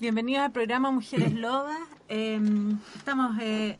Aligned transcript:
bienvenidos 0.00 0.44
al 0.44 0.52
programa 0.52 0.90
Mujeres 0.92 1.32
Lobas. 1.32 1.76
Em, 2.08 2.78
estamos 2.94 3.36
eh, 3.40 3.78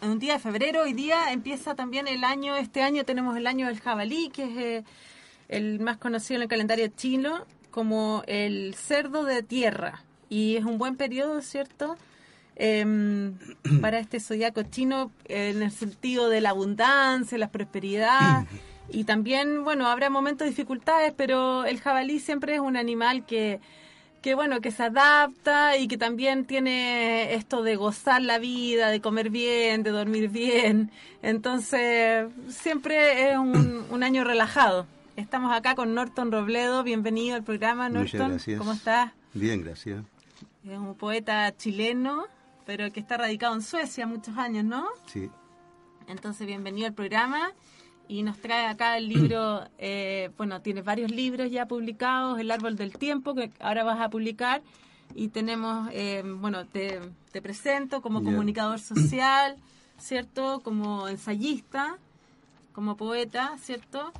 en 0.00 0.10
un 0.10 0.18
día 0.20 0.34
de 0.34 0.38
febrero, 0.38 0.82
hoy 0.82 0.92
día 0.92 1.32
empieza 1.32 1.74
también 1.74 2.06
el 2.06 2.22
año, 2.22 2.56
este 2.56 2.82
año 2.82 3.04
tenemos 3.04 3.36
el 3.36 3.46
año 3.48 3.66
del 3.66 3.80
jabalí, 3.80 4.30
que 4.30 4.44
es 4.44 4.56
eh, 4.56 4.84
el 5.48 5.80
más 5.80 5.96
conocido 5.96 6.36
en 6.36 6.42
el 6.42 6.48
calendario 6.48 6.86
chino 6.88 7.46
como 7.70 8.22
el 8.28 8.74
cerdo 8.74 9.24
de 9.24 9.42
tierra. 9.42 10.04
Y 10.28 10.56
es 10.56 10.64
un 10.64 10.78
buen 10.78 10.96
periodo, 10.96 11.42
¿cierto? 11.42 11.96
Em, 12.54 13.36
para 13.80 13.98
este 13.98 14.20
zodiaco 14.20 14.62
chino 14.62 15.10
en 15.24 15.62
el 15.62 15.72
sentido 15.72 16.28
de 16.28 16.40
la 16.40 16.50
abundancia, 16.50 17.38
la 17.38 17.50
prosperidad. 17.50 18.46
Y 18.90 19.04
también, 19.04 19.64
bueno, 19.64 19.88
habrá 19.88 20.10
momentos 20.10 20.44
de 20.44 20.50
dificultades, 20.50 21.14
pero 21.16 21.64
el 21.64 21.80
jabalí 21.80 22.20
siempre 22.20 22.56
es 22.56 22.60
un 22.60 22.76
animal 22.76 23.24
que 23.24 23.58
que 24.24 24.34
bueno, 24.34 24.62
que 24.62 24.70
se 24.70 24.84
adapta 24.84 25.76
y 25.76 25.86
que 25.86 25.98
también 25.98 26.46
tiene 26.46 27.34
esto 27.34 27.62
de 27.62 27.76
gozar 27.76 28.22
la 28.22 28.38
vida, 28.38 28.88
de 28.88 29.02
comer 29.02 29.28
bien, 29.28 29.82
de 29.82 29.90
dormir 29.90 30.30
bien. 30.30 30.90
Entonces, 31.20 32.26
siempre 32.48 33.32
es 33.32 33.36
un, 33.36 34.02
año 34.02 34.24
relajado. 34.24 34.86
Estamos 35.16 35.54
acá 35.54 35.74
con 35.74 35.94
Norton 35.94 36.32
Robledo. 36.32 36.82
Bienvenido 36.82 37.36
al 37.36 37.42
programa, 37.42 37.90
Norton. 37.90 38.30
gracias. 38.30 38.58
¿Cómo 38.58 38.72
estás? 38.72 39.12
Bien, 39.34 39.62
gracias. 39.62 40.02
Es 40.66 40.78
un 40.78 40.94
poeta 40.94 41.54
chileno, 41.54 42.24
pero 42.64 42.90
que 42.92 43.00
está 43.00 43.18
radicado 43.18 43.54
en 43.54 43.60
Suecia 43.60 44.06
muchos 44.06 44.38
años, 44.38 44.64
¿no? 44.64 44.86
Sí. 45.04 45.28
Entonces, 46.08 46.46
bienvenido 46.46 46.86
al 46.86 46.94
programa 46.94 47.52
y 48.08 48.22
nos 48.22 48.38
trae 48.38 48.66
acá 48.66 48.98
el 48.98 49.08
libro, 49.08 49.64
eh, 49.78 50.30
bueno, 50.36 50.60
tiene 50.60 50.82
varios 50.82 51.10
libros 51.10 51.50
ya 51.50 51.66
publicados, 51.66 52.38
El 52.38 52.50
Árbol 52.50 52.76
del 52.76 52.96
Tiempo, 52.96 53.34
que 53.34 53.50
ahora 53.60 53.84
vas 53.84 54.00
a 54.00 54.10
publicar, 54.10 54.62
y 55.14 55.28
tenemos, 55.28 55.88
eh, 55.92 56.22
bueno, 56.24 56.66
te, 56.66 57.00
te, 57.32 57.40
presento 57.40 58.02
como 58.02 58.22
comunicador 58.22 58.78
social, 58.80 59.56
¿cierto? 59.98 60.60
Como 60.60 61.08
ensayista, 61.08 61.98
como 62.72 62.96
poeta, 62.96 63.56
¿cierto? 63.58 64.12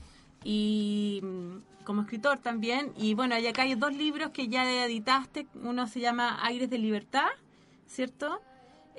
Y 0.45 1.21
mm, 1.23 1.85
como 1.85 2.03
escritor 2.03 2.39
también. 2.39 2.93
Y 2.97 3.15
bueno, 3.15 3.39
y 3.39 3.47
acá 3.47 3.63
hay 3.63 3.75
dos 3.75 3.95
libros 3.95 4.31
que 4.31 4.49
ya 4.49 4.85
editaste, 4.85 5.47
uno 5.63 5.87
se 5.87 6.01
llama 6.01 6.39
Aires 6.45 6.71
de 6.71 6.79
Libertad, 6.79 7.29
¿cierto? 7.87 8.41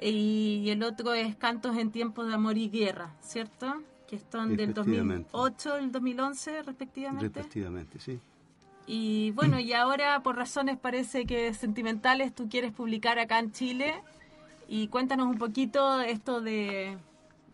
Y 0.02 0.70
el 0.70 0.84
otro 0.84 1.14
es 1.14 1.36
Cantos 1.36 1.78
en 1.78 1.92
tiempos 1.92 2.28
de 2.28 2.34
amor 2.34 2.58
y 2.58 2.70
guerra, 2.70 3.16
¿cierto? 3.22 3.82
Que 4.18 4.56
del 4.56 4.74
2008 4.74 5.80
y 5.80 5.84
el 5.84 5.92
2011 5.92 6.64
respectivamente. 6.64 7.28
Respectivamente, 7.28 8.00
sí. 8.00 8.20
Y 8.88 9.32
bueno, 9.32 9.60
y 9.60 9.74
ahora 9.74 10.22
por 10.22 10.36
razones 10.36 10.78
parece 10.78 11.26
que 11.26 11.54
sentimentales 11.54 12.36
tú 12.36 12.48
quieres 12.50 12.72
publicar 12.72 13.18
acá 13.18 13.40
en 13.40 13.52
Chile 13.52 13.96
y 14.68 14.88
cuéntanos 14.90 15.28
un 15.28 15.38
poquito 15.38 16.02
esto 16.02 16.42
de, 16.42 16.98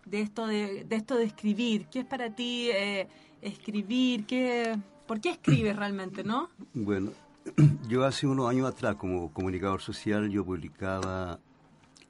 de 0.06 0.22
esto 0.22 0.48
de, 0.48 0.84
de, 0.84 0.96
esto 0.96 1.16
de 1.16 1.24
escribir. 1.24 1.86
¿Qué 1.88 2.00
es 2.00 2.06
para 2.06 2.30
ti 2.32 2.70
eh, 2.72 3.08
escribir? 3.42 4.26
¿Qué, 4.26 4.78
¿Por 5.08 5.22
qué 5.22 5.32
escribes 5.32 5.76
realmente, 5.76 6.24
no? 6.24 6.50
Bueno, 6.74 7.12
yo 7.88 8.04
hace 8.04 8.28
unos 8.28 8.50
años 8.50 8.68
atrás 8.68 8.96
como 8.96 9.32
comunicador 9.32 9.82
social 9.82 10.30
yo 10.30 10.44
publicaba 10.46 11.40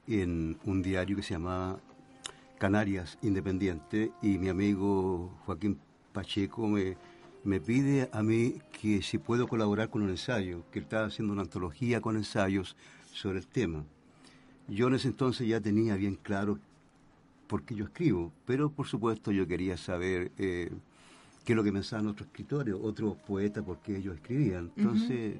en 0.08 0.58
un 0.64 0.82
diario 0.82 1.16
que 1.16 1.22
se 1.22 1.34
llamaba 1.34 1.78
Canarias 2.62 3.18
Independiente 3.22 4.12
y 4.22 4.38
mi 4.38 4.48
amigo 4.48 5.36
Joaquín 5.46 5.80
Pacheco 6.12 6.68
me, 6.68 6.96
me 7.42 7.60
pide 7.60 8.08
a 8.12 8.22
mí 8.22 8.54
que 8.80 9.02
si 9.02 9.18
puedo 9.18 9.48
colaborar 9.48 9.90
con 9.90 10.02
un 10.02 10.10
ensayo, 10.10 10.62
que 10.70 10.78
él 10.78 10.84
estaba 10.84 11.06
haciendo 11.06 11.32
una 11.32 11.42
antología 11.42 12.00
con 12.00 12.14
ensayos 12.14 12.76
sobre 13.12 13.40
el 13.40 13.48
tema. 13.48 13.84
Yo 14.68 14.86
en 14.86 14.94
ese 14.94 15.08
entonces 15.08 15.48
ya 15.48 15.60
tenía 15.60 15.96
bien 15.96 16.14
claro 16.14 16.60
por 17.48 17.64
qué 17.64 17.74
yo 17.74 17.86
escribo, 17.86 18.30
pero 18.46 18.70
por 18.70 18.86
supuesto 18.86 19.32
yo 19.32 19.44
quería 19.48 19.76
saber 19.76 20.30
eh, 20.38 20.70
qué 21.44 21.54
es 21.54 21.56
lo 21.56 21.64
que 21.64 21.72
pensaban 21.72 22.06
otros 22.06 22.28
escritores, 22.28 22.76
otros 22.80 23.16
poetas, 23.26 23.64
por 23.64 23.80
qué 23.80 23.96
ellos 23.96 24.14
escribían. 24.14 24.70
Entonces 24.76 25.34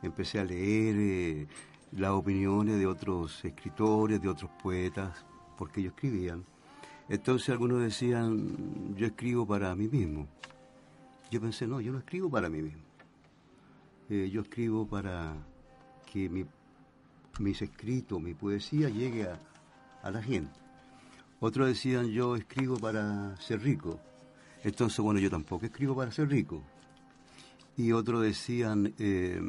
empecé 0.00 0.38
a 0.38 0.44
leer 0.44 0.94
eh, 0.96 1.46
las 1.90 2.12
opiniones 2.12 2.78
de 2.78 2.86
otros 2.86 3.44
escritores, 3.44 4.22
de 4.22 4.28
otros 4.28 4.52
poetas, 4.62 5.26
por 5.58 5.72
qué 5.72 5.80
ellos 5.80 5.94
escribían. 5.94 6.51
Entonces 7.08 7.50
algunos 7.50 7.82
decían, 7.82 8.94
yo 8.96 9.06
escribo 9.06 9.46
para 9.46 9.74
mí 9.74 9.88
mismo. 9.88 10.28
Yo 11.30 11.40
pensé, 11.40 11.66
no, 11.66 11.80
yo 11.80 11.92
no 11.92 11.98
escribo 11.98 12.30
para 12.30 12.48
mí 12.48 12.62
mismo. 12.62 12.82
Eh, 14.08 14.30
yo 14.30 14.42
escribo 14.42 14.86
para 14.86 15.34
que 16.10 16.28
mi, 16.28 16.44
mis 17.38 17.62
escritos, 17.62 18.20
mi 18.20 18.34
poesía 18.34 18.88
llegue 18.88 19.24
a, 19.24 19.38
a 20.02 20.10
la 20.10 20.22
gente. 20.22 20.58
Otros 21.40 21.68
decían, 21.68 22.08
yo 22.08 22.36
escribo 22.36 22.76
para 22.76 23.36
ser 23.36 23.62
rico. 23.62 23.98
Entonces, 24.62 24.98
bueno, 25.00 25.18
yo 25.18 25.28
tampoco 25.28 25.66
escribo 25.66 25.96
para 25.96 26.12
ser 26.12 26.28
rico. 26.28 26.62
Y 27.76 27.92
otros 27.92 28.22
decían, 28.22 28.94
eh, 28.98 29.40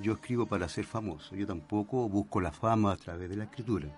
yo 0.00 0.14
escribo 0.14 0.46
para 0.46 0.68
ser 0.68 0.84
famoso. 0.84 1.34
Yo 1.34 1.46
tampoco 1.46 2.08
busco 2.08 2.40
la 2.40 2.52
fama 2.52 2.92
a 2.92 2.96
través 2.96 3.28
de 3.28 3.36
la 3.36 3.44
escritura. 3.44 3.88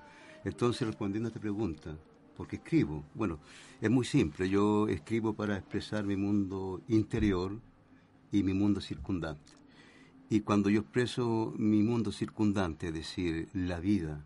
Entonces, 0.44 0.86
respondiendo 0.86 1.28
a 1.28 1.30
esta 1.30 1.40
pregunta, 1.40 1.94
porque 2.40 2.56
escribo. 2.56 3.04
Bueno, 3.14 3.38
es 3.82 3.90
muy 3.90 4.06
simple, 4.06 4.48
yo 4.48 4.88
escribo 4.88 5.34
para 5.34 5.58
expresar 5.58 6.04
mi 6.04 6.16
mundo 6.16 6.80
interior 6.88 7.60
y 8.32 8.42
mi 8.42 8.54
mundo 8.54 8.80
circundante. 8.80 9.52
Y 10.30 10.40
cuando 10.40 10.70
yo 10.70 10.80
expreso 10.80 11.52
mi 11.58 11.82
mundo 11.82 12.10
circundante, 12.10 12.88
es 12.88 12.94
decir, 12.94 13.48
la 13.52 13.78
vida, 13.78 14.24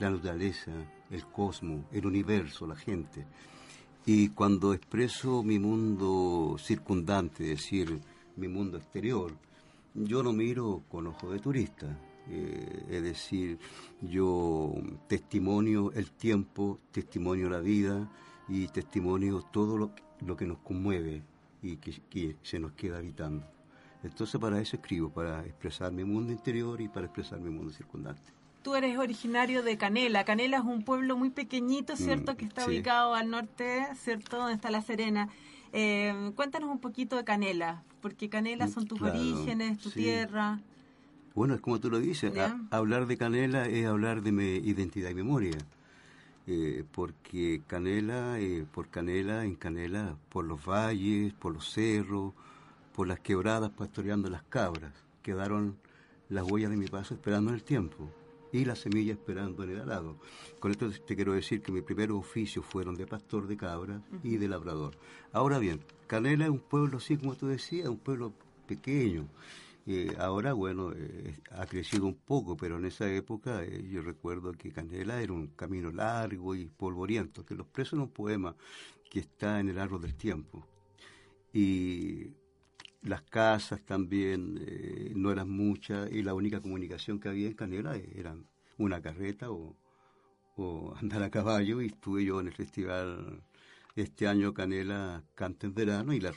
la 0.00 0.10
naturaleza, 0.10 0.72
el 1.12 1.24
cosmos, 1.26 1.84
el 1.92 2.06
universo, 2.06 2.66
la 2.66 2.74
gente, 2.74 3.24
y 4.04 4.30
cuando 4.30 4.74
expreso 4.74 5.44
mi 5.44 5.60
mundo 5.60 6.56
circundante, 6.58 7.52
es 7.52 7.60
decir, 7.60 8.00
mi 8.34 8.48
mundo 8.48 8.78
exterior, 8.78 9.32
yo 9.94 10.24
no 10.24 10.32
miro 10.32 10.82
con 10.90 11.06
ojo 11.06 11.30
de 11.30 11.38
turista, 11.38 11.96
eh, 12.30 12.86
es 12.90 13.02
decir, 13.02 13.58
yo 14.00 14.72
testimonio 15.08 15.92
el 15.92 16.10
tiempo, 16.12 16.78
testimonio 16.90 17.50
la 17.50 17.60
vida 17.60 18.10
y 18.48 18.68
testimonio 18.68 19.42
todo 19.52 19.76
lo, 19.76 19.94
lo 20.20 20.36
que 20.36 20.46
nos 20.46 20.58
conmueve 20.58 21.22
y 21.62 21.76
que, 21.76 22.36
se 22.42 22.58
nos 22.58 22.72
queda 22.72 22.98
habitando. 22.98 23.46
Entonces 24.02 24.40
para 24.40 24.60
eso 24.60 24.76
escribo, 24.76 25.10
para 25.10 25.44
expresar 25.44 25.92
mi 25.92 26.04
mundo 26.04 26.32
interior 26.32 26.80
y 26.80 26.88
para 26.88 27.06
expresar 27.06 27.40
mi 27.40 27.50
mundo 27.50 27.72
circundante. 27.72 28.32
Tú 28.62 28.74
eres 28.74 28.96
originario 28.98 29.62
de 29.62 29.76
Canela. 29.76 30.24
Canela 30.24 30.58
es 30.58 30.64
un 30.64 30.82
pueblo 30.82 31.16
muy 31.16 31.30
pequeñito, 31.30 31.96
¿cierto? 31.96 32.32
Mm, 32.32 32.36
que 32.36 32.44
está 32.46 32.66
ubicado 32.66 33.14
al 33.14 33.30
norte, 33.30 33.86
¿cierto? 33.96 34.38
Donde 34.38 34.54
está 34.54 34.70
La 34.70 34.80
Serena. 34.80 35.28
Eh, 35.72 36.32
cuéntanos 36.34 36.70
un 36.70 36.78
poquito 36.78 37.16
de 37.16 37.24
Canela, 37.24 37.82
porque 38.00 38.30
Canela 38.30 38.68
son 38.68 38.86
tus 38.86 39.02
orígenes, 39.02 39.78
tu 39.78 39.90
tierra. 39.90 40.60
Bueno, 41.34 41.54
es 41.54 41.60
como 41.60 41.80
tú 41.80 41.90
lo 41.90 41.98
dices, 41.98 42.32
hablar 42.70 43.06
de 43.06 43.16
Canela 43.16 43.66
es 43.66 43.86
hablar 43.86 44.22
de 44.22 44.30
mi 44.30 44.56
identidad 44.58 45.10
y 45.10 45.14
memoria. 45.14 45.58
Eh, 46.46 46.84
porque 46.92 47.62
Canela, 47.66 48.38
eh, 48.38 48.66
por 48.70 48.88
Canela, 48.88 49.44
en 49.44 49.56
Canela, 49.56 50.16
por 50.28 50.44
los 50.44 50.64
valles, 50.64 51.32
por 51.32 51.54
los 51.54 51.72
cerros, 51.72 52.34
por 52.94 53.08
las 53.08 53.18
quebradas 53.18 53.70
pastoreando 53.70 54.28
las 54.28 54.42
cabras, 54.44 54.92
quedaron 55.22 55.76
las 56.28 56.44
huellas 56.48 56.70
de 56.70 56.76
mi 56.76 56.86
paso 56.86 57.14
esperando 57.14 57.50
en 57.50 57.56
el 57.56 57.64
tiempo 57.64 58.10
y 58.52 58.64
las 58.64 58.78
semillas 58.78 59.18
esperando 59.18 59.64
en 59.64 59.70
el 59.70 59.80
arado. 59.80 60.16
Con 60.60 60.70
esto 60.70 60.88
te 60.90 61.16
quiero 61.16 61.32
decir 61.32 61.62
que 61.62 61.72
mis 61.72 61.82
primeros 61.82 62.18
oficios 62.18 62.64
fueron 62.64 62.94
de 62.94 63.06
pastor 63.06 63.48
de 63.48 63.56
cabras 63.56 64.02
y 64.22 64.36
de 64.36 64.46
labrador. 64.46 64.94
Ahora 65.32 65.58
bien, 65.58 65.80
Canela 66.06 66.44
es 66.44 66.50
un 66.50 66.60
pueblo, 66.60 66.98
así 66.98 67.16
como 67.16 67.34
tú 67.34 67.48
decías, 67.48 67.88
un 67.88 67.98
pueblo 67.98 68.32
pequeño, 68.68 69.26
eh, 69.86 70.14
ahora, 70.18 70.54
bueno, 70.54 70.92
eh, 70.94 71.38
ha 71.50 71.66
crecido 71.66 72.06
un 72.06 72.14
poco, 72.14 72.56
pero 72.56 72.78
en 72.78 72.86
esa 72.86 73.10
época 73.12 73.62
eh, 73.64 73.86
yo 73.90 74.00
recuerdo 74.00 74.52
que 74.52 74.72
Canela 74.72 75.20
era 75.20 75.32
un 75.34 75.48
camino 75.48 75.90
largo 75.90 76.54
y 76.54 76.66
polvoriento, 76.66 77.44
que 77.44 77.54
los 77.54 77.66
presos 77.66 77.94
en 77.94 78.00
un 78.00 78.10
poema 78.10 78.56
que 79.10 79.20
está 79.20 79.60
en 79.60 79.68
el 79.68 79.78
árbol 79.78 80.00
del 80.02 80.14
tiempo. 80.14 80.66
Y 81.52 82.28
las 83.02 83.22
casas 83.22 83.82
también 83.84 84.60
no 85.14 85.30
eran 85.30 85.50
muchas 85.50 86.10
y 86.10 86.22
la 86.22 86.34
única 86.34 86.60
comunicación 86.60 87.20
que 87.20 87.28
había 87.28 87.48
en 87.48 87.54
Canela 87.54 87.96
era 87.96 88.36
una 88.78 89.02
carreta 89.02 89.50
o, 89.50 89.76
andar 91.00 91.22
a 91.22 91.30
caballo 91.30 91.82
y 91.82 91.86
estuve 91.86 92.24
yo 92.24 92.40
en 92.40 92.46
el 92.48 92.54
festival 92.54 93.42
este 93.96 94.26
año 94.28 94.54
Canela 94.54 95.22
canta 95.34 95.66
en 95.66 95.74
verano 95.74 96.12
y 96.12 96.20
la, 96.20 96.32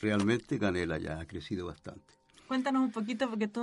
realmente 0.00 0.58
Canela 0.58 0.98
ya 0.98 1.20
ha 1.20 1.26
crecido 1.26 1.66
bastante. 1.66 2.17
Cuéntanos 2.48 2.82
un 2.82 2.92
poquito, 2.92 3.28
porque 3.28 3.46
tú 3.46 3.60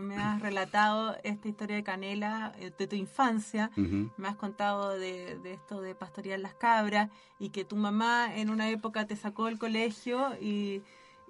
me 0.00 0.16
has 0.16 0.40
relatado 0.40 1.16
esta 1.24 1.48
historia 1.48 1.74
de 1.74 1.82
Canela, 1.82 2.52
eh, 2.56 2.70
de 2.78 2.86
tu 2.86 2.94
infancia, 2.94 3.72
me 3.76 4.28
has 4.28 4.36
contado 4.36 4.96
de, 4.96 5.38
esto 5.44 5.80
de 5.80 5.96
pastorear 5.96 6.38
las 6.38 6.54
cabras 6.54 7.10
y 7.40 7.50
que 7.50 7.64
tu 7.64 7.74
mamá 7.74 8.34
en 8.36 8.48
una 8.48 8.70
época 8.70 9.08
te 9.08 9.16
sacó 9.16 9.46
del 9.46 9.58
colegio 9.58 10.36
y, 10.40 10.82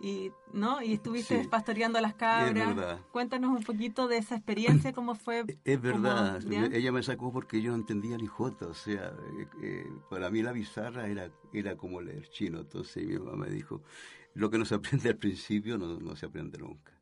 y 0.02 0.32
no 0.52 0.82
y 0.82 0.92
estuviste 0.92 1.48
pastoreando 1.48 1.98
las 1.98 2.12
cabras. 2.12 3.00
Cuéntanos 3.10 3.56
un 3.56 3.64
poquito 3.64 4.06
de 4.06 4.18
esa 4.18 4.36
experiencia, 4.36 4.92
cómo 4.94 5.14
fue. 5.14 5.44
Es 5.64 5.80
verdad, 5.80 6.40
ella 6.72 6.92
me 6.92 7.02
sacó 7.02 7.32
porque 7.32 7.62
yo 7.62 7.70
no 7.70 7.76
entendía 7.78 8.18
ni 8.18 8.26
jota, 8.26 8.66
o 8.66 8.74
sea, 8.74 9.14
eh, 9.38 9.46
eh, 9.62 9.92
para 10.10 10.28
mí 10.28 10.42
la 10.42 10.52
bizarra 10.52 11.06
era, 11.06 11.30
era 11.54 11.76
como 11.76 12.02
leer 12.02 12.28
chino, 12.28 12.60
entonces 12.60 13.06
mi 13.06 13.18
mamá 13.18 13.46
me 13.46 13.50
dijo, 13.50 13.80
lo 14.34 14.50
que 14.50 14.58
no 14.58 14.64
se 14.64 14.74
aprende 14.76 15.08
al 15.10 15.16
principio 15.16 15.78
no, 15.78 15.98
no 16.00 16.16
se 16.16 16.26
aprende 16.26 16.58
nunca. 16.58 16.92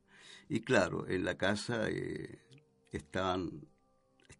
Y 0.49 0.61
claro, 0.61 1.07
en 1.07 1.23
la 1.23 1.35
casa 1.37 1.89
eh, 1.89 2.39
estaban 2.91 3.67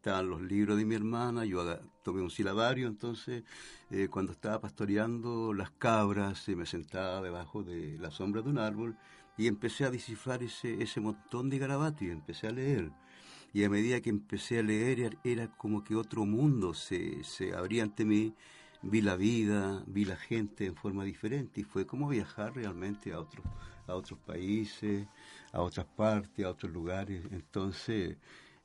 estaban 0.02 0.30
los 0.30 0.42
libros 0.42 0.78
de 0.78 0.86
mi 0.86 0.96
hermana, 0.96 1.46
yo 1.46 1.78
tomé 2.04 2.22
un 2.24 2.32
silabario, 2.32 2.88
entonces 2.88 3.44
eh, 3.92 4.08
cuando 4.10 4.32
estaba 4.32 4.60
pastoreando 4.60 5.54
las 5.54 5.70
cabras, 5.72 6.48
me 6.50 6.66
sentaba 6.66 7.22
debajo 7.22 7.62
de 7.64 8.00
la 8.00 8.10
sombra 8.10 8.42
de 8.42 8.50
un 8.50 8.58
árbol 8.58 8.98
y 9.38 9.46
empecé 9.46 9.86
a 9.86 9.92
descifrar 9.92 10.42
ese, 10.42 10.82
ese 10.82 11.00
montón 11.02 11.52
de 11.52 11.60
garabatos 11.60 12.02
y 12.02 12.10
empecé 12.10 12.48
a 12.48 12.52
leer. 12.52 12.92
Y 13.54 13.64
a 13.64 13.70
medida 13.70 14.02
que 14.02 14.10
empecé 14.10 14.60
a 14.60 14.64
leer 14.64 15.18
era 15.24 15.48
como 15.58 15.84
que 15.84 15.96
otro 15.96 16.26
mundo 16.26 16.74
se, 16.74 17.24
se 17.24 17.54
abría 17.54 17.84
ante 17.84 18.04
mí, 18.04 18.34
vi 18.84 19.02
la 19.02 19.16
vida, 19.16 19.84
vi 19.88 20.06
la 20.06 20.16
gente 20.16 20.66
en 20.66 20.76
forma 20.76 21.04
diferente 21.04 21.62
y 21.62 21.64
fue 21.64 21.86
como 21.86 22.10
viajar 22.10 22.56
realmente 22.56 23.14
a 23.14 23.20
otros, 23.20 23.46
a 23.88 23.96
otros 23.96 24.20
países, 24.20 25.08
a 25.52 25.62
otras 25.62 25.86
partes, 25.86 26.46
a 26.46 26.50
otros 26.50 26.72
lugares. 26.72 27.24
Entonces, 27.32 28.18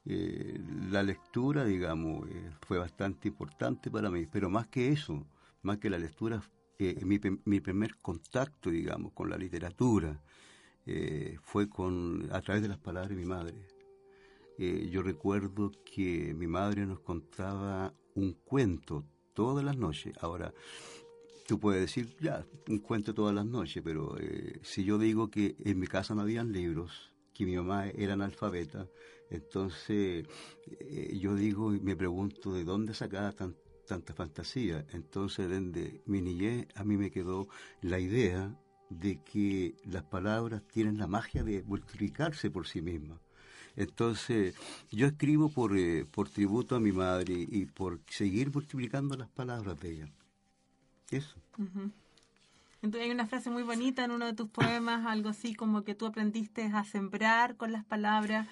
eh, 0.06 0.58
la 0.90 1.02
lectura, 1.02 1.64
digamos, 1.64 2.28
eh, 2.30 2.50
fue 2.66 2.78
bastante 2.78 3.28
importante 3.28 3.90
para 3.90 4.10
mí, 4.10 4.26
pero 4.26 4.48
más 4.48 4.68
que 4.68 4.92
eso, 4.92 5.26
más 5.62 5.78
que 5.78 5.90
la 5.90 5.98
lectura, 5.98 6.40
eh, 6.78 7.04
mi, 7.04 7.18
mi, 7.44 7.60
primer 7.60 7.96
contacto, 7.96 8.70
digamos, 8.70 9.12
con 9.12 9.30
la 9.30 9.36
literatura 9.36 10.20
fue 11.42 11.68
con 11.68 12.28
a 12.30 12.40
través 12.40 12.62
de 12.62 12.68
las 12.68 12.78
palabras 12.78 13.10
de 13.10 13.16
mi 13.16 13.24
madre. 13.24 13.56
yo 14.56 15.02
recuerdo 15.02 15.72
que 15.84 16.32
mi 16.32 16.46
madre 16.46 16.86
nos 16.86 17.00
contaba 17.00 17.92
un 18.14 18.34
cuento 18.34 19.04
todas 19.36 19.64
las 19.64 19.76
noches. 19.76 20.12
Ahora, 20.20 20.52
tú 21.46 21.60
puedes 21.60 21.82
decir, 21.82 22.16
ya, 22.20 22.44
un 22.68 22.80
cuento 22.80 23.14
todas 23.14 23.34
las 23.34 23.46
noches, 23.46 23.80
pero 23.84 24.16
si 24.62 24.82
yo 24.82 24.98
digo 24.98 25.30
que 25.30 25.54
en 25.64 25.78
mi 25.78 25.86
casa 25.86 26.16
no 26.16 26.22
habían 26.22 26.50
libros, 26.52 27.12
que 27.32 27.44
mi 27.44 27.54
mamá 27.54 27.88
era 27.90 28.14
analfabeta, 28.14 28.88
entonces 29.30 30.26
eh, 30.80 31.18
yo 31.20 31.34
digo 31.34 31.74
y 31.74 31.80
me 31.80 31.94
pregunto 31.94 32.52
de 32.54 32.64
dónde 32.64 32.94
sacaba 32.94 33.32
tanta 33.86 34.14
fantasía. 34.14 34.86
Entonces 34.92 35.48
desde 35.48 36.02
mi 36.06 36.22
niñez 36.22 36.66
a 36.74 36.82
mí 36.82 36.96
me 36.96 37.10
quedó 37.10 37.46
la 37.82 37.98
idea 37.98 38.58
de 38.88 39.22
que 39.22 39.74
las 39.84 40.04
palabras 40.04 40.62
tienen 40.68 40.96
la 40.96 41.08
magia 41.08 41.44
de 41.44 41.62
multiplicarse 41.64 42.50
por 42.50 42.66
sí 42.66 42.80
mismas. 42.80 43.20
Entonces, 43.76 44.54
yo 44.90 45.06
escribo 45.06 45.50
por, 45.50 45.76
eh, 45.76 46.06
por 46.10 46.28
tributo 46.28 46.76
a 46.76 46.80
mi 46.80 46.92
madre 46.92 47.34
y 47.36 47.66
por 47.66 48.00
seguir 48.08 48.52
multiplicando 48.52 49.16
las 49.16 49.28
palabras 49.28 49.78
de 49.80 49.92
ella. 49.92 50.08
Eso. 51.10 51.36
Entonces 52.82 53.06
hay 53.06 53.10
una 53.10 53.26
frase 53.26 53.50
muy 53.50 53.62
bonita 53.62 54.04
en 54.04 54.10
uno 54.10 54.26
de 54.26 54.32
tus 54.32 54.48
poemas, 54.48 55.06
algo 55.06 55.28
así 55.28 55.54
como 55.54 55.84
que 55.84 55.94
tú 55.94 56.06
aprendiste 56.06 56.64
a 56.64 56.84
sembrar 56.84 57.56
con 57.56 57.72
las 57.72 57.84
palabras 57.84 58.48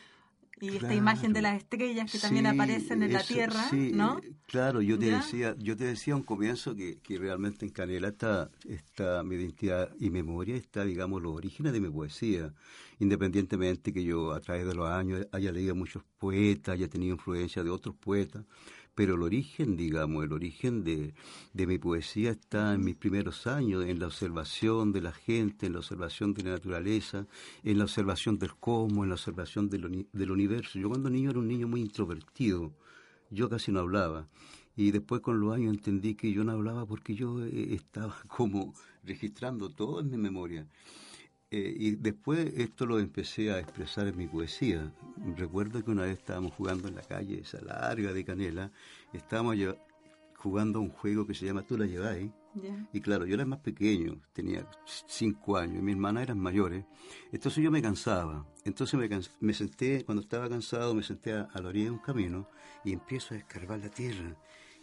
y 0.61 0.77
esta 0.77 0.95
imagen 0.95 1.33
de 1.33 1.43
las 1.43 1.56
estrellas 1.56 2.11
que 2.11 2.19
también 2.19 2.47
aparecen 2.47 3.03
en 3.03 3.12
la 3.12 3.23
tierra, 3.23 3.65
¿no? 3.73 4.21
Claro, 4.47 4.81
yo 4.81 4.99
te 4.99 5.11
decía, 5.11 5.55
yo 5.59 5.77
te 5.77 5.85
decía 5.85 6.15
un 6.15 6.23
comienzo 6.23 6.75
que, 6.75 6.99
que, 7.01 7.19
realmente 7.19 7.67
en 7.67 7.73
Canela 7.73 8.09
está, 8.09 8.51
está 8.69 9.23
mi 9.23 9.37
identidad 9.37 9.91
y 9.99 10.11
memoria, 10.11 10.56
está, 10.56 10.85
digamos, 10.85 11.23
los 11.23 11.35
orígenes 11.35 11.73
de 11.73 11.81
mi 11.81 11.91
poesía, 11.91 12.53
independientemente 12.99 13.93
que 13.93 14.05
yo 14.05 14.33
a 14.33 14.41
través 14.41 14.67
de 14.67 14.75
los 14.75 14.89
años 14.89 15.27
haya 15.33 15.51
leído 15.51 15.75
muchos 15.75 16.05
poetas, 16.19 16.75
haya 16.75 16.89
tenido 16.89 17.15
influencia 17.15 17.65
de 17.65 17.71
otros 17.71 17.97
poetas, 17.97 18.45
pero 18.94 19.14
el 19.14 19.23
origen, 19.23 19.76
digamos, 19.76 20.25
el 20.25 20.32
origen 20.32 20.85
de, 20.85 21.14
de, 21.52 21.67
mi 21.67 21.79
poesía 21.79 22.31
está 22.31 22.75
en 22.75 22.85
mis 22.85 22.94
primeros 22.94 23.46
años, 23.46 23.85
en 23.85 23.99
la 23.99 24.06
observación 24.06 24.93
de 24.93 25.00
la 25.00 25.12
gente, 25.12 25.67
en 25.67 25.73
la 25.73 25.81
observación 25.81 26.32
de 26.35 26.44
la 26.44 26.50
naturaleza, 26.50 27.26
en 27.62 27.79
la 27.79 27.85
observación 27.85 28.38
del 28.38 28.55
cosmos, 28.55 29.05
en 29.05 29.08
la 29.08 29.17
observación 29.17 29.69
del, 29.69 30.06
del 30.12 30.31
universo. 30.31 30.79
Yo 30.79 30.88
cuando 30.88 31.11
niño 31.11 31.31
era 31.31 31.38
un 31.41 31.49
niño 31.49 31.67
muy 31.67 31.81
introvertido, 31.81 32.73
yo 33.31 33.49
casi 33.49 33.73
no 33.73 33.81
hablaba. 33.81 34.29
Y 34.76 34.91
después 34.91 35.20
con 35.20 35.41
los 35.41 35.55
años 35.55 35.75
entendí 35.75 36.14
que 36.14 36.32
yo 36.32 36.44
no 36.44 36.52
hablaba 36.52 36.87
porque 36.87 37.14
yo 37.14 37.44
eh, 37.44 37.75
estaba 37.75 38.17
como 38.29 38.75
registrando 39.02 39.70
todo 39.70 40.00
en 40.00 40.11
mi 40.11 40.17
memoria. 40.17 40.67
Eh, 41.56 41.73
y 41.79 41.91
después 41.93 42.53
esto 42.56 42.85
lo 42.85 42.99
empecé 42.99 43.53
a 43.53 43.61
expresar 43.61 44.09
en 44.09 44.17
mi 44.17 44.27
poesía. 44.27 44.93
Recuerdo 45.37 45.85
que 45.85 45.93
una 45.93 46.03
vez 46.03 46.19
estábamos 46.19 46.53
jugando 46.55 46.89
en 46.89 46.97
la 46.97 47.03
calle, 47.03 47.43
esa 47.43 47.61
larga 47.61 48.12
de 48.12 48.25
Canela, 48.25 48.73
estábamos 49.12 49.56
jugando 50.35 50.81
un 50.81 50.89
juego 50.89 51.25
que 51.25 51.33
se 51.33 51.47
llama 51.47 51.62
Tú 51.62 51.79
la 51.79 51.87
lleváis. 51.87 52.29
Y 52.93 53.01
claro, 53.01 53.25
yo 53.25 53.35
era 53.35 53.45
más 53.45 53.61
pequeño, 53.61 54.21
tenía 54.33 54.69
cinco 55.06 55.56
años, 55.56 55.79
y 55.79 55.83
mis 55.83 55.95
hermanas 55.95 56.25
eran 56.25 56.41
mayores. 56.41 56.87
Entonces 57.31 57.62
yo 57.62 57.71
me 57.71 57.81
cansaba. 57.81 58.45
Entonces 58.65 58.99
me, 58.99 59.09
me 59.39 59.55
senté, 59.55 60.05
cuando 60.05 60.23
estaba 60.23 60.49
cansado, 60.49 60.93
me 60.93 61.05
senté 61.05 61.35
a, 61.35 61.43
a, 61.43 61.62
la 61.62 61.69
orilla 61.69 61.85
de 61.85 61.91
un 61.93 61.99
camino 61.99 62.49
y 62.85 62.93
empiezo 62.93 63.35
a 63.35 63.37
escarbar 63.37 63.79
la 63.79 63.91
tierra. 63.91 64.37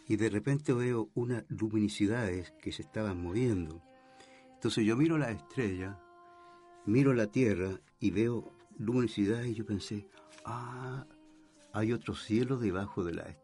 Y 0.08 0.16
de 0.16 0.30
repente 0.30 0.72
veo 0.72 1.10
unas 1.12 1.44
luminicidades 1.50 2.54
que 2.62 2.72
se 2.72 2.80
estaban 2.80 3.22
moviendo. 3.22 3.82
Entonces 4.54 4.86
yo 4.86 4.96
miro 4.96 5.18
las 5.18 5.32
estrellas 5.32 5.96
miro 6.86 7.12
la 7.14 7.26
tierra 7.26 7.80
y 8.00 8.10
veo 8.10 8.52
luminosidad 8.78 9.44
y 9.44 9.54
yo 9.54 9.64
pensé, 9.64 10.08
ah, 10.44 11.06
hay 11.72 11.92
otro 11.92 12.14
cielo 12.14 12.56
debajo 12.56 13.04
de 13.04 13.14
la, 13.14 13.36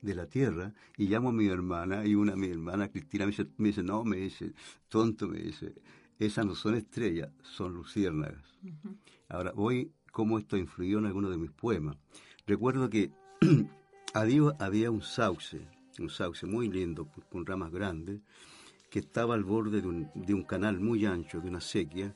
de 0.00 0.14
la 0.14 0.26
tierra 0.26 0.72
y 0.96 1.08
llamo 1.08 1.30
a 1.30 1.32
mi 1.32 1.46
hermana 1.46 2.06
y 2.06 2.14
una 2.14 2.36
mi 2.36 2.48
hermana 2.48 2.88
Cristina 2.88 3.24
me 3.24 3.32
dice, 3.32 3.46
me 3.56 3.68
dice, 3.68 3.82
no, 3.82 4.04
me 4.04 4.16
dice, 4.18 4.52
tonto, 4.88 5.28
me 5.28 5.38
dice, 5.38 5.74
esas 6.18 6.46
no 6.46 6.54
son 6.54 6.74
estrellas, 6.76 7.30
son 7.42 7.74
luciérnagas. 7.74 8.58
Ahora 9.28 9.52
voy 9.52 9.92
cómo 10.12 10.38
esto 10.38 10.56
influyó 10.56 10.98
en 10.98 11.06
algunos 11.06 11.30
de 11.30 11.38
mis 11.38 11.50
poemas. 11.50 11.96
Recuerdo 12.46 12.88
que 12.88 13.10
había 14.14 14.90
un 14.90 15.02
sauce, 15.02 15.66
un 15.98 16.08
sauce 16.08 16.46
muy 16.46 16.68
lindo, 16.68 17.08
con 17.30 17.44
ramas 17.44 17.72
grandes, 17.72 18.20
que 18.90 19.00
estaba 19.00 19.34
al 19.34 19.42
borde 19.42 19.80
de 19.80 19.88
un, 19.88 20.10
de 20.14 20.34
un 20.34 20.44
canal 20.44 20.78
muy 20.78 21.04
ancho, 21.04 21.40
de 21.40 21.48
una 21.48 21.60
sequía, 21.60 22.14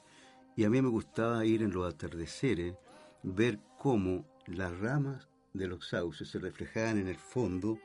y 0.58 0.64
a 0.64 0.70
mí 0.70 0.82
me 0.82 0.88
gustaba 0.88 1.44
ir 1.44 1.62
en 1.62 1.70
los 1.70 1.87
atardeceres, 1.87 2.74
ver 3.22 3.60
cómo 3.79 4.27
las 4.46 4.77
ramas 4.81 5.29
de 5.53 5.69
los 5.69 5.86
sauces 5.86 6.31
se 6.31 6.41
reflejaban 6.41 6.98
en 6.98 7.06
el 7.06 7.17
fondo 7.17 7.79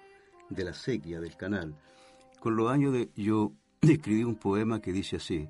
de 0.50 0.64
la 0.64 0.74
sequía 0.74 1.20
del 1.20 1.38
canal. 1.38 1.80
Con 2.40 2.56
los 2.56 2.72
años 2.72 2.92
de, 2.94 3.12
yo 3.16 3.54
escribí 3.82 4.24
un 4.24 4.38
poema 4.38 4.82
que 4.82 4.92
dice 4.92 5.18
así, 5.18 5.48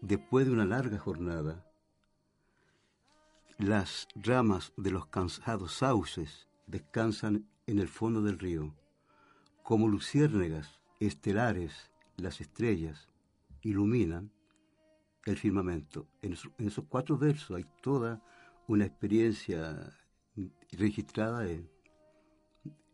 después 0.00 0.46
de 0.46 0.52
una 0.52 0.64
larga 0.64 0.98
jornada, 0.98 1.62
las 3.58 4.08
ramas 4.14 4.72
de 4.78 4.92
los 4.92 5.04
cansados 5.08 5.74
sauces 5.74 6.48
descansan 6.66 7.46
en 7.66 7.80
el 7.80 7.88
fondo 7.88 8.22
del 8.22 8.38
río, 8.38 8.74
como 9.62 9.88
luciérnegas 9.88 10.80
estelares, 11.00 11.90
las 12.16 12.40
estrellas 12.40 13.10
iluminan 13.60 14.32
el 15.26 15.36
firmamento. 15.36 16.08
En 16.20 16.32
esos, 16.32 16.84
cuatro 16.88 17.16
versos 17.16 17.56
hay 17.56 17.66
toda 17.80 18.22
una 18.66 18.84
experiencia 18.84 19.92
registrada 20.72 21.46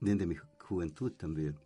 desde 0.00 0.26
mi 0.26 0.36
juventud 0.60 1.12
también. 1.12 1.56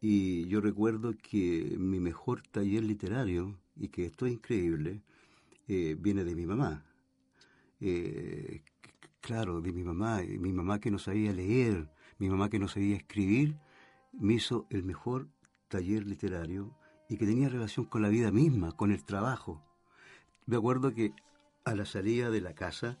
Y 0.00 0.46
yo 0.48 0.60
recuerdo 0.60 1.14
que 1.16 1.76
mi 1.78 1.98
mejor 1.98 2.42
taller 2.42 2.84
literario, 2.84 3.58
y 3.76 3.88
que 3.88 4.06
esto 4.06 4.26
es 4.26 4.32
increíble, 4.32 5.02
eh, 5.66 5.96
viene 5.98 6.24
de 6.24 6.34
mi 6.34 6.46
mamá. 6.46 6.84
Eh, 7.80 8.62
claro, 9.20 9.60
de 9.60 9.72
mi 9.72 9.82
mamá, 9.82 10.20
mi 10.22 10.52
mamá 10.52 10.78
que 10.78 10.90
no 10.90 10.98
sabía 10.98 11.32
leer, 11.32 11.90
mi 12.18 12.28
mamá 12.28 12.50
que 12.50 12.58
no 12.58 12.68
sabía 12.68 12.96
escribir, 12.96 13.58
me 14.12 14.34
hizo 14.34 14.66
el 14.70 14.84
mejor 14.84 15.28
taller 15.68 16.06
literario 16.06 16.76
y 17.08 17.16
que 17.16 17.26
tenía 17.26 17.48
relación 17.48 17.86
con 17.86 18.02
la 18.02 18.08
vida 18.08 18.30
misma, 18.30 18.72
con 18.72 18.90
el 18.90 19.04
trabajo. 19.04 19.62
Me 20.46 20.56
acuerdo 20.56 20.94
que 20.94 21.12
a 21.64 21.74
la 21.74 21.86
salida 21.86 22.30
de 22.30 22.40
la 22.40 22.54
casa 22.54 22.98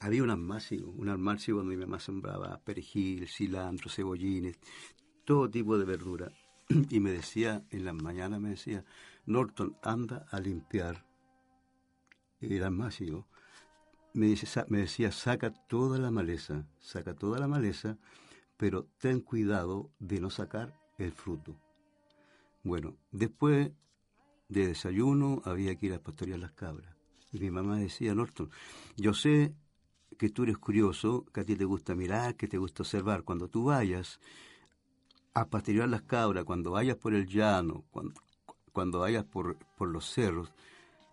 había 0.00 0.22
un 0.22 0.30
armario, 0.30 0.90
un 0.90 1.08
armario 1.08 1.56
donde 1.56 1.76
mi 1.76 1.84
mamá 1.84 1.98
sembraba 1.98 2.60
perejil, 2.64 3.28
cilantro, 3.28 3.90
cebollines, 3.90 4.58
todo 5.24 5.50
tipo 5.50 5.78
de 5.78 5.84
verdura. 5.84 6.32
Y 6.90 7.00
me 7.00 7.12
decía, 7.12 7.64
en 7.70 7.84
la 7.84 7.92
mañana 7.92 8.38
me 8.38 8.50
decía, 8.50 8.84
Norton, 9.24 9.76
anda 9.82 10.26
a 10.30 10.40
limpiar 10.40 11.06
el 12.40 12.62
armario. 12.62 13.26
Me, 14.12 14.34
me 14.68 14.78
decía, 14.78 15.12
saca 15.12 15.52
toda 15.52 15.98
la 15.98 16.10
maleza, 16.10 16.66
saca 16.80 17.14
toda 17.14 17.38
la 17.38 17.48
maleza, 17.48 17.98
pero 18.56 18.84
ten 18.98 19.20
cuidado 19.20 19.90
de 19.98 20.20
no 20.20 20.30
sacar 20.30 20.78
el 20.98 21.12
fruto. 21.12 21.56
Bueno, 22.66 22.96
después 23.12 23.70
de 24.48 24.66
desayuno 24.66 25.40
había 25.44 25.76
que 25.76 25.86
ir 25.86 25.94
a 25.94 26.02
pastorear 26.02 26.40
las 26.40 26.50
cabras. 26.50 26.96
Y 27.30 27.38
mi 27.38 27.48
mamá 27.48 27.78
decía, 27.78 28.12
Norton, 28.12 28.50
yo 28.96 29.14
sé 29.14 29.54
que 30.18 30.30
tú 30.30 30.42
eres 30.42 30.58
curioso, 30.58 31.24
que 31.32 31.42
a 31.42 31.44
ti 31.44 31.54
te 31.54 31.64
gusta 31.64 31.94
mirar, 31.94 32.34
que 32.34 32.48
te 32.48 32.58
gusta 32.58 32.82
observar. 32.82 33.22
Cuando 33.22 33.46
tú 33.46 33.66
vayas 33.66 34.18
a 35.32 35.48
pastorear 35.48 35.88
las 35.88 36.02
cabras, 36.02 36.44
cuando 36.44 36.72
vayas 36.72 36.96
por 36.96 37.14
el 37.14 37.28
llano, 37.28 37.84
cuando, 38.72 38.98
vayas 38.98 39.24
por, 39.26 39.56
por 39.76 39.88
los 39.88 40.10
cerros, 40.10 40.52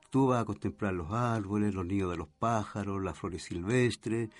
tú 0.09 0.25
vas 0.25 0.41
a 0.41 0.45
contemplar 0.45 0.95
los 0.95 1.11
árboles, 1.11 1.75
los 1.75 1.85
nidos 1.85 2.09
de 2.09 2.17
los 2.17 2.29
pájaros, 2.29 3.03
las 3.03 3.15
flores 3.15 3.43
silvestres, 3.43 4.31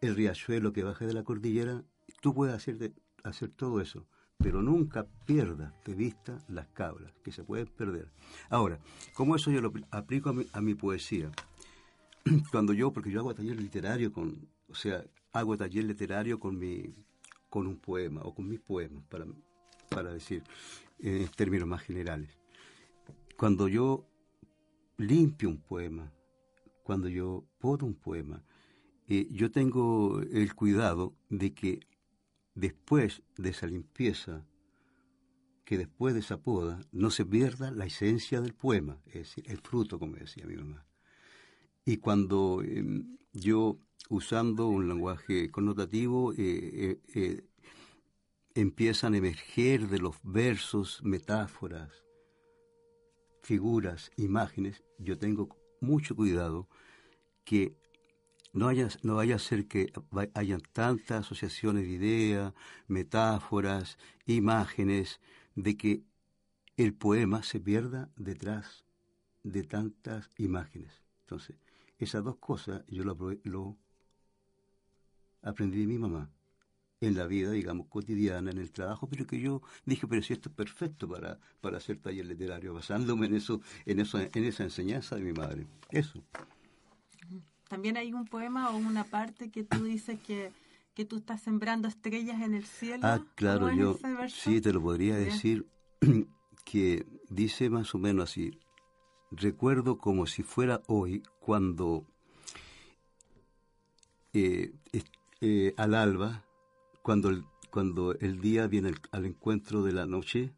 el 0.00 0.14
riachuelo 0.14 0.72
que 0.72 0.84
baja 0.84 1.06
de 1.06 1.12
la 1.12 1.24
cordillera. 1.24 1.82
Tú 2.20 2.32
puedes 2.32 2.54
hacer, 2.54 2.92
hacer 3.24 3.50
todo 3.50 3.80
eso, 3.80 4.06
pero 4.38 4.62
nunca 4.62 5.06
pierdas 5.24 5.72
de 5.84 5.94
vista 5.94 6.38
las 6.48 6.68
cabras, 6.68 7.12
que 7.22 7.32
se 7.32 7.44
pueden 7.44 7.66
perder. 7.66 8.10
Ahora, 8.48 8.78
¿cómo 9.14 9.36
eso 9.36 9.50
yo 9.50 9.60
lo 9.60 9.72
aplico 9.90 10.30
a 10.30 10.32
mi, 10.32 10.46
a 10.52 10.60
mi 10.60 10.74
poesía? 10.74 11.30
Cuando 12.50 12.72
yo, 12.72 12.92
porque 12.92 13.10
yo 13.10 13.20
hago 13.20 13.34
taller 13.34 13.60
literario 13.60 14.12
con, 14.12 14.48
o 14.68 14.74
sea, 14.74 15.04
hago 15.32 15.56
taller 15.56 15.84
literario 15.84 16.38
con 16.38 16.58
mi, 16.58 16.94
con 17.48 17.66
un 17.66 17.76
poema 17.76 18.22
o 18.22 18.34
con 18.34 18.48
mis 18.48 18.60
poemas, 18.60 19.04
para, 19.08 19.26
para 19.88 20.12
decir 20.12 20.42
en 20.98 21.28
términos 21.28 21.68
más 21.68 21.82
generales. 21.82 22.36
Cuando 23.36 23.68
yo 23.68 24.06
limpio 24.96 25.48
un 25.48 25.60
poema, 25.60 26.12
cuando 26.82 27.08
yo 27.08 27.44
podo 27.58 27.84
un 27.86 27.94
poema, 27.94 28.42
eh, 29.08 29.28
yo 29.30 29.50
tengo 29.50 30.20
el 30.20 30.54
cuidado 30.54 31.14
de 31.28 31.52
que 31.52 31.80
después 32.56 33.22
de 33.36 33.50
esa 33.50 33.66
limpieza, 33.66 34.44
que 35.64 35.78
después 35.78 36.14
de 36.14 36.20
esa 36.20 36.42
poda, 36.42 36.80
no 36.90 37.10
se 37.10 37.24
pierda 37.24 37.70
la 37.70 37.86
esencia 37.86 38.40
del 38.40 38.54
poema, 38.54 39.00
es 39.06 39.14
decir, 39.14 39.44
el 39.48 39.58
fruto, 39.58 39.98
como 39.98 40.16
decía 40.16 40.46
mi 40.46 40.56
mamá. 40.56 40.86
Y 41.84 41.98
cuando 41.98 42.62
em, 42.62 43.18
yo, 43.32 43.78
usando 44.08 44.66
un 44.66 44.88
lenguaje 44.88 45.50
connotativo, 45.50 46.32
eh, 46.32 47.00
eh, 47.14 47.44
empiezan 48.54 49.14
a 49.14 49.18
emerger 49.18 49.88
de 49.88 49.98
los 49.98 50.16
versos 50.22 51.02
metáforas, 51.04 51.92
figuras, 53.42 54.10
imágenes, 54.16 54.82
yo 54.98 55.18
tengo 55.18 55.48
mucho 55.80 56.16
cuidado 56.16 56.68
que 57.44 57.76
no, 58.56 58.68
haya, 58.68 58.88
no 59.02 59.16
vaya 59.16 59.36
a 59.36 59.38
ser 59.38 59.68
que 59.68 59.92
hayan 60.32 60.62
tantas 60.72 61.26
asociaciones 61.26 61.84
de 61.84 61.90
ideas, 61.90 62.54
metáforas, 62.88 63.98
imágenes, 64.24 65.20
de 65.54 65.76
que 65.76 66.02
el 66.78 66.94
poema 66.94 67.42
se 67.42 67.60
pierda 67.60 68.10
detrás 68.16 68.84
de 69.42 69.62
tantas 69.62 70.30
imágenes. 70.38 71.02
Entonces, 71.20 71.56
esas 71.98 72.24
dos 72.24 72.36
cosas 72.36 72.82
yo 72.88 73.04
lo, 73.04 73.76
aprendí 75.42 75.80
de 75.80 75.86
mi 75.86 75.98
mamá 75.98 76.30
en 77.02 77.14
la 77.14 77.26
vida, 77.26 77.50
digamos, 77.50 77.88
cotidiana, 77.88 78.50
en 78.50 78.58
el 78.58 78.72
trabajo, 78.72 79.06
pero 79.06 79.26
que 79.26 79.38
yo 79.38 79.60
dije, 79.84 80.06
pero 80.08 80.22
si 80.22 80.32
esto 80.32 80.48
es 80.48 80.54
perfecto 80.54 81.06
para, 81.06 81.38
para 81.60 81.76
hacer 81.76 81.98
taller 81.98 82.24
literario, 82.24 82.72
basándome 82.72 83.26
en 83.26 83.34
eso, 83.34 83.60
en 83.84 84.00
eso, 84.00 84.18
en 84.18 84.44
esa 84.44 84.62
enseñanza 84.62 85.16
de 85.16 85.22
mi 85.22 85.34
madre. 85.34 85.66
Eso. 85.90 86.24
También 87.68 87.96
hay 87.96 88.12
un 88.12 88.26
poema 88.26 88.70
o 88.70 88.76
una 88.76 89.04
parte 89.04 89.50
que 89.50 89.64
tú 89.64 89.84
dices 89.84 90.18
que, 90.20 90.52
que 90.94 91.04
tú 91.04 91.16
estás 91.16 91.42
sembrando 91.42 91.88
estrellas 91.88 92.42
en 92.42 92.54
el 92.54 92.64
cielo. 92.64 93.06
Ah, 93.06 93.20
claro, 93.34 93.72
yo 93.72 93.98
sí 94.28 94.60
te 94.60 94.72
lo 94.72 94.80
podría 94.80 95.16
decir 95.16 95.66
que 96.64 97.06
dice 97.28 97.70
más 97.70 97.94
o 97.94 97.98
menos 97.98 98.30
así. 98.30 98.58
Recuerdo 99.30 99.98
como 99.98 100.26
si 100.26 100.42
fuera 100.42 100.82
hoy 100.86 101.22
cuando 101.40 102.06
eh, 104.32 104.72
eh, 105.40 105.74
al 105.76 105.94
alba 105.94 106.44
cuando 107.02 107.30
el, 107.30 107.44
cuando 107.70 108.14
el 108.18 108.40
día 108.40 108.66
viene 108.66 108.94
al, 109.12 109.26
encuentro 109.26 109.82
de 109.82 109.92
la 109.92 110.06
noche, 110.06 110.52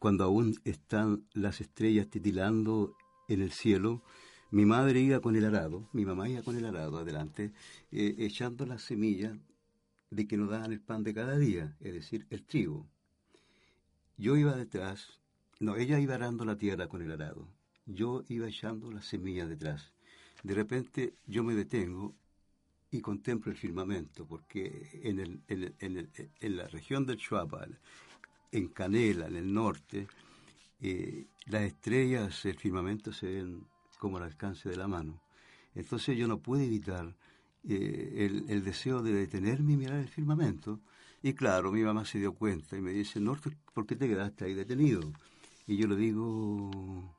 cuando 0.00 0.24
aún 0.24 0.58
están 0.64 1.24
las 1.32 1.60
estrellas 1.60 2.08
titilando 2.08 2.96
en 3.28 3.42
el 3.42 3.52
cielo, 3.52 4.02
mi 4.54 4.64
madre 4.66 5.00
iba 5.00 5.18
con 5.18 5.34
el 5.34 5.44
arado, 5.46 5.88
mi 5.92 6.04
mamá 6.04 6.28
iba 6.28 6.40
con 6.42 6.56
el 6.56 6.64
arado 6.64 6.98
adelante, 6.98 7.52
eh, 7.90 8.14
echando 8.18 8.64
las 8.66 8.82
semillas 8.82 9.36
de 10.10 10.28
que 10.28 10.36
nos 10.36 10.48
daban 10.48 10.72
el 10.72 10.80
pan 10.80 11.02
de 11.02 11.12
cada 11.12 11.36
día, 11.36 11.76
es 11.80 11.92
decir, 11.92 12.24
el 12.30 12.44
trigo. 12.44 12.86
Yo 14.16 14.36
iba 14.36 14.54
detrás, 14.54 15.18
no, 15.58 15.74
ella 15.74 15.98
iba 15.98 16.14
arando 16.14 16.44
la 16.44 16.56
tierra 16.56 16.86
con 16.86 17.02
el 17.02 17.10
arado, 17.10 17.48
yo 17.84 18.22
iba 18.28 18.46
echando 18.46 18.92
las 18.92 19.06
semillas 19.06 19.48
detrás. 19.48 19.92
De 20.44 20.54
repente 20.54 21.14
yo 21.26 21.42
me 21.42 21.56
detengo 21.56 22.14
y 22.92 23.00
contemplo 23.00 23.50
el 23.50 23.58
firmamento, 23.58 24.24
porque 24.24 25.00
en, 25.02 25.18
el, 25.18 25.40
en, 25.48 25.96
el, 25.96 26.10
en, 26.38 26.56
la 26.56 26.68
región 26.68 27.06
del 27.06 27.16
Chuapa, 27.16 27.66
en 28.52 28.68
Canela, 28.68 29.26
en 29.26 29.34
el 29.34 29.52
norte, 29.52 30.06
eh, 30.80 31.26
las 31.46 31.62
estrellas, 31.62 32.44
el 32.44 32.56
firmamento 32.56 33.12
se 33.12 33.26
ven 33.26 33.73
como 34.04 34.18
al 34.18 34.24
alcance 34.24 34.68
de 34.68 34.76
la 34.76 34.86
mano. 34.86 35.22
Entonces 35.74 36.14
yo 36.18 36.28
no 36.28 36.38
pude 36.38 36.66
evitar 36.66 37.16
eh, 37.66 38.26
el, 38.26 38.44
el, 38.50 38.62
deseo 38.62 39.02
de 39.02 39.14
detenerme 39.14 39.72
y 39.72 39.76
mirar 39.78 39.98
el 39.98 40.08
firmamento. 40.08 40.82
Y 41.22 41.32
claro, 41.32 41.72
mi 41.72 41.82
mamá 41.82 42.04
se 42.04 42.18
dio 42.18 42.34
cuenta 42.34 42.76
y 42.76 42.82
me 42.82 42.92
dice, 42.92 43.18
Norte, 43.18 43.56
¿por 43.72 43.86
qué 43.86 43.96
te 43.96 44.06
quedaste 44.06 44.44
ahí 44.44 44.52
detenido? 44.52 45.10
Y 45.66 45.78
yo 45.78 45.86
le 45.86 45.96
digo, 45.96 47.16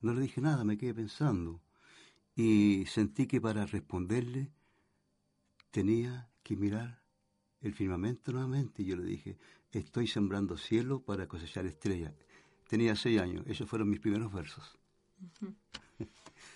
no 0.00 0.12
le 0.12 0.22
dije 0.22 0.40
nada, 0.40 0.64
me 0.64 0.76
quedé 0.76 0.92
pensando. 0.92 1.60
Y 2.34 2.84
sentí 2.86 3.28
que 3.28 3.40
para 3.40 3.64
responderle 3.64 4.50
tenía 5.70 6.28
que 6.42 6.56
mirar 6.56 7.00
el 7.60 7.74
firmamento 7.74 8.32
nuevamente 8.32 8.82
y 8.82 8.86
yo 8.86 8.96
le 8.96 9.04
dije, 9.04 9.38
estoy 9.70 10.08
sembrando 10.08 10.56
cielo 10.56 11.00
para 11.00 11.28
cosechar 11.28 11.64
estrellas. 11.64 12.12
Tenía 12.66 12.96
seis 12.96 13.20
años, 13.20 13.44
esos 13.46 13.70
fueron 13.70 13.88
mis 13.88 14.00
primeros 14.00 14.32
versos. 14.32 14.76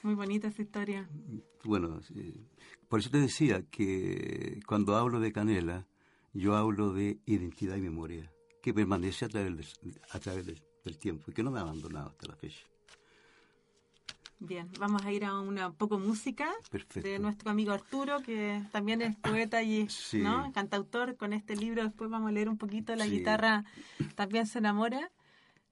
Muy 0.07 0.15
bonita 0.15 0.47
esa 0.47 0.63
historia. 0.63 1.09
Bueno, 1.65 2.01
por 2.89 3.01
eso 3.01 3.11
te 3.11 3.19
decía 3.19 3.65
que 3.69 4.61
cuando 4.65 4.95
hablo 4.95 5.19
de 5.19 5.33
Canela, 5.33 5.85
yo 6.33 6.55
hablo 6.55 6.93
de 6.93 7.19
identidad 7.27 7.75
y 7.75 7.81
memoria, 7.81 8.31
que 8.63 8.73
permanece 8.73 9.25
a 9.25 9.29
través, 9.29 9.75
a 10.13 10.21
través 10.21 10.47
del 10.47 10.99
tiempo 10.99 11.33
y 11.33 11.35
que 11.35 11.43
no 11.43 11.51
me 11.51 11.59
ha 11.59 11.63
abandonado 11.63 12.11
hasta 12.11 12.29
la 12.29 12.37
fecha. 12.37 12.65
Bien, 14.39 14.71
vamos 14.79 15.05
a 15.05 15.11
ir 15.11 15.25
a 15.25 15.41
una 15.41 15.73
poco 15.73 15.99
música 15.99 16.55
de 16.95 17.19
nuestro 17.19 17.51
amigo 17.51 17.73
Arturo, 17.73 18.23
que 18.23 18.63
también 18.71 19.03
es 19.03 19.17
poeta 19.17 19.65
y 19.65 19.89
¿no? 20.13 20.53
cantautor. 20.53 21.17
Con 21.17 21.33
este 21.33 21.57
libro 21.57 21.83
después 21.83 22.09
vamos 22.09 22.29
a 22.29 22.33
leer 22.33 22.49
un 22.49 22.59
poquito 22.59 22.95
La 22.95 23.09
guitarra 23.09 23.65
también 24.15 24.47
se 24.47 24.61
enamora. 24.61 25.11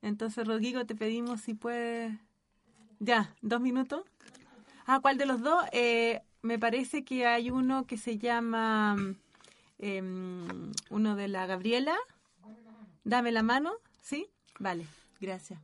Entonces, 0.03 0.45
Rodrigo, 0.45 0.85
te 0.87 0.97
pedimos 0.97 1.41
si 1.43 1.55
puedes... 1.55 2.13
Ya, 2.99 3.33
dos 3.43 3.61
minutos. 3.61 4.03
Ah, 4.87 5.01
¿cuál 5.01 5.19
de 5.19 5.27
los 5.27 5.41
dos? 5.41 5.65
Eh, 5.73 6.21
me 6.43 6.59
parece 6.59 7.05
que 7.05 7.27
hay 7.27 7.51
uno 7.51 7.87
que 7.87 7.97
se 7.97 8.19
llama... 8.19 8.97
Em, 9.79 10.73
uno 10.91 11.17
de 11.17 11.29
la 11.29 11.47
Gabriela. 11.47 11.97
Dame 13.03 13.33
la 13.33 13.43
mano, 13.43 13.73
¿sí? 14.01 14.31
Vale, 14.59 14.87
gracias. 15.21 15.61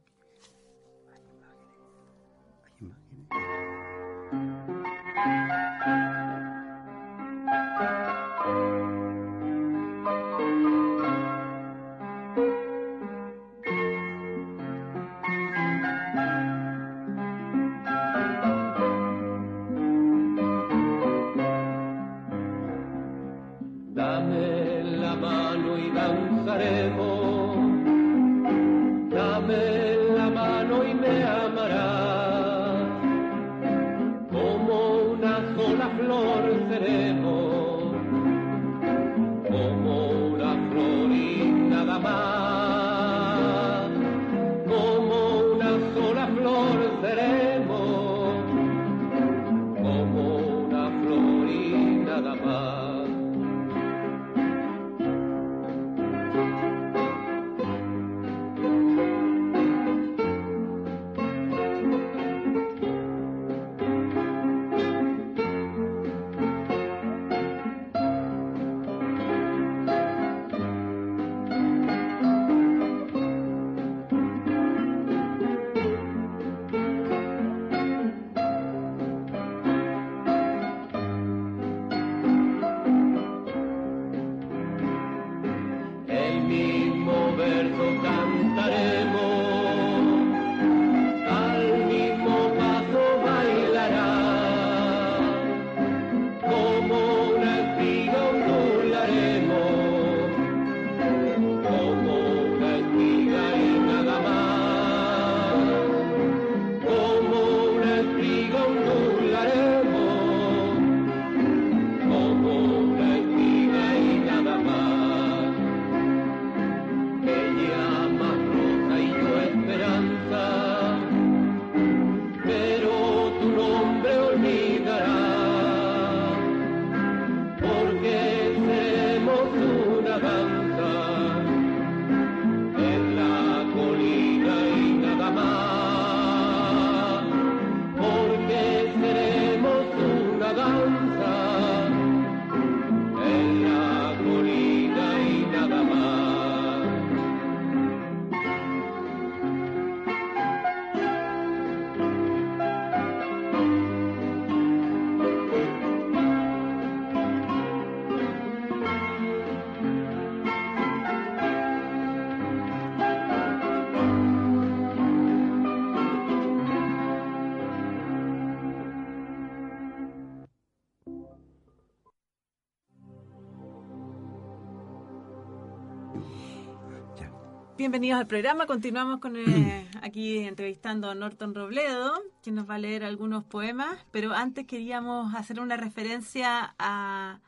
Bienvenidos 177.80 178.20
al 178.20 178.26
programa. 178.26 178.66
Continuamos 178.66 179.20
con 179.20 179.36
eh, 179.36 179.88
aquí 180.02 180.40
entrevistando 180.40 181.08
a 181.08 181.14
Norton 181.14 181.54
Robledo, 181.54 182.12
quien 182.42 182.56
nos 182.56 182.68
va 182.68 182.74
a 182.74 182.78
leer 182.78 183.04
algunos 183.04 183.42
poemas. 183.42 183.96
Pero 184.10 184.34
antes 184.34 184.66
queríamos 184.66 185.34
hacer 185.34 185.60
una 185.60 185.78
referencia 185.78 186.74
a 186.78 187.40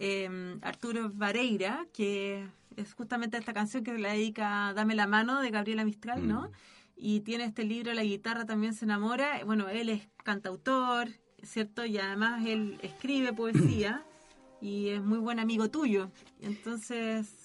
eh, 0.00 0.58
Arturo 0.62 1.12
Vareira, 1.14 1.86
que 1.92 2.48
es 2.74 2.94
justamente 2.94 3.36
esta 3.36 3.52
canción 3.52 3.84
que 3.84 3.92
le 3.92 4.08
dedica 4.08 4.72
Dame 4.74 4.96
la 4.96 5.06
mano 5.06 5.40
de 5.40 5.52
Gabriela 5.52 5.84
Mistral, 5.84 6.26
¿no? 6.26 6.48
Mm. 6.48 6.52
Y 6.96 7.20
tiene 7.20 7.44
este 7.44 7.62
libro 7.62 7.94
La 7.94 8.02
guitarra 8.02 8.46
también 8.46 8.74
se 8.74 8.86
enamora. 8.86 9.44
Bueno, 9.44 9.68
él 9.68 9.88
es 9.88 10.08
cantautor, 10.24 11.10
¿cierto? 11.44 11.84
Y 11.84 11.96
además 11.96 12.44
él 12.44 12.76
escribe 12.82 13.32
poesía 13.32 14.04
y 14.60 14.88
es 14.88 15.00
muy 15.00 15.18
buen 15.18 15.38
amigo 15.38 15.70
tuyo. 15.70 16.10
Entonces, 16.40 17.39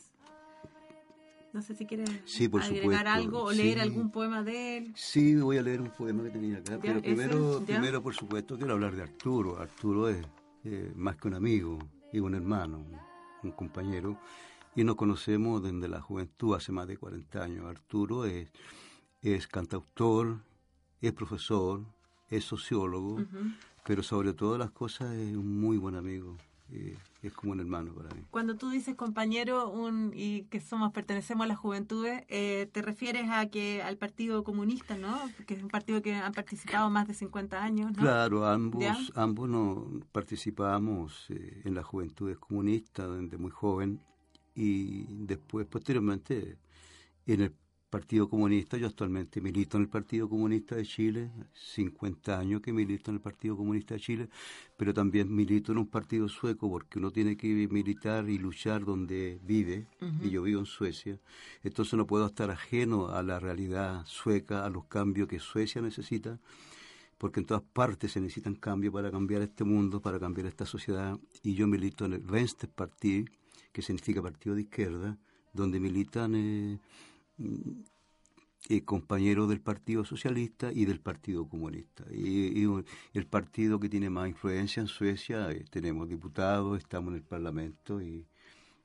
no 1.55 1.61
sé 1.61 1.73
si 1.73 1.85
quieres 1.85 2.09
Sí, 2.25 2.47
por 2.49 2.61
agregar 2.61 2.83
supuesto, 2.83 3.09
algo 3.09 3.43
o 3.43 3.51
sí. 3.51 3.57
leer 3.57 3.79
algún 3.79 4.11
poema 4.11 4.43
de 4.43 4.77
él. 4.77 4.93
Sí, 4.95 5.35
voy 5.35 5.57
a 5.57 5.61
leer 5.61 5.81
un 5.81 5.89
poema 5.89 6.21
que 6.23 6.29
tenía 6.29 6.57
acá, 6.57 6.77
pero 6.81 7.01
primero, 7.01 7.63
primero, 7.65 8.03
por 8.03 8.13
supuesto, 8.13 8.57
quiero 8.57 8.73
hablar 8.73 8.93
de 8.95 9.03
Arturo. 9.03 9.57
Arturo 9.57 10.09
es 10.09 10.23
eh, 10.65 10.91
más 10.95 11.15
que 11.15 11.29
un 11.29 11.33
amigo, 11.35 11.79
y 12.11 12.19
un 12.19 12.35
hermano, 12.35 12.79
un, 12.79 12.97
un 13.43 13.51
compañero, 13.51 14.19
y 14.75 14.83
nos 14.83 14.95
conocemos 14.95 15.63
desde 15.63 15.87
la 15.87 16.01
juventud, 16.01 16.55
hace 16.55 16.71
más 16.73 16.87
de 16.87 16.97
40 16.97 17.41
años. 17.41 17.65
Arturo 17.65 18.25
es, 18.25 18.49
es 19.21 19.47
cantautor, 19.47 20.39
es 21.01 21.13
profesor, 21.13 21.85
es 22.29 22.43
sociólogo, 22.43 23.23
pero 23.85 24.03
sobre 24.03 24.33
todas 24.33 24.59
las 24.59 24.71
cosas 24.71 25.13
es 25.13 25.35
un 25.37 25.57
muy 25.59 25.77
buen 25.77 25.95
amigo, 25.95 26.35
eh, 26.71 26.97
es 27.21 27.33
como 27.33 27.53
un 27.53 27.59
hermano 27.59 27.93
para 27.93 28.09
mí. 28.13 28.21
Cuando 28.31 28.55
tú 28.55 28.69
dices 28.69 28.95
compañero 28.95 29.69
un, 29.69 30.11
y 30.15 30.43
que 30.43 30.59
somos 30.61 30.91
pertenecemos 30.91 31.45
a 31.45 31.47
las 31.47 31.57
juventudes, 31.57 32.23
eh, 32.27 32.69
te 32.71 32.81
refieres 32.81 33.29
a 33.29 33.47
que 33.47 33.81
al 33.83 33.97
Partido 33.97 34.43
Comunista, 34.43 34.97
¿no? 34.97 35.19
Que 35.45 35.55
es 35.55 35.63
un 35.63 35.69
partido 35.69 36.01
que 36.01 36.15
han 36.15 36.33
participado 36.33 36.89
más 36.89 37.07
de 37.07 37.13
50 37.13 37.63
años, 37.63 37.91
¿no? 37.91 38.01
Claro, 38.01 38.45
ambos, 38.45 38.81
¿Ya? 38.81 38.97
ambos 39.15 39.49
no 39.49 39.87
participábamos 40.11 41.27
eh, 41.29 41.61
en 41.65 41.75
las 41.75 41.85
juventudes 41.85 42.37
comunistas 42.37 43.09
desde 43.19 43.37
muy 43.37 43.51
joven 43.51 43.99
y 44.55 45.05
después, 45.25 45.67
posteriormente, 45.67 46.57
en 47.27 47.41
el 47.41 47.53
Partido 47.89 48.27
Comunista. 48.27 48.77
Yo 48.77 48.87
actualmente 48.87 49.41
milito 49.41 49.77
en 49.77 49.83
el 49.83 49.89
Partido 49.89 50.27
Comunista 50.27 50.75
de 50.75 50.85
Chile, 50.85 51.31
50 51.53 52.37
años 52.37 52.61
que 52.61 52.73
milito 52.73 53.11
en 53.11 53.15
el 53.15 53.21
Partido 53.21 53.55
Comunista 53.55 53.93
de 53.93 53.99
Chile, 53.99 54.29
pero 54.77 54.93
también 54.93 55.33
milito 55.33 55.71
en 55.71 55.77
un 55.77 55.87
partido 55.87 56.27
sueco 56.27 56.69
porque 56.69 56.99
uno 56.99 57.11
tiene 57.11 57.37
que 57.37 57.47
militar 57.69 58.29
y 58.29 58.37
luchar 58.37 58.83
donde 58.83 59.39
vive, 59.43 59.87
y 60.21 60.29
yo 60.29 60.43
vivo 60.43 60.59
en 60.59 60.65
Suecia, 60.65 61.19
entonces 61.63 61.93
no 61.93 62.05
puedo 62.05 62.25
estar 62.25 62.51
ajeno 62.51 63.09
a 63.09 63.23
la 63.23 63.39
realidad 63.39 64.03
sueca, 64.05 64.65
a 64.65 64.69
los 64.69 64.85
cambios 64.85 65.27
que 65.27 65.39
Suecia 65.39 65.81
necesita 65.81 66.39
porque 67.17 67.39
en 67.39 67.45
todas 67.45 67.63
partes 67.63 68.11
se 68.11 68.19
necesitan 68.19 68.55
cambios 68.55 68.93
para 68.93 69.09
cambiar 69.09 69.41
este 69.41 69.63
mundo, 69.63 70.01
para 70.01 70.19
cambiar 70.19 70.47
esta 70.47 70.65
sociedad, 70.65 71.17
y 71.43 71.53
yo 71.53 71.67
milito 71.67 72.05
en 72.05 72.13
el 72.13 72.21
Venstrepartiet, 72.21 73.29
que 73.71 73.81
significa 73.81 74.21
partido 74.21 74.55
de 74.55 74.63
izquierda, 74.63 75.17
donde 75.53 75.79
militan 75.79 76.35
eh, 76.35 76.79
eh, 77.37 78.83
compañeros 78.83 79.47
del 79.49 79.61
Partido 79.61 80.05
Socialista 80.05 80.71
y 80.73 80.85
del 80.85 80.99
Partido 80.99 81.47
Comunista. 81.47 82.03
Y, 82.11 82.65
el 83.13 83.27
partido 83.27 83.79
que 83.79 83.89
tiene 83.89 84.09
más 84.09 84.27
influencia 84.27 84.81
en 84.81 84.87
Suecia, 84.87 85.51
eh, 85.51 85.65
tenemos 85.69 86.09
diputados, 86.09 86.77
estamos 86.77 87.09
en 87.11 87.15
el 87.17 87.23
Parlamento 87.23 88.01
y, 88.01 88.27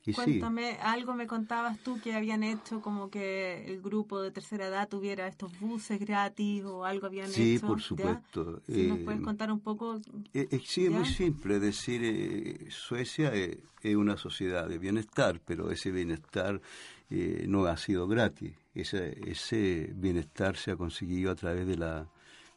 y 0.06 0.12
sí. 0.12 0.16
Cuéntame, 0.16 0.78
algo 0.82 1.14
me 1.14 1.26
contabas 1.26 1.78
tú 1.80 2.00
que 2.00 2.14
habían 2.14 2.42
hecho 2.42 2.80
como 2.80 3.10
que 3.10 3.64
el 3.66 3.82
grupo 3.82 4.20
de 4.22 4.30
tercera 4.30 4.66
edad 4.68 4.88
tuviera 4.88 5.26
estos 5.26 5.58
buses 5.60 6.00
gratis 6.00 6.64
o 6.64 6.84
algo 6.84 7.06
habían 7.06 7.28
Sí, 7.28 7.56
hecho. 7.56 7.66
por 7.66 7.78
¿ya? 7.78 7.84
supuesto. 7.84 8.62
Si 8.66 8.86
nos 8.86 8.98
Eh, 8.98 9.02
puedes 9.04 9.20
contar 9.20 9.52
un 9.52 9.60
poco. 9.60 10.00
Eh, 10.32 10.48
eh, 10.50 10.60
sí, 10.64 10.86
es 10.86 10.90
muy 10.90 11.04
simple. 11.04 11.56
Es 11.56 11.60
decir, 11.62 12.66
Suecia 12.70 13.32
es 13.34 13.96
una 13.96 14.16
sociedad 14.16 14.68
de 14.68 14.78
bienestar, 14.78 15.40
pero 15.44 15.70
ese 15.70 15.90
bienestar 15.90 16.60
eh, 17.10 17.44
no 17.48 17.64
ha 17.66 17.76
sido 17.76 18.06
gratis. 18.08 18.52
Ese, 18.74 19.18
ese 19.28 19.90
bienestar 19.94 20.56
se 20.56 20.70
ha 20.70 20.76
conseguido 20.76 21.30
a 21.30 21.34
través 21.34 21.66
de 21.66 21.76
la, 21.76 22.08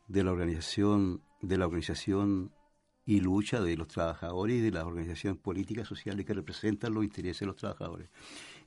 de 0.08 0.23
la 0.23 0.32
organización, 0.32 1.21
de 1.41 1.58
la 1.58 1.65
organización 1.65 2.51
y 3.06 3.20
lucha 3.20 3.62
de 3.62 3.76
los 3.76 3.88
trabajadores 3.89 4.58
y 4.58 4.62
de 4.62 4.72
las 4.72 4.86
organizaciones 4.86 5.39
políticas 5.42 5.88
sociales 5.88 6.26
que 6.26 6.34
representan 6.34 6.94
los 6.94 7.04
intereses 7.04 7.42
de 7.42 7.46
los 7.48 7.56
trabajadores. 7.58 8.10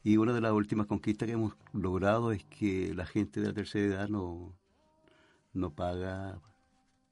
Y 0.05 0.19
una 0.19 0.33
de 0.33 0.41
las 0.41 0.53
últimas 0.53 0.87
conquistas 0.87 1.27
que 1.27 1.33
hemos 1.33 1.55
logrado 1.73 2.33
es 2.33 2.45
que 2.45 2.93
la 2.95 3.07
gente 3.07 3.41
de 3.41 3.49
la 3.49 3.55
tercera 3.55 3.87
edad 3.87 4.09
no, 4.09 4.55
no 5.53 5.71
paga 5.71 6.41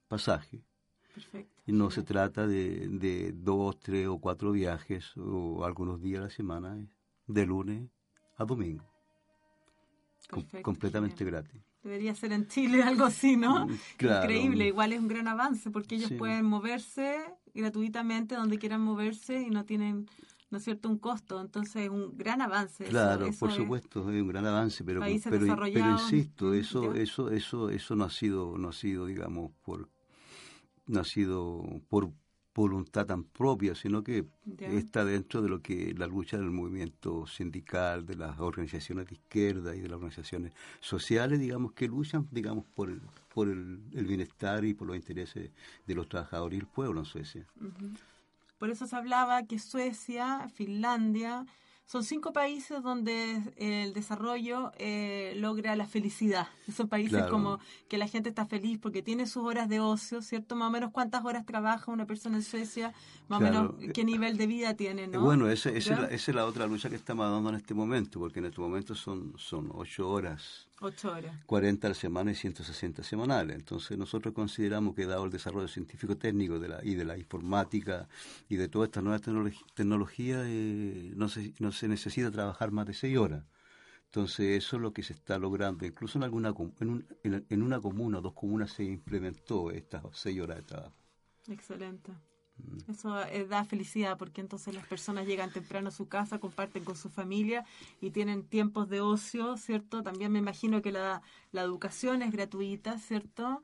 pasaje. 0.09 0.63
Perfecto. 1.15 1.63
Y 1.67 1.73
no 1.73 1.91
se 1.91 2.03
trata 2.03 2.47
de, 2.47 2.89
de 2.89 3.33
dos, 3.33 3.79
tres 3.79 4.07
o 4.07 4.19
cuatro 4.19 4.53
viajes 4.53 5.17
o 5.17 5.65
algunos 5.65 6.03
días 6.03 6.21
a 6.21 6.25
la 6.25 6.31
semana, 6.31 6.77
de 7.27 7.47
lunes 7.47 7.89
a 8.37 8.45
domingo. 8.45 8.85
Com- 10.29 10.45
completamente 10.63 11.25
genial. 11.25 11.43
gratis. 11.43 11.63
Debería 11.85 12.15
ser 12.15 12.33
en 12.33 12.49
Chile 12.49 12.83
algo 12.83 13.05
así, 13.05 13.37
¿no? 13.37 13.67
Mm, 13.67 13.75
claro. 13.99 14.25
Increíble, 14.33 14.67
igual 14.67 14.93
es 14.93 14.99
un 15.01 15.09
gran 15.09 15.29
avance 15.29 15.71
porque 15.71 15.95
ellos 15.97 16.09
Sí. 16.09 16.17
pueden 16.17 16.45
moverse 16.47 17.19
gratuitamente 17.55 18.35
donde 18.35 18.59
quieran 18.59 18.81
moverse 18.81 19.41
y 19.43 19.51
no 19.51 19.65
tienen, 19.65 20.07
¿no 20.51 20.59
es 20.59 20.65
cierto?, 20.65 20.89
un 20.89 20.99
costo. 20.99 21.41
Entonces 21.41 21.85
es 21.85 21.91
un 21.91 22.17
gran 22.17 22.41
avance. 22.41 22.85
Claro, 22.85 23.27
eso 23.27 23.39
por 23.39 23.51
es- 23.51 23.57
supuesto, 23.57 24.01
es 24.01 24.07
un 24.23 24.29
gran 24.29 24.47
avance, 24.47 24.83
pero, 24.83 25.01
pero, 25.01 25.57
pero 25.73 25.91
insisto, 25.93 26.55
eso, 26.55 26.95
eso, 26.95 27.31
eso, 27.31 27.71
eso 27.71 27.97
no 27.97 28.05
ha 28.05 28.11
sido, 28.11 28.57
no 28.59 28.71
ha 28.71 28.73
sido, 28.73 29.07
digamos, 29.07 29.53
por, 29.63 29.89
no 30.87 31.01
ha 31.01 31.05
sido 31.05 31.63
por 31.89 32.11
voluntad 32.55 33.07
tan 33.07 33.25
propia, 33.25 33.75
sino 33.75 34.05
que 34.05 34.25
está 34.61 35.05
dentro 35.05 35.43
de 35.43 35.49
lo 35.49 35.61
que 35.61 35.93
la 35.97 36.07
lucha 36.07 36.37
del 36.37 36.51
movimiento 36.51 37.27
sindical, 37.27 38.07
de 38.07 38.15
las 38.15 38.39
organizaciones 38.39 39.07
de 39.07 39.15
izquierda 39.15 39.75
y 39.75 39.81
de 39.81 39.89
las 39.89 39.97
organizaciones 39.97 40.53
sociales, 40.81 41.41
digamos, 41.41 41.73
que 41.73 41.89
luchan, 41.89 42.29
digamos, 42.31 42.65
por 42.75 42.91
el, 42.91 43.01
por 43.33 43.49
el, 43.49 43.81
el 43.93 44.07
bienestar 44.07 44.65
y 44.65 44.75
por 44.75 44.87
los 44.87 44.97
intereses 44.97 45.51
de 45.87 45.95
los 45.95 46.09
trabajadores 46.09 46.57
y 46.57 46.61
el 46.61 46.67
pueblo 46.67 47.01
en 47.01 47.07
Suecia. 47.07 47.45
Por 48.59 48.71
eso 48.71 48.87
se 48.87 48.97
hablaba 48.97 49.43
que 49.43 49.59
Suecia, 49.59 50.49
Finlandia, 50.55 51.47
son 51.87 52.03
cinco 52.03 52.33
países 52.33 52.83
donde 52.83 53.41
el 53.57 53.93
desarrollo 53.93 54.73
eh, 54.79 55.35
logra 55.37 55.77
la 55.77 55.87
felicidad. 55.87 56.49
Son 56.75 56.89
países 56.89 57.13
Claro. 57.19 57.31
como 57.31 57.59
que 57.89 57.99
la 57.99 58.09
gente 58.09 58.31
está 58.31 58.47
feliz 58.47 58.79
porque 58.81 59.03
tiene 59.03 59.27
sus 59.27 59.45
horas 59.45 59.69
de 59.69 59.81
ocio, 59.81 60.23
¿cierto? 60.23 60.57
Más 60.57 60.69
o 60.69 60.71
menos 60.71 60.91
cuántas 60.93 61.25
horas 61.25 61.45
trabaja 61.45 61.93
una 61.93 62.07
persona 62.07 62.37
en 62.37 62.43
Suecia, 62.43 62.95
más 63.29 63.41
Claro. 63.41 63.61
o 63.61 63.73
menos 63.75 63.93
qué 63.93 64.03
nivel 64.05 64.37
de 64.39 64.47
vida 64.47 64.75
tiene, 64.75 65.05
Eh, 65.05 65.09
¿no? 65.09 65.21
Bueno, 65.21 65.49
esa, 65.51 65.71
esa 65.71 65.93
es 65.95 66.01
la, 66.01 66.07
esa 66.07 66.31
es 66.31 66.35
la 66.35 66.47
otra 66.47 66.67
lucha 66.67 66.89
que 66.89 66.97
estamos 66.97 67.31
dando 67.31 67.51
en 67.51 67.57
este 67.57 67.75
momento, 67.75 68.19
porque 68.19 68.39
en 68.39 68.47
este 68.47 68.61
momento 68.61 68.95
son, 68.95 69.35
son 69.37 69.71
ocho 69.75 70.09
horas, 70.09 70.69
Ocho 70.81 71.13
horas. 71.13 71.45
40 71.47 71.87
a 71.87 71.91
la 71.91 71.95
semana 71.95 72.33
y 72.33 72.35
160 72.35 73.03
semanales. 73.03 73.57
Entonces 73.57 73.97
nosotros 73.97 74.35
consideramos 74.35 74.95
que 74.95 75.07
dado 75.07 75.25
el 75.25 75.31
desarrollo 75.31 75.69
científico-técnico 75.69 76.59
de 76.59 76.69
la, 76.69 76.85
y 76.85 76.95
de 76.95 77.05
la 77.05 77.17
informática 77.17 78.09
y 78.49 78.57
de 78.57 78.69
toda 78.69 78.87
esta 78.87 79.01
nueva 79.03 79.19
tecnologi- 79.21 79.65
tecnología, 79.75 80.43
eh, 80.45 81.13
no, 81.17 81.29
se, 81.29 81.55
no 81.61 81.71
se 81.73 81.89
necesita 81.89 82.31
trabajar 82.31 82.71
más 82.71 82.87
de 82.87 82.95
seis 82.95 83.17
horas. 83.17 83.45
Entonces 84.07 84.59
eso 84.65 84.77
es 84.77 84.83
lo 84.83 84.93
que 84.93 85.03
se 85.03 85.13
está 85.13 85.39
logrando. 85.39 85.87
Incluso 85.87 86.19
en, 86.19 86.25
alguna, 86.25 86.53
en, 86.81 86.91
un- 86.91 87.07
en- 87.23 87.47
en 87.49 87.63
una 87.63 87.81
comuna 87.81 88.19
o 88.19 88.21
dos 88.23 88.33
comunas 88.35 88.73
se 88.73 88.85
implementó 88.85 89.71
estas 89.71 90.03
seis 90.13 90.41
horas 90.41 90.59
de 90.59 90.63
trabajo. 90.65 90.95
Excelente. 91.49 92.13
Eso 92.89 93.23
eh, 93.27 93.47
da 93.47 93.65
felicidad 93.65 94.19
porque 94.19 94.41
entonces 94.41 94.75
las 94.75 94.87
personas 94.87 95.27
llegan 95.27 95.53
temprano 95.53 95.89
a 95.89 95.93
su 95.93 96.09
casa, 96.09 96.39
comparten 96.39 96.85
con 96.85 96.97
su 96.97 97.09
familia 97.09 97.65
y 98.01 98.11
tienen 98.11 98.45
tiempos 98.47 98.89
de 98.89 99.01
ocio, 99.01 99.57
¿cierto? 99.57 100.03
También 100.03 100.33
me 100.33 100.39
imagino 100.39 100.83
que 100.83 100.93
la, 100.93 101.23
la 101.53 101.63
educación 101.63 102.23
es 102.23 102.31
gratuita, 102.33 102.99
¿cierto? 102.99 103.63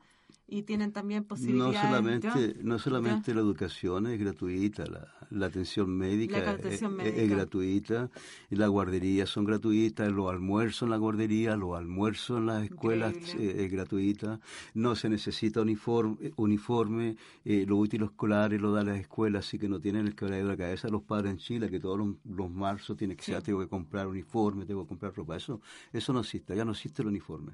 Y 0.53 0.63
tienen 0.63 0.91
también 0.91 1.21
No 1.23 1.27
posibilidades. 1.29 1.79
solamente, 1.79 2.27
¿ya? 2.27 2.63
no 2.63 2.77
solamente 2.77 3.33
la 3.33 3.39
educación 3.39 4.05
es 4.07 4.19
gratuita, 4.19 4.85
la, 4.85 5.07
la 5.29 5.45
atención 5.45 5.89
médica, 5.89 6.41
La 6.41 6.51
atención 6.51 6.99
es- 6.99 7.07
es, 7.07 7.13
médica. 7.15 7.35
gratuita, 7.35 8.09
y 8.49 8.55
las 8.57 8.69
guarderías 8.69 9.29
son 9.29 9.45
gratuitas, 9.45 10.11
los 10.11 10.29
almuerzos 10.29 10.81
en 10.83 10.89
la 10.89 10.97
guardería, 10.97 11.55
los 11.55 11.77
almuerzos 11.77 12.37
en 12.39 12.47
las 12.47 12.65
escuelas 12.65 13.15
eh, 13.35 13.63
es 13.63 13.71
gratuita, 13.71 14.41
no 14.73 14.93
se 14.97 15.07
necesita 15.07 15.61
uniforme, 15.61 16.33
uniforme 16.35 17.15
eh, 17.45 17.63
los 17.65 17.79
útiles 17.79 18.09
escolares 18.09 18.59
lo 18.59 18.73
dan 18.73 18.87
las 18.87 18.99
escuelas, 18.99 19.47
así 19.47 19.57
que 19.57 19.69
no 19.69 19.79
tienen 19.79 20.07
el 20.07 20.15
quebradero 20.17 20.47
de 20.49 20.53
la 20.53 20.57
cabeza 20.57 20.89
los 20.89 21.03
padres 21.03 21.31
en 21.31 21.37
Chile, 21.37 21.69
que 21.69 21.79
todos 21.79 21.97
los, 21.97 22.09
los 22.25 22.51
marzos 22.51 22.97
tienen 22.97 23.15
que 23.15 23.23
Sí. 23.23 23.31
ser, 23.31 23.41
tengo 23.41 23.61
que 23.61 23.69
comprar 23.69 24.05
uniforme, 24.05 24.65
tengo 24.65 24.83
que 24.83 24.89
comprar 24.89 25.15
ropa, 25.15 25.37
eso, 25.37 25.61
eso 25.93 26.11
no 26.11 26.19
existe, 26.19 26.57
ya 26.57 26.65
no 26.65 26.71
existe 26.71 27.03
el 27.03 27.07
uniforme. 27.07 27.53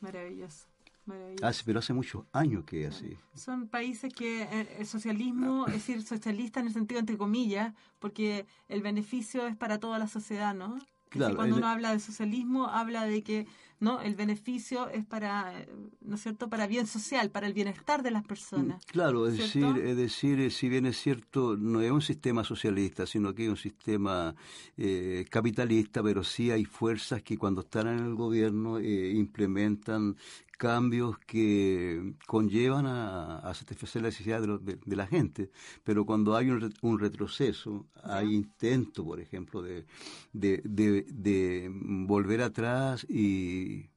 Maravilloso. 0.00 0.64
Maravilloso. 1.08 1.46
Hace, 1.46 1.62
pero 1.64 1.78
hace 1.80 1.92
muchos 1.92 2.24
años 2.32 2.64
que 2.64 2.84
es 2.84 2.94
así. 2.96 3.16
Son 3.34 3.66
países 3.68 4.12
que 4.14 4.42
eh, 4.42 4.76
el 4.78 4.86
socialismo, 4.86 5.66
es 5.66 5.74
decir, 5.74 6.02
socialista 6.02 6.60
en 6.60 6.66
el 6.68 6.72
sentido 6.72 7.00
entre 7.00 7.16
comillas, 7.16 7.74
porque 7.98 8.46
el 8.68 8.82
beneficio 8.82 9.46
es 9.46 9.56
para 9.56 9.78
toda 9.80 9.98
la 9.98 10.06
sociedad, 10.08 10.54
¿no? 10.54 10.78
Claro, 11.10 11.36
cuando 11.36 11.56
en- 11.56 11.62
uno 11.62 11.68
habla 11.72 11.92
de 11.92 12.00
socialismo, 12.00 12.66
habla 12.68 13.06
de 13.06 13.22
que 13.22 13.46
no 13.80 14.00
el 14.02 14.14
beneficio 14.14 14.88
es 14.90 15.06
para, 15.06 15.54
¿no 16.02 16.16
es 16.16 16.20
cierto?, 16.22 16.48
para 16.50 16.66
bien 16.66 16.86
social, 16.86 17.30
para 17.30 17.46
el 17.46 17.54
bienestar 17.54 18.02
de 18.02 18.10
las 18.10 18.24
personas. 18.26 18.84
Claro, 18.86 19.26
es 19.26 19.36
¿Cierto? 19.36 19.72
decir, 19.74 19.86
es 19.86 19.96
decir, 19.96 20.40
eh, 20.40 20.50
si 20.50 20.68
bien 20.68 20.84
es 20.84 20.98
cierto, 21.00 21.56
no 21.56 21.80
es 21.80 21.90
un 21.90 22.02
sistema 22.02 22.44
socialista, 22.44 23.06
sino 23.06 23.34
que 23.34 23.44
es 23.44 23.50
un 23.50 23.56
sistema 23.56 24.34
eh, 24.76 25.24
capitalista, 25.30 26.02
pero 26.02 26.22
sí 26.24 26.50
hay 26.50 26.64
fuerzas 26.66 27.22
que 27.22 27.38
cuando 27.38 27.60
están 27.62 27.86
en 27.86 28.00
el 28.00 28.14
gobierno 28.14 28.78
eh, 28.78 29.12
implementan 29.14 30.16
cambios 30.58 31.18
que 31.20 32.14
conllevan 32.26 32.86
a, 32.86 33.38
a 33.40 33.54
satisfacer 33.54 34.02
la 34.02 34.08
necesidad 34.08 34.40
de, 34.42 34.46
lo- 34.48 34.58
de- 34.58 34.78
de 34.84 34.96
la 34.96 35.06
gente. 35.06 35.50
Pero 35.84 36.04
cuando 36.06 36.36
hay 36.36 36.50
un, 36.50 36.60
re- 36.62 36.70
un 36.82 36.98
retroceso, 37.00 37.86
hay 38.04 38.34
intento, 38.34 39.04
por 39.04 39.20
ejemplo, 39.20 39.62
de, 39.62 39.86
de, 40.32 40.62
de- 40.64 41.06
de 41.08 41.70
volver 41.72 42.42
atrás 42.42 43.06
y 43.08 43.90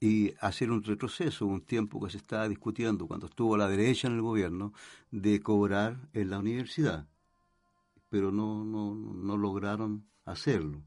y 0.00 0.34
hacer 0.40 0.70
un 0.70 0.82
retroceso, 0.82 1.46
un 1.46 1.60
tiempo 1.62 2.00
que 2.00 2.10
se 2.10 2.18
estaba 2.18 2.48
discutiendo 2.48 3.06
cuando 3.06 3.26
estuvo 3.26 3.56
la 3.56 3.68
derecha 3.68 4.08
en 4.08 4.14
el 4.14 4.22
gobierno, 4.22 4.72
de 5.10 5.40
cobrar 5.40 6.08
en 6.12 6.30
la 6.30 6.38
universidad, 6.38 7.06
pero 8.08 8.30
no, 8.32 8.64
no, 8.64 8.94
no 8.94 9.36
lograron 9.36 10.06
hacerlo. 10.24 10.82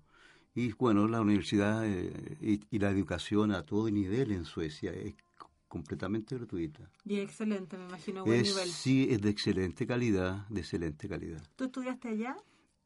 Y 0.54 0.74
bueno, 0.74 1.08
la 1.08 1.22
universidad 1.22 1.86
eh, 1.88 2.38
y, 2.42 2.60
y 2.70 2.80
la 2.80 2.90
educación 2.92 3.52
a 3.52 3.64
todo 3.64 3.90
nivel 3.90 4.32
en 4.32 4.46
Suecia 4.46 4.92
es 4.94 5.16
completamente 5.68 6.36
gratuita. 6.36 6.90
Y 7.06 7.20
excelente, 7.20 7.78
me 7.78 7.86
imagino, 7.86 8.26
buen 8.26 8.42
Es, 8.42 8.50
nivel. 8.50 8.68
sí, 8.70 9.08
es 9.10 9.22
de 9.22 9.30
excelente 9.30 9.88
calidad, 9.88 10.46
de 10.50 10.60
excelente 10.60 11.08
calidad. 11.08 11.42
¿Tú 11.56 11.64
estudiaste 11.66 12.10
allá? 12.10 12.36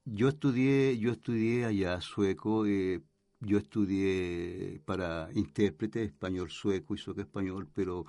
Yo 0.06 0.30
estudié, 0.30 0.98
yo 1.00 1.12
estudié 1.12 1.66
allá 1.66 2.00
sueco, 2.02 2.68
eh, 2.68 3.02
yo 3.40 3.58
estudié 3.58 4.80
para 4.86 5.30
intérprete 5.34 6.04
español 6.04 6.52
sueco 6.52 6.94
y 6.94 7.00
sueco 7.00 7.22
español, 7.22 7.68
pero 7.74 8.06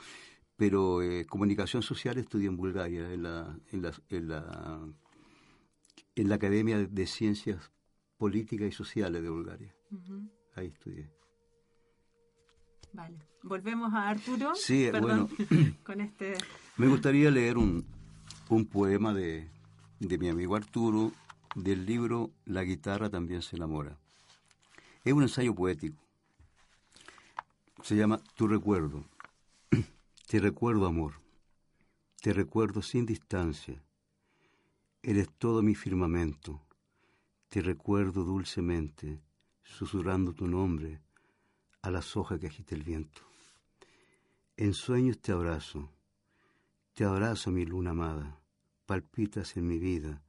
pero 0.58 1.02
eh, 1.02 1.24
comunicación 1.26 1.82
social 1.82 2.18
estudié 2.18 2.48
en 2.48 2.56
Bulgaria, 2.58 3.10
en 3.12 3.22
la 3.22 3.58
en 3.72 3.82
la 3.82 3.92
en 4.10 4.28
la, 4.28 4.88
en 6.16 6.28
la 6.28 6.34
Academia 6.34 6.78
de 6.86 7.06
Ciencias 7.06 7.70
Políticas 8.18 8.68
y 8.68 8.72
Sociales 8.72 9.22
de 9.22 9.28
Bulgaria. 9.28 9.74
Ahí 10.54 10.68
estudié. 10.68 11.10
Vale. 12.92 13.18
Volvemos 13.42 13.92
a 13.92 14.08
Arturo. 14.08 14.54
Sí, 14.54 14.88
Perdón, 14.90 15.28
con 15.84 16.00
este... 16.00 16.34
Me 16.78 16.88
gustaría 16.88 17.30
leer 17.30 17.58
un, 17.58 17.84
un 18.48 18.66
poema 18.66 19.12
de, 19.12 19.50
de 20.00 20.18
mi 20.18 20.28
amigo 20.28 20.56
Arturo 20.56 21.12
del 21.56 21.86
libro 21.86 22.30
La 22.44 22.64
guitarra 22.64 23.08
también 23.08 23.42
se 23.42 23.56
enamora. 23.56 23.98
Es 25.04 25.12
un 25.12 25.22
ensayo 25.22 25.54
poético. 25.54 26.02
Se 27.82 27.96
llama 27.96 28.20
Tu 28.34 28.46
recuerdo. 28.46 29.04
Te 30.28 30.40
recuerdo, 30.40 30.86
amor. 30.86 31.14
Te 32.20 32.32
recuerdo 32.32 32.82
sin 32.82 33.06
distancia. 33.06 33.82
Eres 35.02 35.28
todo 35.38 35.62
mi 35.62 35.74
firmamento. 35.74 36.65
Te 37.48 37.62
recuerdo 37.62 38.24
dulcemente, 38.24 39.20
susurrando 39.62 40.32
tu 40.32 40.46
nombre 40.46 41.00
a 41.82 41.90
las 41.90 42.16
hojas 42.16 42.40
que 42.40 42.48
agita 42.48 42.74
el 42.74 42.82
viento. 42.82 43.22
En 44.56 44.74
sueños 44.74 45.20
te 45.20 45.32
abrazo. 45.32 45.92
Te 46.94 47.04
abrazo, 47.04 47.50
mi 47.50 47.64
luna 47.66 47.90
amada, 47.90 48.40
palpitas 48.86 49.56
en 49.56 49.66
mi 49.66 49.78
vida, 49.78 50.22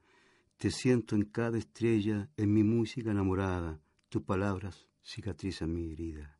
te 0.58 0.70
siento 0.72 1.16
en 1.16 1.24
cada 1.24 1.58
estrella, 1.58 2.30
en 2.36 2.52
mi 2.52 2.64
música 2.64 3.12
enamorada, 3.12 3.80
tus 4.10 4.24
palabras 4.24 4.88
cicatrizan 5.04 5.72
mi 5.72 5.92
herida. 5.92 6.38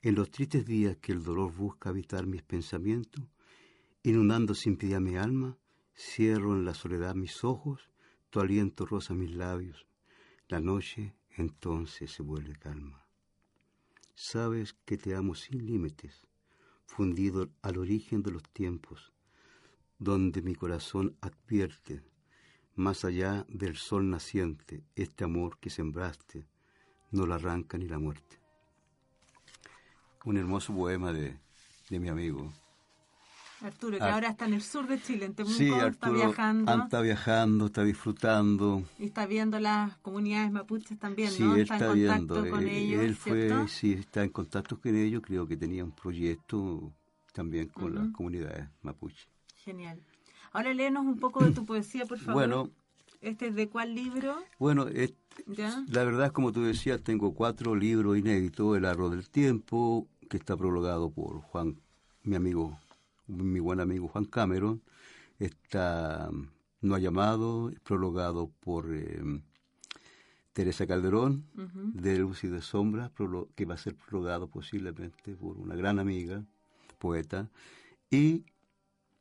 En 0.00 0.14
los 0.14 0.30
tristes 0.30 0.64
días 0.64 0.96
que 0.98 1.12
el 1.12 1.22
dolor 1.22 1.52
busca 1.52 1.90
habitar 1.90 2.26
mis 2.26 2.42
pensamientos, 2.42 3.24
inundando 4.02 4.54
sin 4.54 4.76
piedad 4.76 5.00
mi 5.00 5.16
alma, 5.16 5.58
cierro 5.94 6.54
en 6.54 6.64
la 6.64 6.74
soledad 6.74 7.14
mis 7.14 7.44
ojos, 7.44 7.90
tu 8.30 8.40
aliento 8.40 8.86
roza 8.86 9.14
mis 9.14 9.30
labios, 9.30 9.86
la 10.48 10.60
noche 10.60 11.14
entonces 11.36 12.10
se 12.10 12.22
vuelve 12.22 12.54
calma. 12.56 13.06
Sabes 14.14 14.74
que 14.84 14.96
te 14.96 15.14
amo 15.14 15.34
sin 15.34 15.66
límites, 15.66 16.26
fundido 16.86 17.50
al 17.62 17.78
origen 17.78 18.22
de 18.22 18.30
los 18.30 18.42
tiempos, 18.50 19.12
donde 19.98 20.42
mi 20.42 20.54
corazón 20.54 21.16
advierte, 21.20 22.02
más 22.74 23.04
allá 23.04 23.46
del 23.48 23.76
sol 23.76 24.08
naciente, 24.08 24.84
este 24.94 25.24
amor 25.24 25.58
que 25.58 25.70
sembraste, 25.70 26.46
no 27.10 27.26
la 27.26 27.36
arranca 27.36 27.78
ni 27.78 27.88
la 27.88 27.98
muerte. 27.98 28.40
Un 30.24 30.36
hermoso 30.36 30.74
poema 30.74 31.12
de, 31.12 31.38
de 31.88 32.00
mi 32.00 32.08
amigo. 32.08 32.52
Arturo, 33.62 33.96
que 33.98 34.04
Ar- 34.04 34.12
ahora 34.12 34.28
está 34.28 34.44
en 34.46 34.54
el 34.54 34.62
sur 34.62 34.86
de 34.86 35.00
Chile, 35.00 35.24
en 35.26 35.34
Temuco, 35.34 35.54
Sí, 35.56 35.68
está 35.72 35.84
Arturo 35.86 36.12
viajando 36.14 36.74
está 36.84 37.00
viajando, 37.00 37.66
está 37.66 37.84
disfrutando. 37.84 38.82
y 38.98 39.04
está 39.06 39.26
viendo 39.26 39.58
las 39.58 39.96
comunidades 39.98 40.52
mapuches 40.52 40.98
también, 40.98 41.30
Sí, 41.30 41.42
¿no? 41.42 41.54
él 41.54 41.62
está 41.62 41.74
está 41.76 41.86
en 41.92 42.06
contacto 42.08 42.42
viendo. 42.42 42.50
con 42.56 42.68
eh, 42.68 42.78
ellos, 42.78 43.02
él 43.02 43.14
fue, 43.14 43.46
¿cierto? 43.48 43.68
sí, 43.68 43.92
está 43.94 44.24
en 44.24 44.30
contacto 44.30 44.78
con 44.80 44.94
ellos. 44.94 45.22
Creo 45.24 45.46
que 45.48 45.56
tenía 45.56 45.84
un 45.84 45.92
proyecto 45.92 46.92
también 47.32 47.68
con 47.68 47.94
las 47.94 48.08
comunidades 48.08 48.68
mapuche. 48.82 49.26
Genial. 49.56 50.00
Ahora 50.52 50.72
léenos 50.74 51.04
un 51.06 51.18
poco 51.18 51.42
de 51.42 51.50
tu 51.52 51.64
poesía, 51.64 52.04
por 52.06 52.18
favor. 52.18 52.34
Bueno. 52.34 52.70
¿Este 53.22 53.48
es 53.48 53.54
de 53.54 53.68
cuál 53.68 53.94
libro? 53.94 54.36
Bueno, 54.58 54.86
es- 54.88 55.14
¿Ya? 55.46 55.82
la 55.88 56.04
verdad, 56.04 56.30
como 56.32 56.52
tú 56.52 56.62
decías, 56.62 57.02
tengo 57.02 57.34
cuatro 57.34 57.74
libros 57.74 58.16
inéditos. 58.18 58.76
El 58.76 58.84
Arro 58.84 59.08
del 59.08 59.28
Tiempo, 59.30 60.06
que 60.28 60.36
está 60.36 60.56
prologado 60.56 61.10
por 61.10 61.40
Juan, 61.40 61.80
mi 62.22 62.36
amigo, 62.36 62.78
mi 63.26 63.60
buen 63.60 63.80
amigo 63.80 64.08
Juan 64.08 64.24
Cameron. 64.24 64.82
Está 65.38 66.30
No 66.80 66.94
ha 66.94 66.98
llamado, 66.98 67.72
prologado 67.82 68.50
por 68.60 68.94
eh, 68.94 69.20
Teresa 70.52 70.86
Calderón, 70.86 71.44
de 71.92 72.18
Luz 72.18 72.44
y 72.44 72.48
de 72.48 72.62
Sombra, 72.62 73.12
que 73.54 73.64
va 73.66 73.74
a 73.74 73.78
ser 73.78 73.94
prologado 73.94 74.48
posiblemente 74.48 75.34
por 75.36 75.58
una 75.58 75.74
gran 75.74 75.98
amiga, 75.98 76.44
poeta. 76.98 77.50
Y 78.10 78.44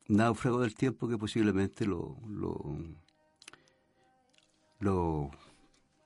Náufrago 0.07 0.61
del 0.61 0.75
Tiempo, 0.75 1.09
que 1.09 1.17
posiblemente 1.17 1.85
lo, 1.85 2.17
lo, 2.27 2.77
lo 4.79 5.31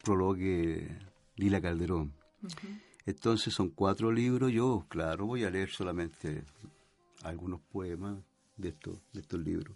prologue 0.03 0.97
Lila 1.35 1.61
Calderón. 1.61 2.13
Entonces 3.05 3.53
son 3.53 3.69
cuatro 3.69 4.11
libros. 4.11 4.51
Yo, 4.51 4.85
claro, 4.89 5.25
voy 5.25 5.43
a 5.43 5.49
leer 5.49 5.69
solamente 5.69 6.43
algunos 7.23 7.61
poemas 7.61 8.17
de 8.57 8.69
estos, 8.69 8.99
de 9.13 9.21
estos 9.21 9.39
libros. 9.39 9.75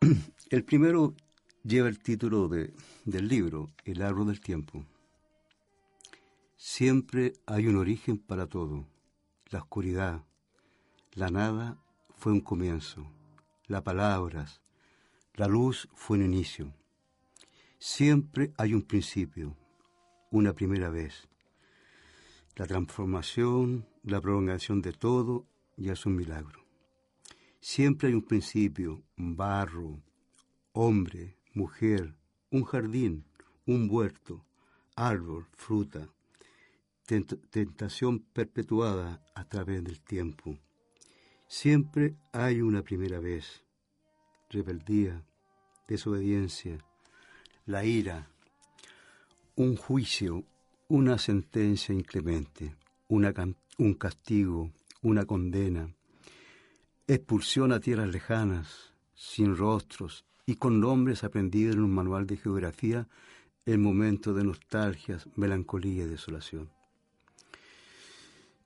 El 0.50 0.64
primero 0.64 1.14
lleva 1.62 1.88
el 1.88 2.00
título 2.00 2.48
de, 2.48 2.72
del 3.04 3.28
libro, 3.28 3.70
El 3.84 4.02
árbol 4.02 4.28
del 4.28 4.40
tiempo. 4.40 4.84
Siempre 6.56 7.34
hay 7.46 7.66
un 7.66 7.76
origen 7.76 8.18
para 8.18 8.46
todo. 8.46 8.86
La 9.50 9.60
oscuridad, 9.60 10.24
la 11.12 11.30
nada 11.30 11.78
fue 12.16 12.32
un 12.32 12.40
comienzo. 12.40 13.06
Las 13.66 13.82
palabras, 13.82 14.60
la 15.34 15.46
luz 15.46 15.88
fue 15.94 16.18
un 16.18 16.24
inicio. 16.24 16.74
Siempre 17.78 18.52
hay 18.58 18.74
un 18.74 18.82
principio, 18.82 19.56
una 20.30 20.52
primera 20.52 20.90
vez. 20.90 21.28
La 22.56 22.66
transformación, 22.66 23.86
la 24.02 24.20
prolongación 24.20 24.82
de 24.82 24.92
todo 24.92 25.46
ya 25.80 25.92
es 25.94 26.06
un 26.06 26.16
milagro. 26.16 26.64
Siempre 27.60 28.08
hay 28.08 28.14
un 28.14 28.22
principio, 28.22 29.02
barro, 29.16 30.00
hombre, 30.72 31.36
mujer, 31.54 32.14
un 32.50 32.64
jardín, 32.64 33.24
un 33.66 33.88
huerto, 33.90 34.44
árbol, 34.96 35.46
fruta, 35.56 36.08
tent- 37.06 37.38
tentación 37.50 38.20
perpetuada 38.20 39.22
a 39.34 39.44
través 39.44 39.84
del 39.84 40.00
tiempo. 40.00 40.58
Siempre 41.46 42.16
hay 42.32 42.60
una 42.60 42.82
primera 42.82 43.18
vez, 43.20 43.62
rebeldía, 44.48 45.24
desobediencia, 45.88 46.78
la 47.66 47.84
ira, 47.84 48.30
un 49.56 49.76
juicio, 49.76 50.44
una 50.88 51.18
sentencia 51.18 51.94
inclemente, 51.94 52.74
un 53.08 53.94
castigo, 53.94 54.70
una 55.02 55.24
condena, 55.24 55.94
expulsión 57.06 57.72
a 57.72 57.80
tierras 57.80 58.08
lejanas, 58.08 58.92
sin 59.14 59.56
rostros 59.56 60.24
y 60.46 60.56
con 60.56 60.80
nombres 60.80 61.24
aprendidos 61.24 61.76
en 61.76 61.82
un 61.82 61.94
manual 61.94 62.26
de 62.26 62.36
geografía 62.36 63.08
en 63.66 63.82
momentos 63.82 64.34
de 64.36 64.44
nostalgias, 64.44 65.28
melancolía 65.36 66.04
y 66.04 66.08
desolación. 66.08 66.70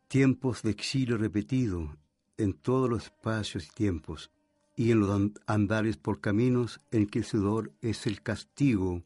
Tiempos 0.09 0.63
de 0.63 0.71
exilio 0.71 1.19
repetido 1.19 1.97
en 2.37 2.53
todos 2.53 2.89
los 2.89 3.05
espacios 3.05 3.67
y 3.67 3.71
tiempos 3.71 4.31
y 4.77 4.91
en 4.91 5.01
los 5.01 5.11
an- 5.11 5.35
andares 5.47 5.97
por 5.97 6.21
caminos 6.21 6.81
en 6.91 7.07
que 7.07 7.21
el 7.21 7.25
sudor 7.25 7.73
es 7.81 8.07
el 8.07 8.23
castigo 8.23 9.03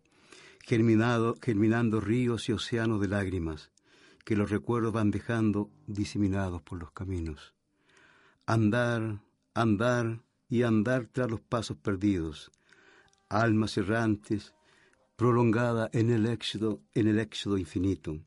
germinado, 0.65 1.35
germinando 1.43 2.01
ríos 2.01 2.49
y 2.49 2.53
océanos 2.53 3.01
de 3.01 3.09
lágrimas, 3.09 3.71
que 4.29 4.37
los 4.37 4.51
recuerdos 4.51 4.93
van 4.93 5.11
dejando 5.11 5.71
diseminados 5.87 6.61
por 6.61 6.79
los 6.79 6.91
caminos. 6.93 7.55
Andar, 8.45 9.23
andar 9.55 10.21
y 10.51 10.65
andar 10.65 11.07
tras 11.07 11.31
los 11.31 11.41
pasos 11.41 11.79
perdidos, 11.79 12.53
almas 13.31 13.79
errantes, 13.79 14.53
prolongada 15.17 15.89
en 15.95 16.11
el 16.11 16.27
éxodo, 16.27 16.83
en 16.93 17.09
el 17.09 17.21
éxodo 17.21 17.57
infinito. 17.57 18.21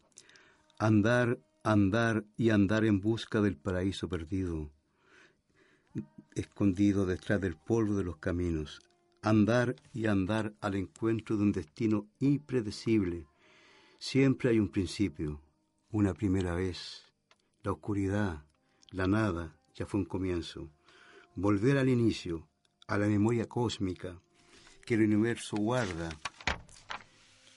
Andar, 0.79 1.37
andar 1.61 2.25
y 2.35 2.49
andar 2.49 2.83
en 2.85 2.99
busca 2.99 3.39
del 3.39 3.55
paraíso 3.55 4.09
perdido, 4.09 4.71
escondido 6.33 7.05
detrás 7.05 7.39
del 7.39 7.57
polvo 7.57 7.93
de 7.93 8.05
los 8.05 8.17
caminos. 8.17 8.81
Andar 9.21 9.75
y 9.93 10.07
andar 10.07 10.55
al 10.61 10.73
encuentro 10.73 11.37
de 11.37 11.43
un 11.43 11.51
destino 11.51 12.07
impredecible. 12.19 13.27
Siempre 13.99 14.49
hay 14.49 14.57
un 14.57 14.69
principio, 14.69 15.39
una 15.91 16.13
primera 16.13 16.53
vez. 16.55 17.05
La 17.63 17.71
oscuridad, 17.71 18.45
la 18.89 19.07
nada, 19.07 19.55
ya 19.75 19.85
fue 19.85 19.99
un 19.99 20.05
comienzo. 20.05 20.69
Volver 21.35 21.77
al 21.77 21.89
inicio, 21.89 22.47
a 22.87 22.97
la 22.97 23.07
memoria 23.07 23.47
cósmica 23.47 24.19
que 24.85 24.95
el 24.95 25.03
universo 25.03 25.55
guarda 25.57 26.09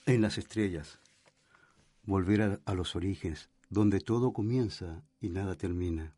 en 0.05 0.21
las 0.21 0.37
estrellas. 0.37 0.99
Volver 2.03 2.61
a, 2.65 2.73
los 2.75 2.95
orígenes, 2.95 3.49
donde 3.69 3.99
todo 3.99 4.31
comienza 4.31 5.03
y 5.19 5.29
nada 5.29 5.55
termina. 5.55 6.15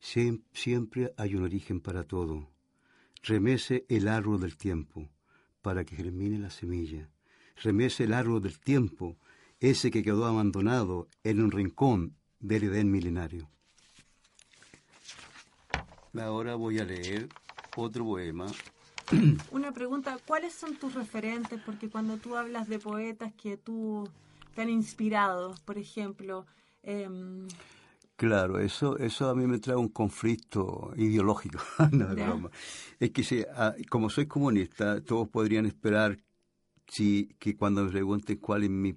Siem- 0.00 0.42
Siempre 0.52 1.12
hay 1.18 1.34
un 1.34 1.42
origen 1.44 1.80
para 1.80 2.04
todo. 2.04 2.48
Remece 3.22 3.84
el 3.88 4.08
árbol 4.08 4.40
del 4.40 4.56
tiempo 4.56 5.10
para 5.60 5.84
que 5.84 5.94
germine 5.96 6.38
la 6.38 6.50
semilla. 6.50 7.10
Remece 7.62 8.04
el 8.04 8.14
árbol 8.14 8.40
del 8.42 8.58
tiempo, 8.58 9.18
ese 9.62 9.92
que 9.92 10.02
quedó 10.02 10.26
abandonado 10.26 11.08
en 11.22 11.40
un 11.40 11.52
rincón 11.52 12.16
del 12.40 12.64
Edén 12.64 12.90
milenario. 12.90 13.48
Ahora 16.20 16.56
voy 16.56 16.80
a 16.80 16.84
leer 16.84 17.28
otro 17.76 18.04
poema. 18.04 18.46
Una 19.52 19.72
pregunta, 19.72 20.18
¿cuáles 20.26 20.52
son 20.52 20.76
tus 20.76 20.94
referentes? 20.94 21.60
Porque 21.64 21.88
cuando 21.88 22.16
tú 22.16 22.36
hablas 22.36 22.68
de 22.68 22.80
poetas 22.80 23.32
que 23.34 23.56
tú 23.56 24.08
te 24.54 24.62
han 24.62 24.68
inspirado, 24.68 25.54
por 25.64 25.78
ejemplo, 25.78 26.44
em, 26.82 27.46
Claro, 28.16 28.58
eso, 28.58 28.98
eso 28.98 29.28
a 29.28 29.34
mí 29.34 29.46
me 29.46 29.58
trae 29.58 29.76
un 29.76 29.88
conflicto 29.88 30.92
ideológico. 30.96 31.58
no, 31.92 32.10
es 32.10 32.16
Ya. 32.16 32.26
broma. 32.26 32.50
Es 32.98 33.10
que 33.10 33.22
si, 33.22 33.44
ah, 33.54 33.74
como 33.88 34.10
soy 34.10 34.26
comunista, 34.26 35.00
todos 35.02 35.28
podrían 35.28 35.66
esperar 35.66 36.18
si, 36.88 37.34
que 37.38 37.56
cuando 37.56 37.84
me 37.84 37.90
pregunten 37.90 38.38
cuál 38.38 38.64
es 38.64 38.70
mi 38.70 38.94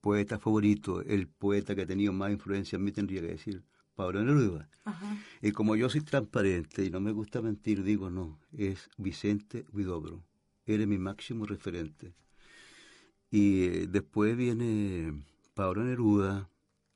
poeta 0.00 0.38
favorito, 0.38 1.02
el 1.02 1.28
poeta 1.28 1.74
que 1.74 1.82
ha 1.82 1.86
tenido 1.86 2.12
más 2.12 2.30
influencia 2.32 2.76
en 2.76 2.84
mí, 2.84 2.92
tendría 2.92 3.20
que 3.22 3.28
decir 3.28 3.64
Pablo 3.94 4.22
Neruda. 4.24 4.70
ajá, 4.84 5.24
Y 5.42 5.52
como 5.52 5.76
yo 5.76 5.88
soy 5.90 6.02
transparente 6.02 6.84
y 6.84 6.90
no 6.90 7.00
me 7.00 7.12
gusta 7.12 7.42
mentir, 7.42 7.82
digo 7.84 8.10
no, 8.10 8.40
es 8.52 8.90
Vicente 8.98 9.66
Huidobro. 9.72 10.24
Él 10.66 10.82
es 10.82 10.88
mi 10.88 10.98
máximo 10.98 11.46
referente. 11.46 12.14
Y 13.30 13.64
eh, 13.64 13.86
después 13.88 14.36
viene 14.36 15.22
Pablo 15.54 15.84
Neruda, 15.84 16.50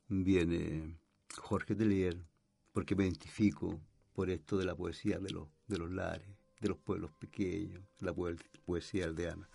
viene 0.09 0.97
Jorge 1.37 1.75
Telier, 1.75 2.17
porque 2.73 2.95
me 2.97 3.05
identifico 3.05 3.81
por 4.15 4.31
esto 4.31 4.57
de 4.59 4.65
la 4.67 4.75
poesía 4.77 5.19
de 5.19 5.31
los, 5.31 5.49
de 5.69 5.79
los 5.79 5.91
lares, 5.91 6.29
de 6.61 6.69
los 6.69 6.79
pueblos 6.79 7.11
pequeños, 7.19 7.83
la 8.01 8.13
poe- 8.15 8.37
poesía 8.65 9.05
aldeana. 9.07 9.49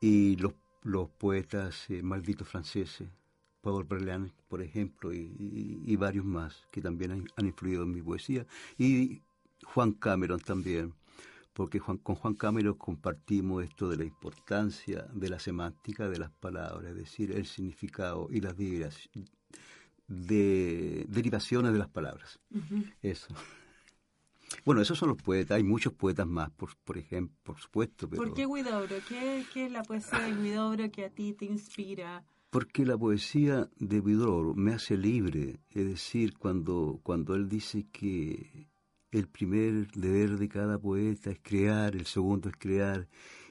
Y 0.00 0.36
los, 0.36 0.54
los 0.84 1.08
poetas 1.10 1.90
eh, 1.90 2.02
malditos 2.02 2.46
franceses, 2.48 3.08
Paul 3.60 3.84
Verlaine, 3.84 4.30
por 4.48 4.62
ejemplo, 4.62 5.12
y, 5.12 5.18
y- 5.38 5.82
y 5.84 5.96
varios 5.96 6.24
más 6.24 6.66
que 6.70 6.80
también 6.80 7.10
han, 7.10 7.24
han 7.36 7.46
influido 7.46 7.82
en 7.82 7.90
mi 7.92 8.02
poesía. 8.02 8.46
Y 8.78 9.22
Juan 9.64 9.92
Cameron 9.92 10.38
también, 10.40 10.92
porque 11.54 11.78
Juan- 11.78 11.96
con 11.98 12.14
Juan 12.16 12.34
Cameron 12.34 12.74
compartimos 12.74 13.64
esto 13.64 13.88
de 13.88 13.96
la 13.96 14.04
importancia 14.04 15.06
de 15.14 15.28
la 15.30 15.38
semántica 15.38 16.08
de 16.08 16.18
las 16.18 16.30
palabras, 16.30 16.90
es 16.92 16.96
decir, 16.96 17.32
el 17.32 17.46
significado 17.46 18.28
y 18.30 18.40
las 18.40 18.54
derivaci- 18.56 19.26
de, 20.06 21.06
derivaciones 21.08 21.72
de 21.72 21.78
las 21.78 21.88
palabras. 21.88 22.38
Eso. 23.02 23.28
Bueno, 24.64 24.80
esos 24.80 24.98
son 24.98 25.10
los 25.10 25.22
poetas, 25.22 25.56
hay 25.56 25.62
muchos 25.64 25.92
poetas 25.92 26.26
más, 26.26 26.50
por, 26.50 26.76
por 26.84 26.96
ejemplo, 26.98 27.36
por 27.42 27.58
supuesto, 27.58 28.08
pero... 28.08 28.22
¿por 28.24 28.34
qué 28.34 28.46
Huidobro? 28.46 28.96
¿Qué, 29.08 29.44
¿Qué 29.52 29.66
es 29.66 29.72
la 29.72 29.82
poesía 29.82 30.20
de 30.20 30.32
Huidobro 30.34 30.90
que 30.90 31.04
a 31.04 31.10
ti 31.10 31.32
te 31.32 31.44
inspira? 31.44 32.24
Porque 32.50 32.86
la 32.86 32.96
poesía 32.96 33.68
de 33.78 34.00
Vidor 34.00 34.56
me 34.56 34.74
hace 34.74 34.96
libre, 34.96 35.58
es 35.70 35.86
decir, 35.86 36.34
cuando, 36.38 37.00
cuando 37.02 37.34
él 37.34 37.48
dice 37.48 37.86
que 37.90 38.68
el 39.10 39.26
primer 39.26 39.90
deber 39.90 40.38
de 40.38 40.48
cada 40.48 40.78
poeta 40.78 41.30
es 41.32 41.40
crear, 41.42 41.96
el 41.96 42.06
segundo 42.06 42.48
es 42.48 42.54
crear, 42.56 43.08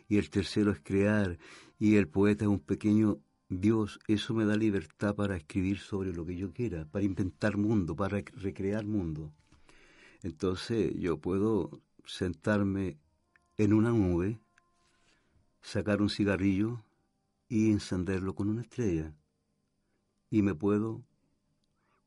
y 0.07 0.17
el 0.17 0.29
tercero 0.29 0.71
es 0.71 0.79
crear, 0.81 1.37
y 1.79 1.95
el 1.97 2.07
poeta 2.07 2.45
es 2.45 2.49
un 2.49 2.59
pequeño 2.61 3.19
Dios, 3.49 3.99
eso 4.07 4.33
me 4.33 4.45
da 4.45 4.55
libertad 4.55 5.13
para 5.15 5.35
escribir 5.35 5.79
sobre 5.79 6.13
lo 6.13 6.25
que 6.25 6.37
yo 6.37 6.51
quiera, 6.53 6.85
para 6.85 7.03
inventar 7.03 7.57
mundo, 7.57 7.95
para 7.95 8.19
rec- 8.19 8.33
recrear 8.35 8.85
mundo. 8.85 9.33
Entonces 10.23 10.93
yo 10.97 11.17
puedo 11.17 11.81
sentarme 12.05 12.97
en 13.57 13.73
una 13.73 13.91
nube, 13.91 14.39
sacar 15.61 16.01
un 16.01 16.09
cigarrillo 16.09 16.83
y 17.49 17.71
encenderlo 17.71 18.33
con 18.33 18.49
una 18.49 18.61
estrella. 18.61 19.13
Y 20.31 20.41
me 20.41 20.55
puedo 20.55 21.03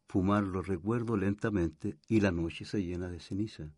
fumar 0.08 0.44
los 0.44 0.66
recuerdos 0.66 1.18
lentamente 1.18 1.96
y 2.08 2.20
la 2.20 2.30
noche 2.30 2.64
se 2.64 2.82
llena 2.82 3.08
de 3.08 3.20
ceniza. 3.20 3.70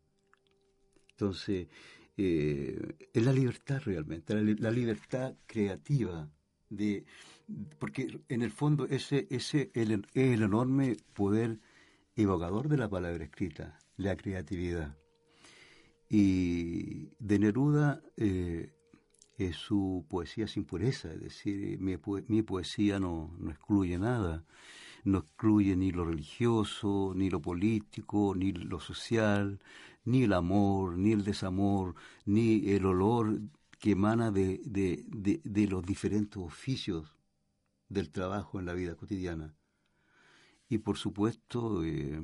Entonces, 1.10 1.68
eh, 2.16 2.96
es 3.12 3.24
la 3.24 3.32
libertad 3.32 3.80
realmente, 3.84 4.34
la, 4.34 4.40
li- 4.42 4.56
la 4.56 4.70
libertad 4.70 5.34
creativa 5.46 6.28
de 6.70 7.04
porque 7.78 8.20
en 8.28 8.42
el 8.42 8.50
fondo 8.50 8.84
ese 8.86 9.26
ese 9.30 9.70
el, 9.74 10.06
es 10.14 10.34
el 10.34 10.42
enorme 10.42 10.96
poder 11.14 11.60
evocador 12.16 12.68
de 12.68 12.76
la 12.76 12.88
palabra 12.90 13.24
escrita, 13.24 13.78
la 13.98 14.16
creatividad. 14.16 14.96
Y 16.08 17.10
de 17.18 17.38
Neruda 17.38 18.02
eh, 18.16 18.72
es 19.36 19.56
su 19.56 20.06
poesía 20.08 20.48
sin 20.48 20.64
pureza, 20.64 21.12
es 21.12 21.20
decir, 21.20 21.78
mi, 21.78 21.96
poe- 21.98 22.24
mi 22.28 22.42
poesía 22.42 22.98
no, 22.98 23.36
no 23.38 23.50
excluye 23.50 23.98
nada, 23.98 24.44
no 25.04 25.18
excluye 25.18 25.76
ni 25.76 25.90
lo 25.92 26.06
religioso, 26.06 27.12
ni 27.14 27.28
lo 27.28 27.42
político, 27.42 28.34
ni 28.34 28.52
lo 28.52 28.80
social, 28.80 29.60
ni 30.04 30.22
el 30.22 30.32
amor, 30.32 30.96
ni 30.96 31.12
el 31.12 31.24
desamor, 31.24 31.94
ni 32.24 32.70
el 32.70 32.86
olor 32.86 33.40
que 33.78 33.90
emana 33.92 34.30
de, 34.30 34.60
de, 34.64 35.04
de, 35.08 35.40
de 35.44 35.66
los 35.68 35.84
diferentes 35.84 36.38
oficios 36.38 37.14
del 37.88 38.10
trabajo 38.10 38.58
en 38.58 38.66
la 38.66 38.74
vida 38.74 38.94
cotidiana. 38.94 39.54
Y 40.68 40.78
por 40.78 40.96
supuesto, 40.96 41.84
eh, 41.84 42.20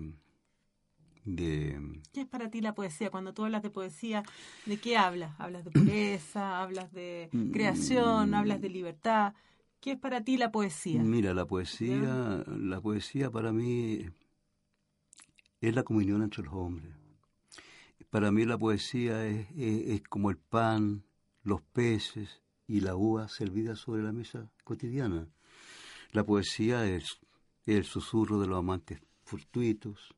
de, 1.24 1.80
¿Qué 2.12 2.22
es 2.22 2.26
para 2.26 2.50
ti 2.50 2.60
la 2.60 2.74
poesía? 2.74 3.10
Cuando 3.10 3.32
tú 3.34 3.44
hablas 3.44 3.62
de 3.62 3.70
poesía, 3.70 4.22
¿de 4.66 4.76
qué 4.78 4.96
hablas? 4.96 5.34
¿Hablas 5.38 5.64
de 5.64 5.70
pureza? 5.70 6.58
¿Hablas 6.62 6.92
de 6.92 7.30
creación? 7.52 8.34
¿Hablas 8.34 8.60
de 8.60 8.68
libertad? 8.68 9.34
¿Qué 9.80 9.92
es 9.92 9.98
para 9.98 10.22
ti 10.22 10.36
la 10.36 10.50
poesía? 10.52 11.02
Mira, 11.02 11.34
la 11.34 11.46
poesía, 11.46 12.44
la 12.46 12.80
poesía 12.80 13.30
para 13.30 13.52
mí 13.52 14.06
es 15.60 15.74
la 15.74 15.82
comunión 15.82 16.22
entre 16.22 16.42
los 16.44 16.54
hombres. 16.54 16.92
Para 18.10 18.30
mí 18.30 18.44
la 18.44 18.58
poesía 18.58 19.26
es, 19.26 19.48
es- 19.56 19.88
es 19.88 20.02
como 20.02 20.30
el 20.30 20.36
pan, 20.36 21.04
los 21.42 21.62
peces 21.62 22.42
y 22.66 22.80
la 22.80 22.96
uva 22.96 23.28
servida 23.28 23.76
sobre 23.76 24.02
la 24.02 24.12
mesa 24.12 24.50
cotidiana. 24.62 25.28
La 26.12 26.24
poesía 26.24 26.86
es 26.86 27.18
el 27.66 27.84
susurro 27.84 28.40
de 28.40 28.46
los 28.46 28.58
amantes 28.58 29.00
fortuitos, 29.24 30.14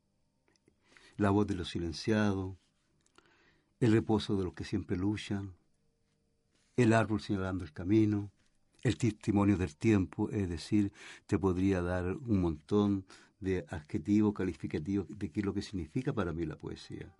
la 1.16 1.31
voz 1.31 1.46
de 1.46 1.55
los 1.55 1.70
silenciados, 1.70 2.57
el 3.81 3.92
reposo 3.92 4.37
de 4.37 4.44
los 4.44 4.55
que 4.55 4.64
siempre 4.64 4.96
luchan, 4.96 5.55
el 6.76 6.92
árbol 6.92 7.20
señalando 7.20 7.64
el 7.64 7.72
camino, 7.72 8.31
el 8.83 8.96
testimonio 8.96 9.57
del 9.57 9.76
tiempo, 9.76 10.31
es 10.31 10.48
decir, 10.48 10.92
te 11.26 11.38
podría 11.38 11.83
dar 11.83 12.16
un 12.16 12.40
montón 12.40 13.05
de 13.40 13.66
adjetivos 13.70 14.35
calificativos 14.35 15.07
de 15.09 15.31
qué 15.31 15.40
es 15.40 15.46
lo 15.46 15.55
que 15.55 15.62
significa 15.62 16.12
para 16.12 16.33
mí 16.33 16.44
la 16.46 16.57
poesía. 16.57 17.14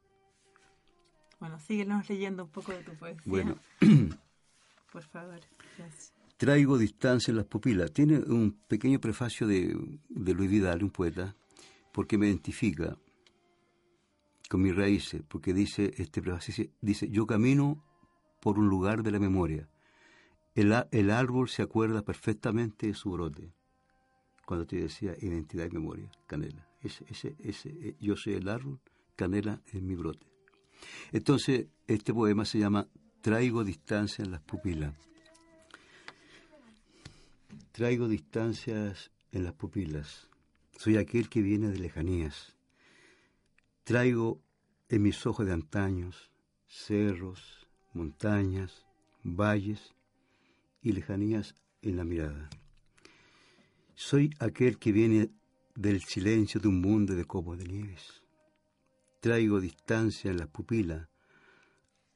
Bueno, 1.41 1.59
síguenos 1.61 2.09
leyendo 2.09 2.45
un 2.45 2.51
poco 2.51 2.73
de 2.73 2.83
tu 2.83 2.95
poesía. 2.95 3.23
Bueno, 3.27 3.59
Por 4.93 5.03
favor. 5.03 5.41
Gracias. 5.77 6.15
traigo 6.39 6.79
distancia 6.79 7.31
en 7.31 7.37
las 7.37 7.45
pupilas. 7.45 7.93
Tiene 7.93 8.19
un 8.19 8.53
pequeño 8.67 8.99
prefacio 8.99 9.47
de, 9.47 9.77
de 10.09 10.33
Luis 10.33 10.51
Vidal, 10.51 10.83
un 10.83 10.91
poeta, 10.91 11.37
porque 11.93 12.17
me 12.17 12.29
identifica 12.29 12.97
con 14.49 14.63
mis 14.63 14.75
raíces, 14.75 15.23
porque 15.27 15.53
dice, 15.53 15.93
este 15.97 16.23
dice, 16.81 17.09
yo 17.09 17.27
camino 17.27 17.85
por 18.41 18.59
un 18.59 18.69
lugar 18.69 19.03
de 19.03 19.11
la 19.11 19.19
memoria. 19.19 19.69
El, 20.55 20.75
el 20.93 21.11
árbol 21.11 21.49
se 21.49 21.63
acuerda 21.63 22.03
perfectamente 22.03 22.87
de 22.87 22.95
su 22.95 23.11
brote. 23.11 23.53
Cuando 24.47 24.67
te 24.67 24.77
decía 24.77 25.15
identidad 25.21 25.67
y 25.67 25.75
memoria, 25.75 26.11
canela. 26.27 26.69
Ese, 26.81 27.05
ese, 27.09 27.37
ese, 27.41 27.71
eh, 27.71 27.97
yo 27.99 28.17
soy 28.17 28.35
el 28.35 28.49
árbol, 28.49 28.81
canela 29.17 29.61
es 29.67 29.83
mi 29.83 29.97
brote. 29.97 30.27
Entonces, 31.13 31.67
este 31.87 32.15
poema 32.15 32.45
se 32.45 32.59
llama 32.59 32.89
Traigo 33.23 33.65
distancia 33.65 34.25
en 34.25 34.31
las 34.31 34.41
pupilas. 34.43 34.95
Traigo 37.73 38.09
distancias 38.09 39.11
en 39.33 39.45
las 39.45 39.53
pupilas. 39.55 40.29
Soy 40.79 40.97
aquel 40.97 41.29
que 41.29 41.43
viene 41.43 41.69
de 41.69 41.79
lejanías. 41.79 42.56
Traigo 43.87 44.43
en 44.89 45.03
mis 45.03 45.25
ojos 45.27 45.47
de 45.47 45.53
antaños 45.53 46.33
cerros, 46.67 47.69
montañas, 47.93 48.85
valles 49.23 49.95
y 50.83 50.91
lejanías 50.91 51.55
en 51.83 51.97
la 51.97 52.03
mirada. 52.03 52.51
Soy 53.95 54.35
aquel 54.41 54.81
que 54.81 54.91
viene 54.91 55.31
del 55.77 56.03
silencio 56.03 56.61
de 56.61 56.67
un 56.67 56.81
mundo 56.81 57.15
de 57.15 57.27
copos 57.27 57.59
de 57.59 57.65
nieves. 57.67 58.25
Traigo 59.21 59.61
distancia 59.61 60.33
en 60.33 60.39
las 60.39 60.49
pupilas, 60.49 61.09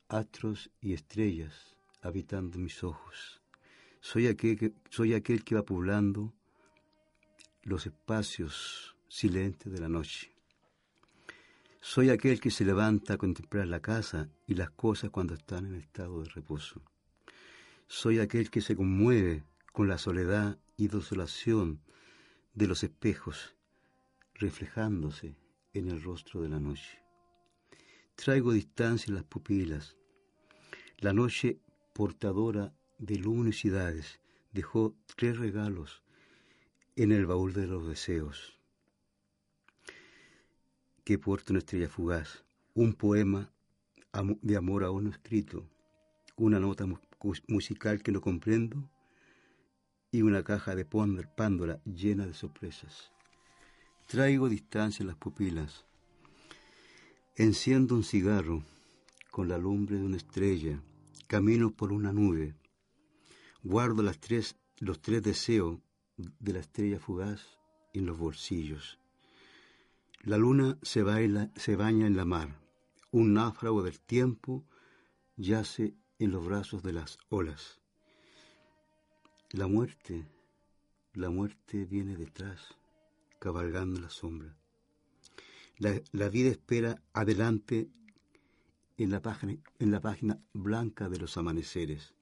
astros 0.09 0.73
y 0.81 0.93
estrellas 0.93 1.77
habitando 2.03 2.59
mis 2.59 2.83
ojos. 2.83 3.43
Soy 4.01 4.27
aquel 4.27 4.59
que, 4.59 4.73
soy 4.89 5.15
aquel 5.15 5.45
que 5.45 5.55
va 5.55 5.63
poblando 5.63 6.35
los 7.63 7.87
espacios 7.87 8.97
silentes 9.07 9.73
de 9.73 9.79
la 9.79 9.89
noche. 9.89 10.30
Soy 11.83 12.11
aquel 12.11 12.41
que 12.41 12.51
se 12.51 12.67
levanta 12.67 13.15
a 13.15 13.17
contemplar 13.17 13.67
la 13.67 13.81
casa 13.81 14.29
y 14.47 14.55
las 14.55 14.71
cosas 14.71 15.09
cuando 15.09 15.33
están 15.33 15.65
en 15.65 15.77
estado 15.77 16.23
de 16.23 16.29
reposo. 16.29 16.83
Soy 17.87 18.19
aquel 18.19 18.51
que 18.51 18.61
se 18.61 18.77
conmueve 18.77 19.45
con 19.73 19.89
la 19.89 19.97
soledad 19.97 20.59
y 20.77 20.89
desolación 20.89 21.81
de 22.53 22.67
los 22.67 22.85
espejos 22.85 23.57
reflejándose 24.35 25.37
en 25.73 25.89
el 25.89 26.03
rostro 26.03 26.43
de 26.43 26.51
la 26.51 26.61
noche. 26.61 27.03
Traigo 28.15 28.53
distancia 28.53 29.11
en 29.11 29.15
las 29.15 29.25
pupilas. 29.25 29.97
La 30.99 31.15
noche 31.15 31.61
portadora 31.95 32.75
de 32.99 33.17
luminosidades 33.17 34.21
dejó 34.53 34.95
tres 35.17 35.39
regalos 35.39 36.03
en 36.95 37.11
el 37.11 37.25
baúl 37.25 37.55
de 37.55 37.67
los 37.67 37.89
deseos 37.89 38.60
que 41.05 41.19
porta 41.19 41.53
una 41.53 41.59
estrella 41.59 41.89
fugaz, 41.89 42.45
un 42.75 42.95
poema 42.95 43.51
de 44.43 44.57
amor 44.57 44.85
aún 44.85 45.05
no 45.05 45.11
escrito, 45.11 45.69
una 46.37 46.59
nota 46.59 46.87
musical 47.49 48.03
que 48.03 48.13
no 48.13 48.21
comprendo 48.21 48.91
y 50.11 50.23
una 50.23 50.43
caja 50.43 50.75
de 50.75 50.85
Pándora 50.85 51.81
llena 51.85 52.27
de 52.27 52.35
sorpresas. 52.35 53.13
Traigo 54.07 54.49
distancia 54.49 55.03
en 55.03 55.09
las 55.09 55.17
pupilas. 55.17 55.85
Enciendo 57.37 57.95
un 57.95 58.03
cigarro 58.03 58.65
con 59.31 59.49
la 59.49 59.57
lumbre 59.57 59.99
de 59.99 60.05
una 60.05 60.17
estrella. 60.17 60.83
Camino 61.29 61.71
por 61.71 61.93
una 61.93 62.13
nube. 62.13 62.55
Guardo 63.63 64.03
las 64.03 64.19
tres, 64.19 64.57
los 64.79 65.01
tres 65.01 65.23
deseos 65.23 65.79
de 66.17 66.53
la 66.53 66.59
estrella 66.59 66.99
fugaz 66.99 67.59
en 67.95 68.07
los 68.07 68.19
bolsillos. 68.19 69.00
La 70.23 70.37
luna 70.37 70.79
se, 70.83 71.03
baila- 71.03 71.51
se 71.57 71.77
baña 71.77 72.07
en 72.07 72.17
la 72.17 72.25
mar. 72.27 72.61
Un 73.11 73.33
náufrago 73.33 73.83
del 73.83 74.01
tiempo 74.01 74.65
yace 75.37 75.95
en 76.19 76.31
los 76.31 76.45
brazos 76.45 76.83
de 76.83 76.93
las 76.93 77.19
olas. 77.31 77.81
La 79.53 79.67
muerte, 79.67 80.29
la 81.15 81.31
muerte 81.31 81.87
viene 81.87 82.17
detrás, 82.17 82.77
cabalgando 83.39 84.01
la 84.01 84.11
sombra. 84.11 84.55
La, 85.79 86.29
vida 86.29 86.51
espera 86.51 87.03
adelante 87.15 87.89
en 88.99 89.11
la, 89.11 89.23
página, 89.23 89.57
en 89.79 89.91
la 89.91 90.01
página 90.03 90.39
blanca 90.53 91.09
de 91.09 91.19
los 91.19 91.39
amaneceres. 91.39 92.15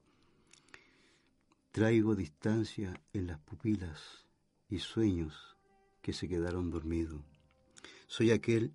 Traigo 1.73 2.15
distancia 2.15 3.03
en 3.13 3.27
las 3.27 3.41
pupilas 3.41 4.27
y 4.71 4.79
sueños 4.79 5.57
que 6.01 6.13
se 6.13 6.29
quedaron 6.29 6.71
dormidos. 6.71 7.21
Soy 8.09 8.31
aquel 8.33 8.73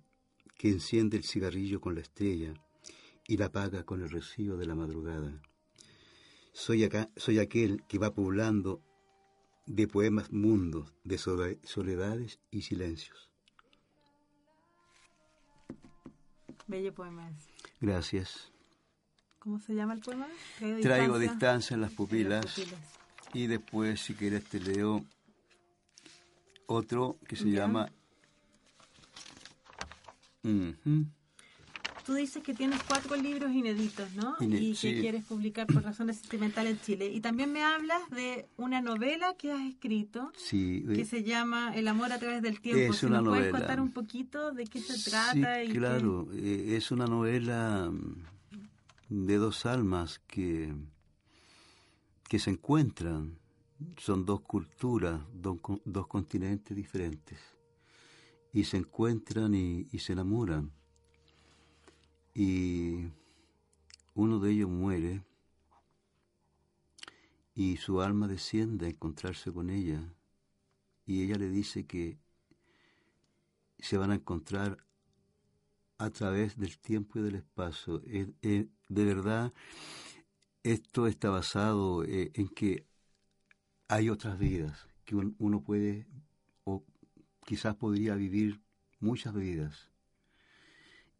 que 0.56 0.68
enciende 0.68 1.16
el 1.16 1.24
cigarrillo 1.24 1.80
con 1.80 1.94
la 1.96 2.00
estrella 2.00 2.54
y 3.26 3.36
la 3.36 3.46
apaga 3.46 3.84
con 3.84 4.00
el 4.00 4.08
rocío 4.10 4.56
de 4.56 4.64
la 4.66 4.74
madrugada. 4.76 5.42
Soy, 6.52 6.84
acá, 6.84 7.10
soy 7.16 7.40
aquel 7.40 7.82
que 7.88 7.98
va 7.98 8.14
poblando 8.14 8.80
de 9.66 9.88
poemas 9.88 10.30
mundos, 10.30 10.94
de 11.02 11.18
sole- 11.18 11.58
soledades 11.64 12.38
y 12.52 12.62
silencios. 12.62 13.28
Bello 16.68 16.94
poema. 16.94 17.30
Gracias. 17.80 18.52
¿Cómo 19.40 19.58
se 19.58 19.74
llama 19.74 19.94
el 19.94 20.00
poema? 20.00 20.28
Traigo 20.80 21.18
distancia 21.18 21.74
en 21.74 21.80
las 21.80 21.90
en 21.90 21.96
pupilas. 21.96 22.44
las 22.44 22.54
pupilas. 22.54 22.80
Y 23.34 23.48
después, 23.48 24.00
si 24.00 24.14
quieres, 24.14 24.44
te 24.44 24.60
leo 24.60 25.04
otro 26.66 27.18
que 27.28 27.34
se 27.36 27.50
llama... 27.50 27.90
Tú 32.04 32.12
dices 32.12 32.42
que 32.42 32.52
tienes 32.52 32.82
cuatro 32.86 33.16
libros 33.16 33.50
inéditos, 33.52 34.12
¿no? 34.14 34.36
Ine- 34.40 34.60
y 34.60 34.70
que 34.72 34.76
sí. 34.76 35.00
quieres 35.00 35.24
publicar 35.24 35.66
por 35.66 35.82
razones 35.82 36.18
sentimentales 36.18 36.72
en 36.74 36.80
Chile. 36.82 37.06
Y 37.10 37.20
también 37.22 37.50
me 37.50 37.62
hablas 37.62 38.10
de 38.10 38.46
una 38.58 38.82
novela 38.82 39.34
que 39.38 39.52
has 39.52 39.62
escrito 39.62 40.30
Sí, 40.36 40.84
que 40.94 41.06
se 41.06 41.22
llama 41.24 41.74
El 41.74 41.88
amor 41.88 42.12
a 42.12 42.18
través 42.18 42.42
del 42.42 42.60
tiempo. 42.60 42.92
Es 42.92 42.98
si 43.00 43.06
una 43.06 43.22
nos 43.22 43.28
puedes 43.34 43.50
contar 43.50 43.80
un 43.80 43.90
poquito 43.92 44.52
de 44.52 44.64
qué 44.66 44.80
se 44.80 44.98
Sí, 44.98 45.10
trata 45.10 45.64
y 45.64 45.68
qué- 45.68 45.78
claro, 45.78 46.28
eh, 46.34 46.74
es 46.76 46.90
una 46.90 47.06
novela 47.06 47.90
mm, 47.90 49.24
de 49.26 49.36
dos 49.38 49.64
almas 49.64 50.18
que, 50.26 50.74
que 52.28 52.38
se 52.38 52.50
encuentran. 52.50 53.38
Son 53.96 54.26
dos 54.26 54.42
culturas, 54.42 55.20
dos 55.32 56.06
continentes 56.06 56.76
diferentes. 56.76 57.38
Y 58.54 58.64
se 58.64 58.78
encuentran 58.78 59.54
y, 59.54 59.86
se 59.98 60.14
enamoran. 60.14 60.72
Y 62.34 63.08
uno 64.14 64.38
de 64.40 64.50
ellos 64.52 64.70
muere 64.70 65.22
y 67.54 67.76
su 67.78 68.00
alma 68.00 68.28
desciende 68.28 68.86
a 68.86 68.90
encontrarse 68.90 69.52
con 69.52 69.70
ella. 69.70 70.12
Y 71.06 71.22
ella 71.24 71.36
le 71.36 71.48
dice 71.50 71.86
que 71.86 72.18
se 73.78 73.96
van 73.98 74.10
a 74.10 74.14
encontrar 74.16 74.78
a 75.98 76.10
través 76.10 76.56
del 76.56 76.78
tiempo 76.78 77.18
y 77.18 77.22
del 77.22 77.34
espacio. 77.36 78.00
Es- 78.06 78.28
es- 78.42 78.66
de 78.88 79.04
verdad, 79.04 79.52
esto 80.64 81.06
está 81.06 81.30
basado 81.30 82.02
eh, 82.04 82.32
en 82.34 82.48
que 82.48 82.86
hay 83.88 84.10
otras 84.10 84.38
vidas, 84.38 84.88
que 85.06 85.16
un- 85.16 85.34
uno 85.38 85.62
puede, 85.62 86.06
quizás 87.44 87.76
podría 87.76 88.14
vivir 88.14 88.60
muchas 89.00 89.34
vidas, 89.34 89.90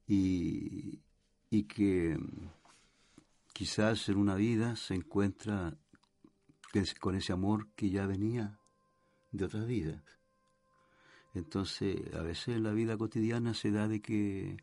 y, 0.07 1.01
y 1.51 1.65
que 1.65 2.19
quizás 3.53 4.09
en 4.09 4.19
una 4.19 4.35
vida 4.35 4.77
se 4.77 4.95
encuentra 4.95 5.77
con 7.01 7.15
ese 7.15 7.33
amor 7.33 7.69
que 7.77 7.89
ya 7.89 8.07
venía 8.07 8.59
de 9.31 9.45
otras 9.45 9.67
vidas. 9.67 10.03
Entonces, 11.35 12.13
a 12.15 12.23
veces 12.23 12.57
en 12.57 12.63
la 12.65 12.73
vida 12.73 12.97
cotidiana 12.97 13.55
se 13.55 13.71
da 13.71 13.89
de 13.89 14.01
que 14.01 14.57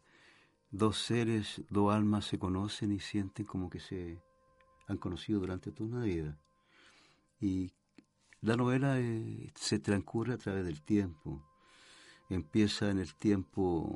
dos 0.72 0.98
seres, 0.98 1.62
dos 1.70 1.94
almas 1.94 2.26
se 2.26 2.40
conocen 2.40 2.92
y 2.92 3.00
sienten 3.00 3.46
como 3.46 3.70
que 3.70 3.80
se 3.80 4.22
han 4.88 4.98
conocido 4.98 5.40
durante 5.40 5.72
toda 5.72 5.90
una 5.90 6.04
vida. 6.04 6.38
Y 7.40 7.72
la 8.42 8.56
novela 8.56 9.00
eh, 9.00 9.52
se 9.56 9.80
transcurre 9.80 10.34
a 10.34 10.38
través 10.38 10.66
del 10.66 10.82
tiempo. 10.82 11.46
Empieza 12.32 12.90
en 12.90 13.00
el 13.00 13.14
tiempo 13.14 13.94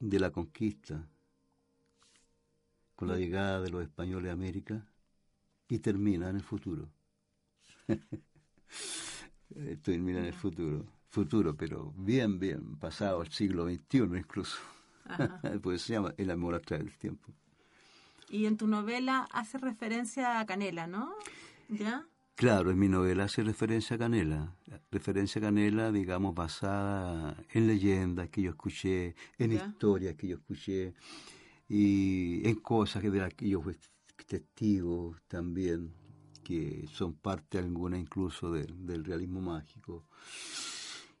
de 0.00 0.18
la 0.18 0.32
conquista, 0.32 1.08
con 2.96 3.06
la 3.06 3.16
llegada 3.16 3.60
de 3.60 3.70
los 3.70 3.84
españoles 3.84 4.30
a 4.30 4.32
América, 4.32 4.84
y 5.68 5.78
termina 5.78 6.28
en 6.28 6.36
el 6.36 6.42
futuro. 6.42 6.90
Eh, 9.56 9.76
termina 9.80 10.18
en 10.18 10.24
el 10.24 10.32
futuro. 10.32 10.84
Futuro, 11.10 11.54
pero 11.54 11.92
bien, 11.96 12.40
bien, 12.40 12.76
pasado 12.76 13.22
el 13.22 13.30
siglo 13.30 13.66
XXI 13.66 13.98
incluso. 14.16 14.58
pues 15.62 15.82
se 15.82 15.92
llama 15.92 16.12
El 16.16 16.30
amor 16.32 16.56
a 16.56 16.60
través 16.60 16.86
del 16.86 16.98
tiempo. 16.98 17.32
Y 18.28 18.46
en 18.46 18.56
tu 18.56 18.66
novela 18.66 19.28
hace 19.30 19.58
referencia 19.58 20.40
a 20.40 20.46
Canela, 20.46 20.88
¿no? 20.88 21.14
¿Ya? 21.68 22.04
Claro, 22.36 22.70
en 22.72 22.78
mi 22.78 22.88
novela 22.88 23.24
hace 23.24 23.44
referencia 23.44 23.94
a 23.94 23.98
Canela, 23.98 24.56
referencia 24.90 25.38
a 25.38 25.42
Canela, 25.44 25.92
digamos, 25.92 26.34
basada 26.34 27.36
en 27.52 27.68
leyendas 27.68 28.28
que 28.28 28.42
yo 28.42 28.50
escuché, 28.50 29.14
en 29.38 29.52
Ya. 29.52 29.66
historias 29.68 30.16
que 30.16 30.28
yo 30.28 30.36
escuché 30.36 30.94
y 31.68 32.46
en 32.48 32.56
cosas 32.56 33.02
que 33.02 33.10
de 33.10 33.20
las 33.20 33.32
que 33.34 33.48
yo 33.48 33.60
fui 33.62 33.76
testigo 34.26 35.16
también. 35.28 35.92
que 36.42 36.86
son 36.92 37.14
parte 37.14 37.56
alguna 37.58 37.96
incluso 37.98 38.52
del, 38.52 38.84
del 38.84 39.02
realismo 39.02 39.40
mágico. 39.40 40.04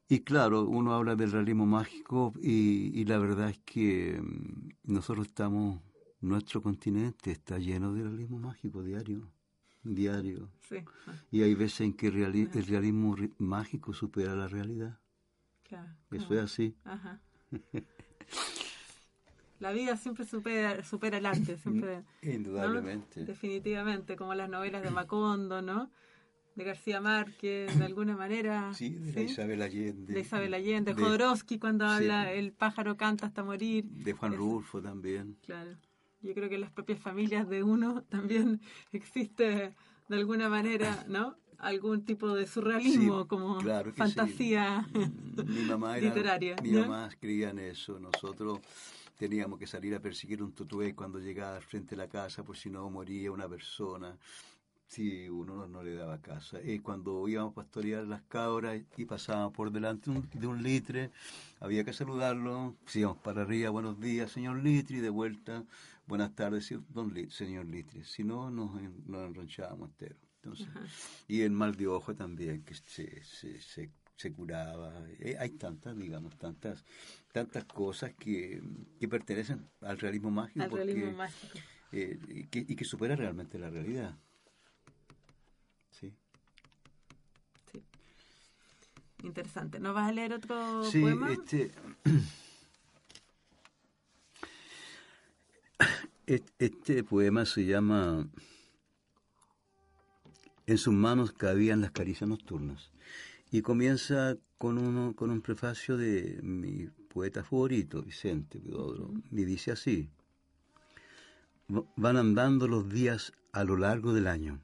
Y 0.06 0.20
claro, 0.20 0.68
uno 0.68 0.92
habla 0.92 1.16
del 1.16 1.32
realismo 1.32 1.64
mágico 1.64 2.34
y, 2.42 2.90
y 3.00 3.04
la 3.06 3.16
verdad 3.18 3.48
es 3.48 3.58
que 3.64 4.20
mm, 4.20 4.92
nosotros 4.92 5.28
estamos, 5.28 5.80
nuestro 6.20 6.60
continente 6.60 7.30
está 7.30 7.58
lleno 7.58 7.94
de 7.94 8.02
realismo 8.02 8.38
mágico 8.38 8.82
diario, 8.82 9.32
diario. 9.84 10.48
Sí, 10.68 10.76
Y 11.30 11.42
hay 11.42 11.54
veces 11.54 11.82
en 11.82 11.92
que 11.94 12.10
reali- 12.10 12.50
el 12.54 12.66
realismo 12.66 13.16
ri- 13.16 13.32
mágico 13.38 13.92
supera 13.92 14.34
la 14.34 14.48
realidad. 14.48 14.98
claro. 15.68 15.92
Eso 16.10 16.34
es 16.34 16.40
así. 16.40 16.74
Ajá. 16.84 17.20
La 19.60 19.72
vida 19.72 19.96
siempre 19.96 20.24
supera, 20.26 20.82
supera 20.84 21.18
el 21.18 21.26
arte, 21.26 21.56
siempre. 21.58 22.02
¿no? 22.22 22.30
Indudablemente. 22.32 23.24
Definitivamente, 23.24 24.16
como 24.16 24.34
las 24.34 24.48
novelas 24.48 24.82
de 24.82 24.90
Macondo, 24.90 25.62
¿no? 25.62 25.90
De 26.56 26.64
García 26.64 27.00
Márquez, 27.00 27.76
de 27.78 27.84
alguna 27.84 28.16
manera. 28.16 28.72
Sí, 28.74 28.90
de 28.90 29.12
la 29.12 29.20
Isabel 29.22 29.60
Allende. 29.62 30.12
De 30.12 30.20
Isabel 30.20 30.54
Allende, 30.54 30.94
de- 30.94 31.02
Jodorowsky 31.02 31.58
cuando 31.58 31.86
sí. 31.88 31.94
habla 31.94 32.32
El 32.32 32.52
pájaro 32.52 32.96
canta 32.96 33.26
hasta 33.26 33.42
morir. 33.42 33.84
De 33.84 34.12
Juan 34.12 34.32
Eso. 34.34 34.40
Rulfo 34.42 34.80
también. 34.82 35.36
Claro. 35.42 35.76
Yo 36.24 36.32
creo 36.34 36.48
que 36.48 36.54
en 36.56 36.62
las 36.62 36.70
propias 36.72 36.98
familias 36.98 37.48
de 37.48 37.62
uno 37.62 38.02
también 38.08 38.60
existe 38.92 39.74
de 40.08 40.16
alguna 40.16 40.48
manera, 40.48 41.04
¿no? 41.08 41.36
Algún 41.58 42.04
tipo 42.04 42.34
de 42.34 42.46
surrealismo, 42.46 43.22
Sí, 43.22 43.28
como 43.28 43.58
claro 43.58 43.92
fantasía 43.92 44.86
sí. 44.92 45.44
Mi 45.46 45.62
mamá 45.62 45.96
era, 45.98 46.06
literaria. 46.08 46.56
Mi 46.62 46.70
¿no? 46.70 46.80
mamá 46.80 47.06
escribía 47.08 47.50
en 47.50 47.58
eso. 47.60 47.98
Nosotros 48.00 48.60
teníamos 49.18 49.58
que 49.58 49.66
salir 49.66 49.94
a 49.94 50.00
perseguir 50.00 50.42
un 50.42 50.52
tutué 50.52 50.94
cuando 50.94 51.18
llegaba 51.20 51.56
al 51.56 51.62
frente 51.62 51.90
de 51.90 51.96
la 51.98 52.08
casa, 52.08 52.42
por 52.42 52.56
si 52.56 52.68
no 52.70 52.90
moría 52.90 53.30
una 53.30 53.48
persona. 53.48 54.16
Si 54.86 55.28
uno 55.28 55.56
no, 55.56 55.66
no 55.66 55.82
le 55.82 55.94
daba 55.94 56.20
casa. 56.20 56.60
Y 56.62 56.78
cuando 56.80 57.26
íbamos 57.26 57.52
a 57.52 57.54
pastorear 57.54 58.04
las 58.06 58.22
cabras 58.22 58.80
y 58.96 59.04
pasábamos 59.06 59.52
por 59.54 59.70
delante 59.72 60.10
un- 60.10 60.28
de 60.32 60.46
un 60.46 60.62
litre, 60.62 61.10
había 61.60 61.84
que 61.84 61.92
saludarlo. 61.92 62.74
Si 62.86 63.00
íbamos 63.00 63.18
para 63.22 63.42
arriba, 63.42 63.70
buenos 63.70 63.98
días, 64.00 64.30
señor 64.30 64.62
Litre, 64.62 64.98
y 64.98 65.00
de 65.00 65.08
vuelta, 65.10 65.64
buenas 66.06 66.34
tardes, 66.34 66.72
don 66.88 67.12
Lit- 67.14 67.30
señor 67.30 67.66
Litre. 67.66 68.04
Si 68.04 68.24
no, 68.24 68.50
nos, 68.50 68.80
nos 69.06 69.26
enronchábamos 69.28 69.90
enteros. 69.90 70.18
Entonces, 70.42 70.68
y 71.26 71.40
el 71.40 71.52
mal 71.52 71.74
de 71.74 71.86
ojo 71.86 72.14
también, 72.14 72.62
que 72.64 72.74
se, 72.74 73.22
se, 73.24 73.60
se, 73.62 73.90
se 74.14 74.32
curaba. 74.32 74.92
Eh, 75.18 75.36
Hay 75.40 75.50
tantas, 75.50 75.96
digamos, 75.96 76.36
tantas 76.36 76.84
tantas 77.32 77.64
cosas 77.64 78.12
que, 78.14 78.62
que 79.00 79.08
pertenecen 79.08 79.66
al 79.80 79.98
realismo 79.98 80.30
mágico. 80.30 80.62
Al 80.62 80.70
realismo 80.70 81.12
mágico. 81.12 81.58
eh, 81.92 82.18
y, 82.28 82.44
que, 82.48 82.58
y 82.68 82.76
que 82.76 82.84
supera 82.84 83.16
realmente 83.16 83.58
la 83.58 83.70
realidad. 83.70 84.14
Sí. 85.90 86.12
Sí. 87.72 87.82
Interesante. 89.22 89.80
¿No 89.80 89.94
vas 89.94 90.10
a 90.10 90.12
leer 90.12 90.34
otro 90.34 90.84
Sí, 90.84 91.00
poema? 91.00 91.32
este, 91.32 91.70
este 96.26 97.04
poema 97.04 97.44
se 97.44 97.66
llama 97.66 98.28
En 100.66 100.78
sus 100.78 100.94
manos 100.94 101.32
cabían 101.32 101.80
las 101.82 101.90
caricias 101.90 102.28
nocturnas 102.28 102.90
y 103.50 103.60
comienza 103.62 104.36
con 104.58 104.78
uno 104.78 105.14
con 105.14 105.30
un 105.30 105.42
prefacio 105.42 105.96
de 105.96 106.40
mi 106.42 106.86
poeta 107.12 107.44
favorito, 107.44 108.02
Vicente 108.02 108.58
Huidobro, 108.58 109.10
y 109.30 109.44
dice 109.44 109.72
así: 109.72 110.08
"Va- 111.70 111.84
Van 111.96 112.16
andando 112.16 112.66
los 112.66 112.88
días 112.88 113.32
a 113.52 113.64
lo 113.64 113.76
largo 113.76 114.14
del 114.14 114.26
año. 114.26 114.60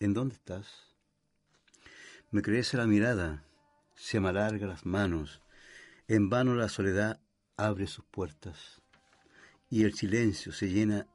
¿En 0.00 0.14
dónde 0.14 0.34
estás? 0.34 0.94
Me 2.30 2.42
crece 2.42 2.76
la 2.76 2.86
mirada, 2.86 3.44
se 3.94 4.18
me 4.18 4.30
alarga 4.30 4.66
las 4.66 4.86
manos, 4.86 5.42
en 6.08 6.30
vano 6.30 6.54
la 6.54 6.68
soledad 6.68 7.20
abre 7.56 7.86
sus 7.86 8.04
puertas 8.06 8.80
y 9.70 9.84
el 9.84 9.94
silencio 9.94 10.52
se 10.52 10.68
llena 10.70 11.06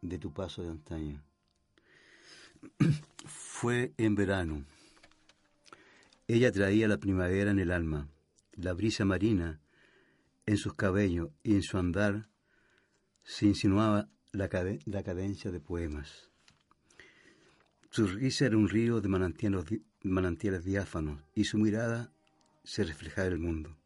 de 0.00 0.18
tu 0.18 0.32
paso 0.32 0.62
de 0.62 0.70
antaño. 0.70 1.22
Fue 3.26 3.92
en 3.96 4.14
verano. 4.14 4.64
Ella 6.28 6.52
traía 6.52 6.88
la 6.88 6.98
primavera 6.98 7.50
en 7.50 7.58
el 7.58 7.70
alma, 7.70 8.08
la 8.54 8.72
brisa 8.72 9.04
marina 9.04 9.60
en 10.46 10.56
sus 10.56 10.74
cabellos 10.74 11.30
y 11.42 11.54
en 11.54 11.62
su 11.62 11.78
andar 11.78 12.28
se 13.24 13.46
insinuaba 13.46 14.08
la, 14.32 14.48
la 14.86 15.02
cadencia 15.02 15.50
de 15.50 15.60
poemas. 15.60 16.30
Su 17.90 18.06
risa 18.06 18.46
era 18.46 18.56
un 18.56 18.68
río 18.68 19.00
de 19.00 19.08
manantiales, 19.08 19.66
di- 19.66 19.84
manantiales 20.02 20.64
diáfanos 20.64 21.20
y 21.34 21.44
su 21.44 21.58
mirada 21.58 22.10
se 22.64 22.84
reflejaba 22.84 23.26
en 23.28 23.32
el 23.34 23.38
mundo. 23.38 23.76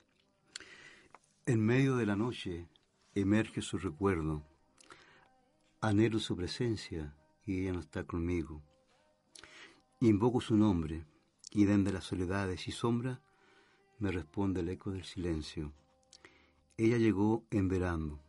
En 1.46 1.60
medio 1.60 1.96
de 1.96 2.06
la 2.06 2.16
noche 2.16 2.68
emerge 3.16 3.62
su 3.62 3.78
recuerdo. 3.78 4.42
Anhelo 5.80 6.18
su 6.18 6.36
presencia 6.36 7.16
y 7.44 7.62
ella 7.62 7.72
no 7.72 7.80
está 7.80 8.04
conmigo. 8.04 8.62
Invoco 10.00 10.40
su 10.40 10.56
nombre 10.56 11.06
y 11.50 11.64
desde 11.64 11.92
las 11.92 12.04
soledades 12.04 12.68
y 12.68 12.72
sombras 12.72 13.20
me 13.98 14.12
responde 14.12 14.60
el 14.60 14.68
eco 14.68 14.90
del 14.90 15.04
silencio. 15.04 15.72
Ella 16.76 16.98
llegó 16.98 17.46
en 17.50 17.68
verano. 17.68 18.20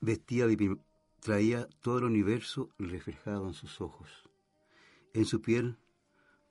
Vestía 0.00 0.46
de 0.46 0.78
traía 1.20 1.68
todo 1.82 1.98
el 1.98 2.04
universo 2.04 2.70
reflejado 2.78 3.48
en 3.48 3.52
sus 3.52 3.82
ojos. 3.82 4.30
En 5.12 5.26
su 5.26 5.42
piel 5.42 5.76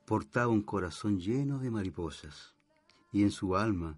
portaba 0.05 0.49
un 0.49 0.61
corazón 0.61 1.19
lleno 1.19 1.57
de 1.57 1.71
mariposas 1.71 2.53
y 3.11 3.23
en 3.23 3.31
su 3.31 3.55
alma 3.55 3.97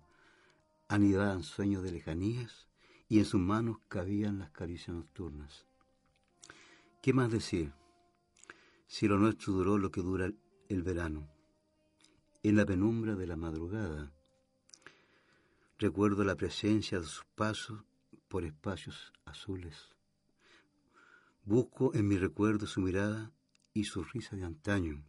anidaban 0.90 1.44
sueños 1.44 1.84
de 1.84 1.92
lejanías 1.92 2.68
y 3.08 3.20
en 3.20 3.26
sus 3.26 3.40
manos 3.40 3.78
cabían 3.88 4.40
las 4.40 4.50
caricias 4.50 4.96
nocturnas. 4.96 5.66
¿Qué 7.02 7.14
más 7.14 7.32
decir? 7.32 7.72
Si 8.88 9.08
lo 9.08 9.18
nuestro 9.18 9.54
duró 9.54 9.78
lo 9.78 9.92
que 9.92 10.02
dura 10.02 10.32
el 10.68 10.84
verano, 10.84 11.30
en 12.44 12.56
la 12.56 12.66
penumbra 12.66 13.16
de 13.16 13.28
la 13.28 13.38
madrugada, 13.38 14.12
recuerdo 15.78 16.24
la 16.24 16.36
presencia 16.36 17.00
de 17.00 17.06
sus 17.06 17.26
pasos 17.36 17.84
por 18.28 18.44
espacios 18.44 19.14
azules. 19.26 19.96
Busco 21.46 21.94
en 21.94 22.08
mi 22.08 22.18
recuerdo 22.18 22.68
su 22.68 22.82
mirada 22.82 23.32
y 23.74 23.86
su 23.86 24.04
risa 24.04 24.36
de 24.36 24.44
antaño. 24.44 25.04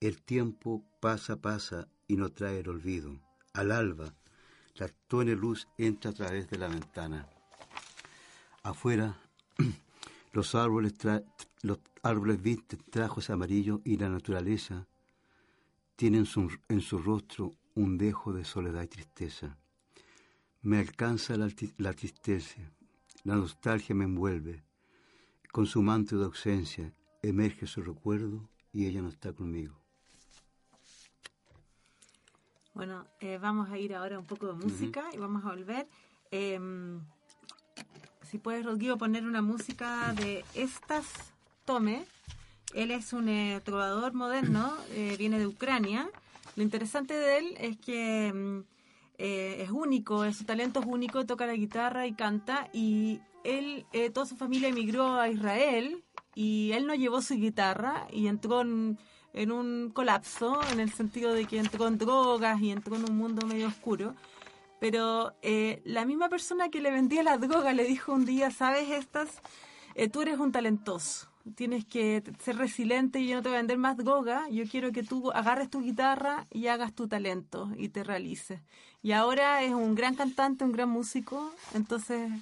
El 0.00 0.22
tiempo 0.22 0.84
pasa, 1.00 1.40
pasa 1.40 1.88
y 2.08 2.16
no 2.16 2.30
trae 2.30 2.60
el 2.60 2.68
olvido. 2.68 3.20
Al 3.52 3.70
alba, 3.72 4.14
la 4.76 4.88
tenue 5.08 5.34
luz 5.36 5.68
entra 5.76 6.10
a 6.10 6.14
través 6.14 6.48
de 6.48 6.58
la 6.58 6.68
ventana. 6.68 7.28
Afuera, 8.62 9.18
los 10.32 10.54
árboles, 10.54 10.98
tra- 10.98 11.24
los 11.62 11.78
árboles 12.02 12.40
visten 12.40 12.80
trajos 12.90 13.30
amarillos 13.30 13.80
y 13.84 13.96
la 13.96 14.08
naturaleza 14.08 14.86
tiene 15.96 16.18
en 16.18 16.26
su, 16.80 16.98
rostro 16.98 17.52
un 17.74 17.98
dejo 17.98 18.32
de 18.32 18.44
soledad 18.44 18.82
y 18.82 18.88
tristeza. 18.88 19.56
Me 20.62 20.78
alcanza 20.78 21.36
la, 21.36 21.48
la 21.78 21.92
tristeza, 21.92 22.60
la 23.24 23.36
nostalgia 23.36 23.94
me 23.94 24.04
envuelve. 24.04 24.64
Con 25.52 25.66
su 25.66 25.82
manto 25.82 26.16
de 26.18 26.24
ausencia 26.24 26.92
emerge 27.20 27.66
su 27.66 27.82
recuerdo 27.82 28.48
y 28.72 28.86
ella 28.86 29.02
no 29.02 29.10
está 29.10 29.32
conmigo. 29.32 29.81
Bueno, 32.74 33.06
eh, 33.20 33.38
vamos 33.40 33.70
a 33.70 33.78
ir 33.78 33.94
ahora 33.94 34.18
un 34.18 34.24
poco 34.24 34.46
de 34.46 34.54
música 34.54 35.04
y 35.12 35.18
vamos 35.18 35.44
a 35.44 35.50
volver. 35.50 35.86
Eh, 36.30 36.58
si 38.32 38.38
puedes, 38.38 38.64
Rodrigo, 38.64 38.96
poner 38.96 39.26
una 39.26 39.42
música 39.42 40.14
de 40.14 40.42
Estas 40.54 41.32
Tome. 41.66 42.06
Él 42.72 42.90
es 42.90 43.12
un 43.12 43.28
eh, 43.28 43.60
trovador 43.62 44.14
moderno, 44.14 44.74
eh, 44.92 45.16
viene 45.18 45.38
de 45.38 45.46
Ucrania. 45.46 46.08
Lo 46.56 46.62
interesante 46.62 47.12
de 47.12 47.38
él 47.38 47.54
es 47.58 47.78
que 47.78 48.32
mm, 48.32 48.60
eh, 49.18 49.62
es 49.62 49.70
único, 49.70 50.30
su 50.32 50.44
talento 50.44 50.80
es 50.80 50.86
único, 50.86 51.26
toca 51.26 51.46
la 51.46 51.52
guitarra 51.52 52.06
y 52.06 52.14
canta. 52.14 52.70
Y 52.72 53.20
él, 53.44 53.84
eh, 53.92 54.08
toda 54.08 54.24
su 54.24 54.36
familia 54.36 54.68
emigró 54.68 55.20
a 55.20 55.28
Israel 55.28 56.02
y 56.34 56.72
él 56.72 56.86
no 56.86 56.94
llevó 56.94 57.20
su 57.20 57.34
guitarra 57.34 58.06
y 58.10 58.28
entró 58.28 58.62
en, 58.62 58.98
en 59.32 59.52
un 59.52 59.90
colapso, 59.90 60.60
en 60.72 60.80
el 60.80 60.92
sentido 60.92 61.32
de 61.32 61.46
que 61.46 61.58
entró 61.58 61.86
en 61.88 61.98
drogas 61.98 62.60
y 62.60 62.70
entró 62.70 62.96
en 62.96 63.08
un 63.08 63.16
mundo 63.16 63.46
medio 63.46 63.68
oscuro. 63.68 64.14
Pero 64.80 65.34
eh, 65.42 65.80
la 65.84 66.04
misma 66.04 66.28
persona 66.28 66.68
que 66.68 66.80
le 66.80 66.90
vendía 66.90 67.22
la 67.22 67.38
droga 67.38 67.72
le 67.72 67.84
dijo 67.84 68.12
un 68.12 68.24
día, 68.24 68.50
¿sabes 68.50 68.90
estas? 68.90 69.40
Eh, 69.94 70.08
tú 70.08 70.22
eres 70.22 70.38
un 70.38 70.52
talentoso, 70.52 71.28
tienes 71.54 71.84
que 71.84 72.22
ser 72.40 72.56
resiliente 72.56 73.20
y 73.20 73.28
yo 73.28 73.36
no 73.36 73.42
te 73.42 73.48
voy 73.48 73.56
a 73.56 73.60
vender 73.60 73.78
más 73.78 73.96
droga, 73.96 74.48
yo 74.48 74.64
quiero 74.66 74.90
que 74.90 75.02
tú 75.02 75.30
agarres 75.32 75.70
tu 75.70 75.82
guitarra 75.82 76.46
y 76.50 76.66
hagas 76.66 76.94
tu 76.94 77.08
talento 77.08 77.70
y 77.76 77.90
te 77.90 78.02
realices. 78.02 78.60
Y 79.02 79.12
ahora 79.12 79.62
es 79.62 79.72
un 79.72 79.94
gran 79.94 80.14
cantante, 80.14 80.64
un 80.64 80.72
gran 80.72 80.88
músico, 80.88 81.52
entonces 81.74 82.32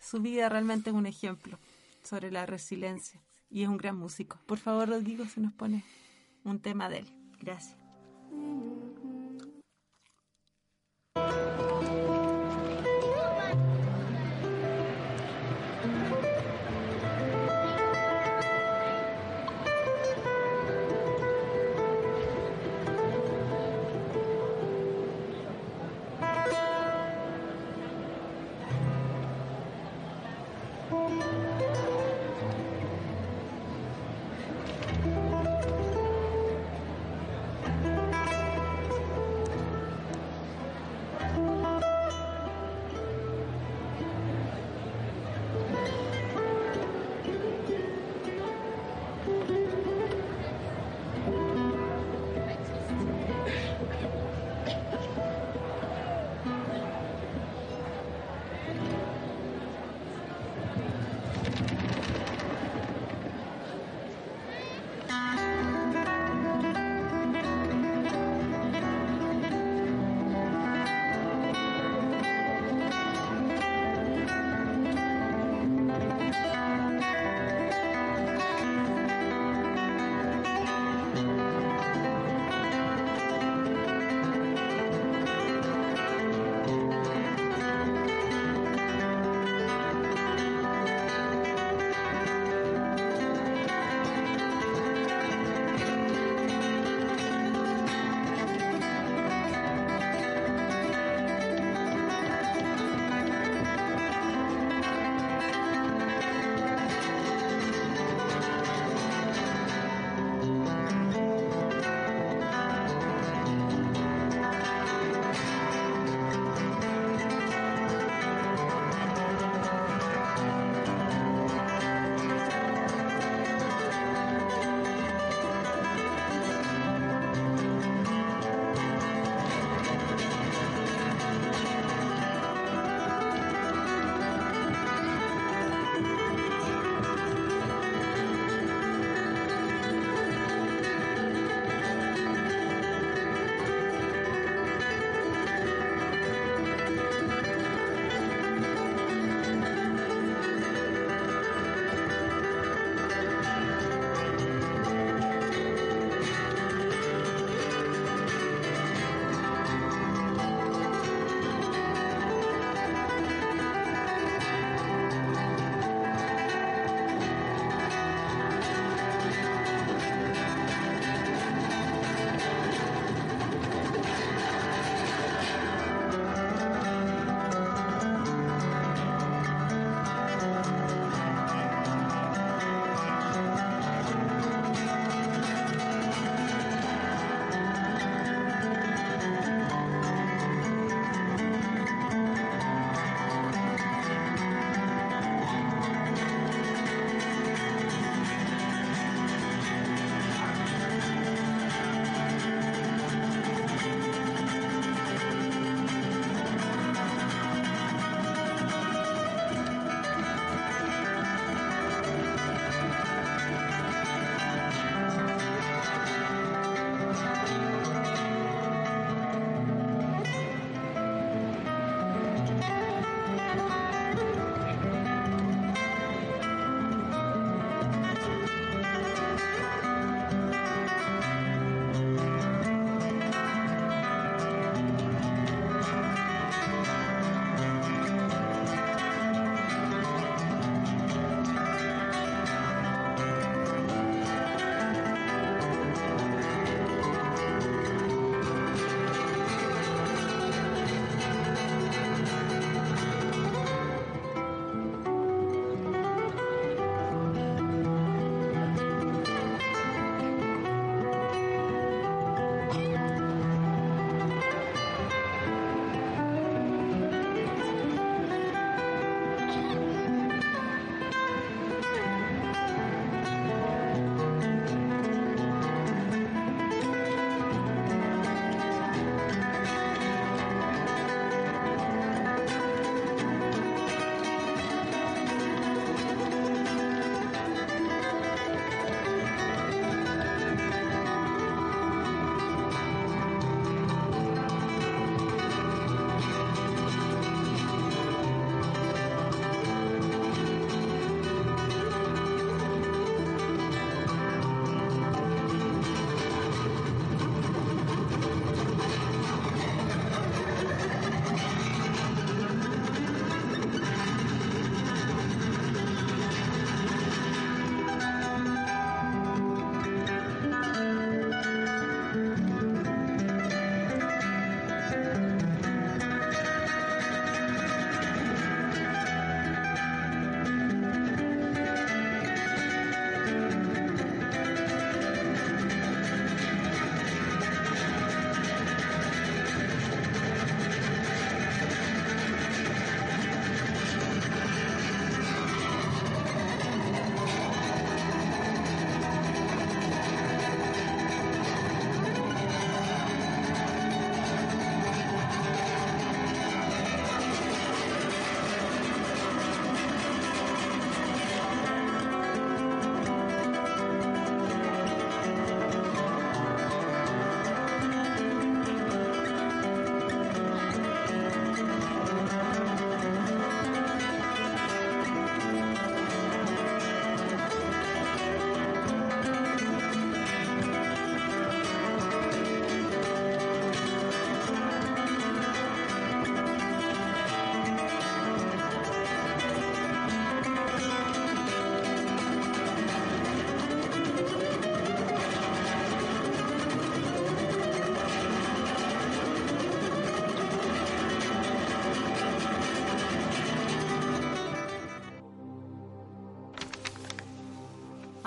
su 0.00 0.20
vida 0.20 0.48
realmente 0.48 0.90
es 0.90 0.96
un 0.96 1.06
ejemplo 1.06 1.58
sobre 2.02 2.30
la 2.30 2.44
resiliencia 2.44 3.20
y 3.50 3.62
es 3.62 3.68
un 3.68 3.78
gran 3.78 3.96
músico. 3.96 4.38
Por 4.46 4.58
favor, 4.58 4.88
Rodrigo, 4.88 5.24
se 5.24 5.40
nos 5.40 5.52
pone 5.52 5.84
un 6.44 6.60
tema 6.60 6.88
de 6.88 6.98
él. 6.98 7.06
Gracias. 7.40 7.84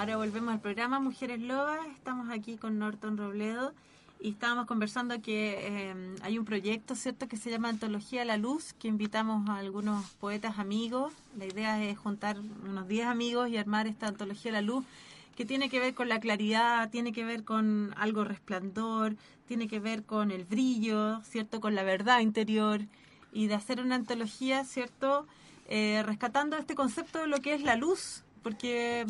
Ahora 0.08 0.20
volvemos 0.20 0.54
al 0.54 0.62
programa 0.62 1.02
Mujeres 1.02 1.42
Lobas. 1.42 1.86
Estamos 1.94 2.30
aquí 2.30 2.56
con 2.56 2.80
Norton 2.80 3.18
Robledo 3.18 3.74
y 4.22 4.30
estábamos 4.30 4.66
conversando 4.66 5.22
que 5.22 5.58
eh, 5.60 6.16
hay 6.22 6.40
un 6.40 6.46
proyecto, 6.46 6.96
¿cierto?, 6.96 7.28
que 7.28 7.36
se 7.36 7.50
llama 7.50 7.68
Antología 7.68 8.24
la 8.24 8.38
Luz, 8.38 8.72
que 8.72 8.88
invitamos 8.88 9.50
a 9.50 9.58
algunos 9.58 10.06
poetas 10.12 10.60
amigos. 10.60 11.12
La 11.38 11.46
idea 11.46 11.84
es 11.84 11.98
juntar 11.98 12.40
unos 12.40 12.88
10 12.88 13.06
amigos 13.06 13.50
y 13.50 13.58
armar 13.58 13.86
esta 13.86 14.08
Antología 14.08 14.54
la 14.54 14.62
Luz, 14.62 14.86
que 15.36 15.44
tiene 15.44 15.68
que 15.70 15.82
ver 15.82 15.94
con 15.94 16.08
la 16.08 16.22
claridad, 16.22 16.90
tiene 16.90 17.12
que 17.12 17.26
ver 17.26 17.44
con 17.44 17.94
algo 17.98 18.24
resplandor, 18.24 19.18
tiene 19.46 19.68
que 19.68 19.82
ver 19.82 20.04
con 20.04 20.32
el 20.32 20.46
brillo, 20.46 21.20
¿cierto?, 21.24 21.60
con 21.60 21.76
la 21.76 21.84
verdad 21.84 22.22
interior, 22.22 22.80
y 23.34 23.48
de 23.48 23.56
hacer 23.56 23.82
una 23.82 23.96
antología, 23.96 24.64
¿cierto?, 24.64 25.28
eh, 25.68 26.02
rescatando 26.06 26.56
este 26.56 26.76
concepto 26.76 27.20
de 27.20 27.28
lo 27.28 27.42
que 27.42 27.56
es 27.56 27.62
la 27.62 27.76
luz, 27.76 28.24
porque 28.42 29.06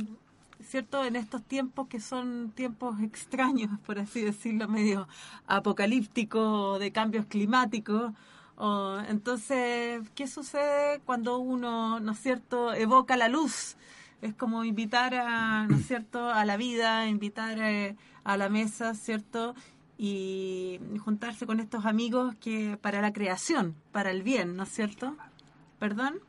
¿cierto? 0.64 1.04
En 1.04 1.16
estos 1.16 1.44
tiempos 1.44 1.88
que 1.88 2.00
son 2.00 2.52
tiempos 2.56 3.00
extraños, 3.02 3.80
por 3.86 4.00
así 4.00 4.22
decirlo, 4.22 4.68
medio 4.68 5.08
apocalípticos, 5.48 6.80
de 6.80 6.92
cambios 6.92 7.26
climáticos. 7.26 8.14
O, 8.56 8.98
entonces, 9.08 10.10
¿qué 10.16 10.28
sucede 10.28 11.00
cuando 11.06 11.38
uno, 11.38 12.00
¿no 12.00 12.12
es 12.14 12.20
cierto?, 12.20 12.74
evoca 12.74 13.18
la 13.18 13.28
luz. 13.28 13.78
Es 14.22 14.34
como 14.34 14.64
invitar 14.64 15.14
a, 15.14 15.68
¿no 15.68 15.78
es 15.78 15.86
cierto?, 15.86 16.30
a 16.30 16.44
la 16.46 16.58
vida, 16.58 17.08
invitar 17.08 17.60
eh, 17.60 17.96
a 18.24 18.36
la 18.38 18.50
mesa, 18.50 18.96
¿cierto? 18.96 19.54
Y 19.98 20.80
juntarse 21.04 21.46
con 21.46 21.60
estos 21.60 21.86
amigos 21.86 22.36
que 22.40 22.78
para 22.82 23.02
la 23.02 23.14
creación, 23.14 23.76
para 23.92 24.12
el 24.12 24.24
bien, 24.24 24.56
¿no 24.56 24.64
es 24.64 24.70
cierto? 24.70 25.16
¿Perdón? 25.80 26.20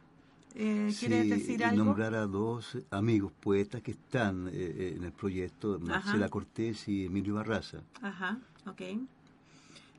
Eh, 0.60 0.92
¿Quieres 0.98 1.22
Sí, 1.24 1.30
decir 1.30 1.64
algo? 1.64 1.84
nombrar 1.84 2.14
a 2.16 2.26
dos 2.26 2.76
amigos 2.90 3.32
poetas 3.40 3.80
que 3.80 3.92
están 3.92 4.48
eh, 4.48 4.50
eh, 4.54 4.94
en 4.96 5.04
el 5.04 5.12
proyecto, 5.12 5.78
Marcela 5.80 6.28
Cortés 6.28 6.88
y 6.88 7.04
Emilio 7.06 7.34
Barraza. 7.34 7.78
Ajá, 8.02 8.38
ok. 8.66 8.82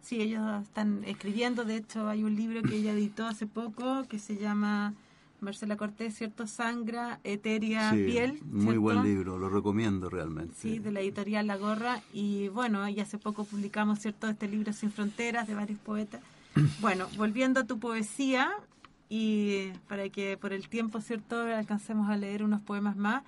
Sí, 0.02 0.22
ellos 0.22 0.64
están 0.64 1.04
escribiendo, 1.06 1.64
de 1.64 1.78
hecho 1.78 2.08
hay 2.10 2.24
un 2.24 2.36
libro 2.36 2.62
que 2.62 2.76
ella 2.76 2.92
editó 2.92 3.26
hace 3.26 3.48
poco 3.48 4.06
que 4.10 4.20
se 4.20 4.36
llama 4.38 4.94
Marcela 5.40 5.78
Cortés, 5.78 6.16
¿cierto? 6.16 6.46
Sangra, 6.48 7.20
Eteria, 7.24 7.92
Sí, 7.92 8.04
Piel. 8.06 8.40
muy 8.44 8.62
¿cierto? 8.64 8.82
buen 8.82 9.04
libro, 9.04 9.38
lo 9.38 9.50
recomiendo 9.50 10.10
realmente. 10.10 10.54
Sí, 10.58 10.80
de 10.80 10.92
la 10.92 11.00
editorial 11.00 11.48
La 11.48 11.56
Gorra. 11.58 12.02
Y 12.12 12.50
bueno, 12.50 12.88
y 12.90 13.00
hace 13.00 13.18
poco 13.18 13.46
publicamos, 13.46 14.00
¿cierto?, 14.00 14.28
este 14.28 14.48
libro 14.50 14.74
Sin 14.74 14.92
Fronteras 14.92 15.48
de 15.48 15.56
varios 15.56 15.80
poetas. 15.80 16.22
Bueno, 16.82 17.08
volviendo 17.16 17.60
a 17.62 17.64
tu 17.66 17.80
poesía, 17.80 18.52
y 19.10 19.72
para 19.88 20.08
que 20.10 20.38
por 20.38 20.54
el 20.54 20.70
tiempo, 20.70 21.02
¿cierto?, 21.02 21.42
alcancemos 21.42 22.10
a 22.10 22.16
leer 22.18 22.44
unos 22.44 22.62
poemas 22.62 22.96
más. 22.96 23.24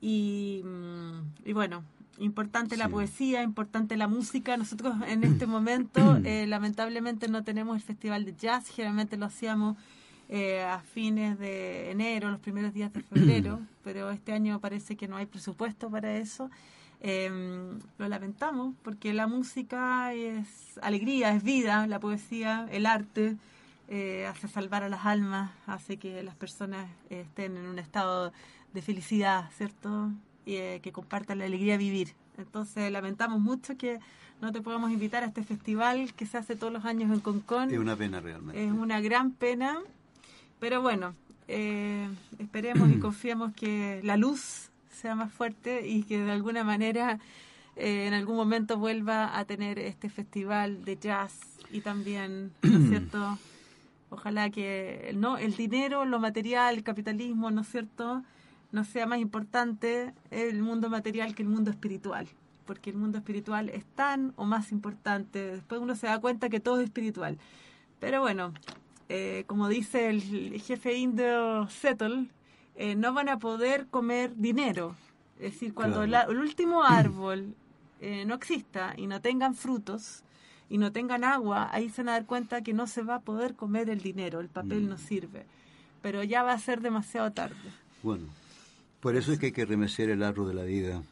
Y, 0.00 0.62
mm, 0.64 1.48
y 1.48 1.52
bueno, 1.52 1.84
importante 2.18 2.76
la 2.76 2.86
Sí. 2.86 2.90
poesía, 2.90 3.42
importante 3.42 3.96
la 3.96 4.08
música. 4.08 4.56
Nosotros 4.56 4.96
en 5.06 5.22
este 5.24 5.46
momento, 5.46 6.18
eh, 6.24 6.46
lamentablemente, 6.46 7.28
no 7.28 7.44
tenemos 7.44 7.76
el 7.76 7.82
Festival 7.82 8.24
de 8.24 8.34
Jazz, 8.34 8.68
generalmente 8.68 9.16
lo 9.16 9.26
hacíamos 9.26 9.76
eh, 10.28 10.62
a 10.62 10.80
fines 10.80 11.38
de 11.38 11.90
enero, 11.90 12.30
los 12.30 12.40
primeros 12.40 12.72
días 12.72 12.90
de 12.92 13.02
febrero, 13.10 13.60
pero 13.84 14.10
este 14.10 14.32
año 14.32 14.60
parece 14.60 14.96
que 14.96 15.08
no 15.08 15.16
hay 15.16 15.26
presupuesto 15.26 15.90
para 15.90 16.16
eso. 16.16 16.50
Eh, 17.04 17.30
lo 17.98 18.08
lamentamos 18.08 18.74
porque 18.82 19.12
la 19.12 19.26
música 19.26 20.14
es 20.14 20.78
alegría, 20.82 21.34
es 21.34 21.42
vida, 21.42 21.86
la 21.88 21.98
poesía, 22.00 22.66
el 22.70 22.86
arte, 22.86 23.36
eh, 23.88 24.26
hace 24.26 24.48
salvar 24.48 24.82
a 24.82 24.88
las 24.88 25.06
almas, 25.06 25.50
hace 25.66 25.98
que 25.98 26.22
las 26.22 26.34
personas 26.34 26.88
eh, 27.10 27.22
estén 27.22 27.56
en 27.56 27.66
un 27.66 27.78
estado 27.78 28.32
de 28.72 28.82
felicidad, 28.82 29.50
¿cierto? 29.56 30.10
Y 30.44 30.56
eh, 30.56 30.80
que 30.82 30.92
compartan 30.92 31.38
la 31.38 31.44
alegría 31.44 31.74
de 31.74 31.78
vivir. 31.78 32.14
Entonces 32.38 32.90
lamentamos 32.90 33.40
mucho 33.40 33.76
que 33.76 34.00
no 34.40 34.52
te 34.52 34.60
podamos 34.60 34.90
invitar 34.90 35.22
a 35.22 35.26
este 35.26 35.44
festival 35.44 36.14
que 36.14 36.26
se 36.26 36.38
hace 36.38 36.56
todos 36.56 36.72
los 36.72 36.84
años 36.84 37.10
en 37.12 37.20
Concón. 37.20 37.70
Es 37.70 37.78
una 37.78 37.96
pena 37.96 38.20
realmente. 38.20 38.64
Es 38.64 38.72
una 38.72 39.00
gran 39.00 39.30
pena, 39.30 39.78
pero 40.58 40.82
bueno, 40.82 41.14
eh, 41.48 42.08
esperemos 42.38 42.90
y 42.90 42.98
confiemos 43.00 43.52
que 43.54 44.00
la 44.02 44.16
luz 44.16 44.70
sea 44.90 45.14
más 45.14 45.32
fuerte 45.32 45.86
y 45.86 46.02
que 46.02 46.18
de 46.20 46.30
alguna 46.30 46.64
manera 46.64 47.18
eh, 47.76 48.06
en 48.06 48.14
algún 48.14 48.36
momento 48.36 48.78
vuelva 48.78 49.38
a 49.38 49.44
tener 49.44 49.78
este 49.78 50.10
festival 50.10 50.84
de 50.84 50.96
jazz 50.96 51.38
y 51.70 51.80
también, 51.80 52.52
¿no 52.62 52.78
es 52.78 52.88
cierto? 52.88 53.38
Ojalá 54.12 54.50
que 54.50 55.10
no 55.16 55.38
el 55.38 55.56
dinero, 55.56 56.04
lo 56.04 56.20
material, 56.20 56.76
el 56.76 56.84
capitalismo, 56.84 57.50
¿no 57.50 57.62
es 57.62 57.68
cierto? 57.68 58.22
No 58.70 58.84
sea 58.84 59.06
más 59.06 59.18
importante 59.18 60.12
el 60.30 60.62
mundo 60.62 60.90
material 60.90 61.34
que 61.34 61.42
el 61.42 61.48
mundo 61.48 61.70
espiritual, 61.70 62.28
porque 62.66 62.90
el 62.90 62.96
mundo 62.96 63.16
espiritual 63.16 63.70
es 63.70 63.86
tan 63.86 64.34
o 64.36 64.44
más 64.44 64.70
importante. 64.70 65.38
Después 65.52 65.80
uno 65.80 65.94
se 65.96 66.08
da 66.08 66.18
cuenta 66.20 66.50
que 66.50 66.60
todo 66.60 66.78
es 66.80 66.84
espiritual. 66.84 67.38
Pero 68.00 68.20
bueno, 68.20 68.52
eh, 69.08 69.44
como 69.46 69.68
dice 69.70 70.10
el 70.10 70.60
jefe 70.60 70.94
indio 70.94 71.66
Settle, 71.68 72.26
eh, 72.76 72.94
no 72.94 73.14
van 73.14 73.30
a 73.30 73.38
poder 73.38 73.86
comer 73.86 74.36
dinero. 74.36 74.94
Es 75.38 75.52
decir, 75.52 75.72
cuando 75.72 76.04
Claro. 76.04 76.10
la- 76.10 76.22
el 76.32 76.38
último 76.38 76.84
árbol 76.84 77.54
eh, 78.04 78.24
no 78.26 78.34
exista 78.34 78.92
y 78.96 79.06
no 79.06 79.20
tengan 79.22 79.54
frutos 79.54 80.22
y 80.72 80.78
no 80.78 80.90
tengan 80.90 81.22
agua, 81.22 81.68
ahí 81.70 81.90
se 81.90 82.00
van 82.02 82.08
a 82.08 82.12
dar 82.12 82.24
cuenta 82.24 82.62
que 82.62 82.72
no 82.72 82.86
se 82.86 83.02
va 83.02 83.16
a 83.16 83.20
poder 83.20 83.54
comer 83.56 83.90
el 83.90 84.00
dinero, 84.00 84.40
el 84.40 84.48
papel 84.48 84.84
Mm. 84.84 84.88
no 84.88 84.96
sirve. 84.96 85.44
Pero 86.00 86.22
ya 86.24 86.42
va 86.42 86.54
a 86.54 86.58
ser 86.58 86.80
demasiado 86.80 87.30
tarde. 87.30 87.56
Bueno, 88.02 88.24
por 89.00 89.14
eso 89.14 89.32
es 89.32 89.38
que 89.38 89.46
hay 89.46 89.52
que 89.52 89.66
remecer 89.66 90.08
el 90.08 90.22
arro 90.22 90.46
de 90.46 90.54
la 90.54 90.62
vida, 90.62 91.02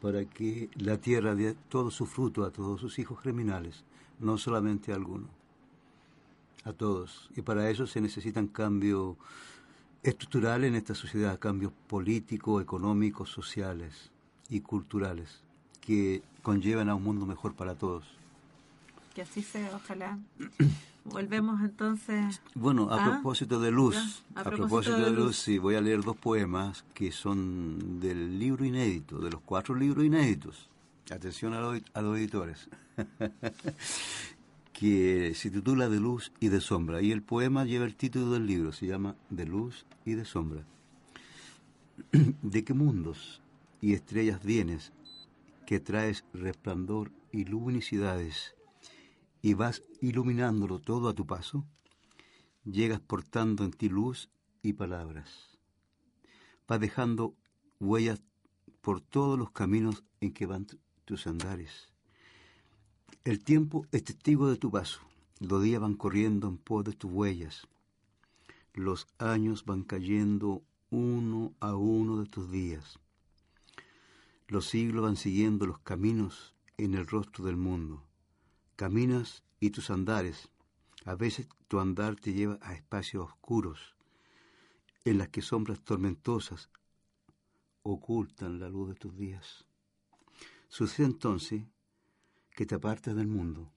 para 0.00 0.24
que 0.24 0.70
la 0.76 0.96
tierra 0.96 1.34
dé 1.34 1.54
todo 1.68 1.90
su 1.90 2.06
fruto 2.06 2.44
a 2.46 2.50
todos 2.50 2.80
sus 2.80 2.98
hijos 2.98 3.20
criminales, 3.20 3.84
no 4.20 4.38
solamente 4.38 4.90
a 4.90 4.94
algunos, 4.94 5.28
a 6.64 6.72
todos. 6.72 7.28
Y 7.36 7.42
para 7.42 7.68
eso 7.68 7.86
se 7.86 8.00
necesitan 8.00 8.46
cambios 8.46 9.16
estructurales 10.02 10.68
en 10.68 10.76
esta 10.76 10.94
sociedad, 10.94 11.38
cambios 11.38 11.72
políticos, 11.88 12.62
económicos, 12.62 13.28
sociales 13.28 14.10
y 14.48 14.60
culturales, 14.60 15.42
que 15.82 16.22
conllevan 16.42 16.88
a 16.88 16.94
un 16.94 17.02
mundo 17.04 17.26
mejor 17.26 17.52
para 17.54 17.74
todos. 17.74 18.04
Que 19.14 19.22
así 19.22 19.42
sea, 19.42 19.70
ojalá. 19.74 20.18
Volvemos 21.04 21.60
entonces. 21.60 22.40
Bueno, 22.54 22.90
a 22.90 23.04
Ah, 23.04 23.10
propósito 23.12 23.60
de 23.60 23.70
luz, 23.70 23.94
ya, 23.94 24.00
a 24.36 24.40
a, 24.40 24.44
propósito 24.44 24.56
propósito 24.68 24.96
de 24.98 25.04
de 25.04 25.10
luz. 25.10 25.24
luz, 25.26 25.36
sí, 25.36 25.58
voy 25.58 25.74
a 25.74 25.80
leer 25.82 26.02
dos 26.02 26.16
poemas 26.16 26.84
que 26.94 27.12
son 27.12 28.00
del 28.00 28.38
libro 28.38 28.64
inédito, 28.64 29.18
de 29.18 29.30
los 29.30 29.40
cuatro 29.42 29.74
libros 29.74 30.04
inéditos. 30.04 30.68
Atención 31.10 31.52
a 31.52 31.60
los, 31.60 31.80
a 31.92 32.00
los 32.00 32.16
editores. 32.18 32.68
que 34.72 35.32
se 35.34 35.50
titula 35.50 35.88
De 35.88 36.00
luz 36.00 36.32
y 36.40 36.48
de 36.48 36.60
sombra. 36.60 37.00
Y 37.02 37.12
el 37.12 37.22
poema 37.22 37.64
lleva 37.64 37.84
el 37.84 37.94
título 37.94 38.30
del 38.32 38.46
libro, 38.46 38.72
se 38.72 38.86
llama 38.86 39.14
De 39.30 39.46
luz 39.46 39.84
y 40.04 40.14
de 40.14 40.24
sombra. 40.24 40.64
¿De 42.42 42.64
qué 42.64 42.74
mundos 42.74 43.40
y 43.80 43.92
estrellas 43.92 44.42
vienes 44.42 44.92
que 45.66 45.78
traes 45.80 46.24
resplandor 46.32 47.10
y 47.30 47.44
luminosidades 47.44 48.54
y 49.44 49.52
vas 49.52 49.82
iluminándolo 50.00 50.78
todo 50.80 51.06
a 51.10 51.12
tu 51.12 51.26
paso? 51.26 51.66
Llegas 52.64 53.00
portando 53.00 53.62
en 53.62 53.72
ti 53.72 53.90
luz 53.90 54.30
y 54.62 54.72
palabras. 54.72 55.58
Vas 56.66 56.80
dejando 56.80 57.34
huellas 57.78 58.22
por 58.80 59.02
todos 59.02 59.38
los 59.38 59.50
caminos 59.50 60.02
en 60.22 60.32
que 60.32 60.46
van 60.46 60.64
tu- 60.64 60.78
tus 61.04 61.26
andares. 61.26 61.90
El 63.22 63.44
tiempo 63.44 63.86
es 63.92 64.02
testigo 64.04 64.48
de 64.48 64.56
tu 64.56 64.70
paso. 64.70 65.00
Los 65.40 65.62
días 65.62 65.82
van 65.82 65.96
corriendo 65.96 66.48
en 66.48 66.56
pos 66.56 66.82
de 66.84 66.94
tus 66.94 67.12
huellas. 67.12 67.68
Los 68.72 69.06
años 69.18 69.66
van 69.66 69.82
cayendo 69.84 70.62
uno 70.88 71.52
a 71.60 71.74
uno 71.76 72.16
de 72.16 72.30
tus 72.30 72.50
días. 72.50 72.98
Los 74.48 74.64
siglos 74.70 75.02
van 75.02 75.16
siguiendo 75.16 75.66
los 75.66 75.80
caminos 75.80 76.54
en 76.78 76.94
el 76.94 77.06
rostro 77.06 77.44
del 77.44 77.58
mundo. 77.58 78.02
Caminas 78.76 79.44
y 79.60 79.70
tus 79.70 79.90
andares. 79.90 80.48
A 81.04 81.14
veces 81.14 81.46
tu 81.68 81.78
andar 81.78 82.16
te 82.16 82.32
lleva 82.32 82.58
a 82.60 82.74
espacios 82.74 83.26
oscuros, 83.26 83.94
en 85.04 85.18
las 85.18 85.28
que 85.28 85.42
sombras 85.42 85.80
tormentosas 85.84 86.70
ocultan 87.84 88.58
la 88.58 88.68
luz 88.68 88.88
de 88.88 88.94
tus 88.96 89.16
días. 89.16 89.64
Sucede 90.68 91.06
entonces 91.06 91.62
que 92.50 92.66
te 92.66 92.74
apartas 92.74 93.14
del 93.14 93.28
mundo, 93.28 93.70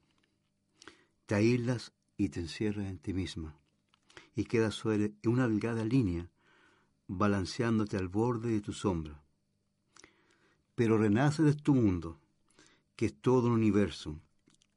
te 1.27 1.35
aíslas 1.35 1.93
y 2.17 2.29
te 2.29 2.39
encierras 2.39 2.87
en 2.87 2.97
ti 2.97 3.13
misma, 3.13 3.55
y 4.35 4.45
quedas 4.45 4.73
sobre 4.73 5.13
una 5.25 5.47
delgada 5.47 5.85
línea, 5.85 6.31
balanceándote 7.07 7.97
al 7.97 8.07
borde 8.07 8.49
de 8.49 8.61
tu 8.61 8.73
sombra. 8.73 9.21
Pero 10.73 10.97
renace 10.97 11.43
de 11.43 11.53
tu 11.53 11.75
mundo, 11.75 12.19
que 12.95 13.05
es 13.07 13.21
todo 13.21 13.47
un 13.47 13.53
universo, 13.53 14.19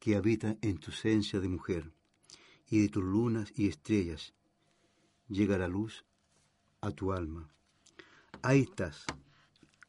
que 0.01 0.17
habita 0.17 0.57
en 0.63 0.79
tu 0.79 0.91
esencia 0.91 1.39
de 1.39 1.49
mujer, 1.49 1.93
y 2.69 2.81
de 2.81 2.89
tus 2.89 3.05
lunas 3.05 3.53
y 3.57 3.69
estrellas 3.69 4.33
llega 5.29 5.59
la 5.59 5.69
luz 5.69 6.05
a 6.81 6.91
tu 6.91 7.13
alma. 7.13 7.49
Ahí 8.43 8.61
estás, 8.61 9.05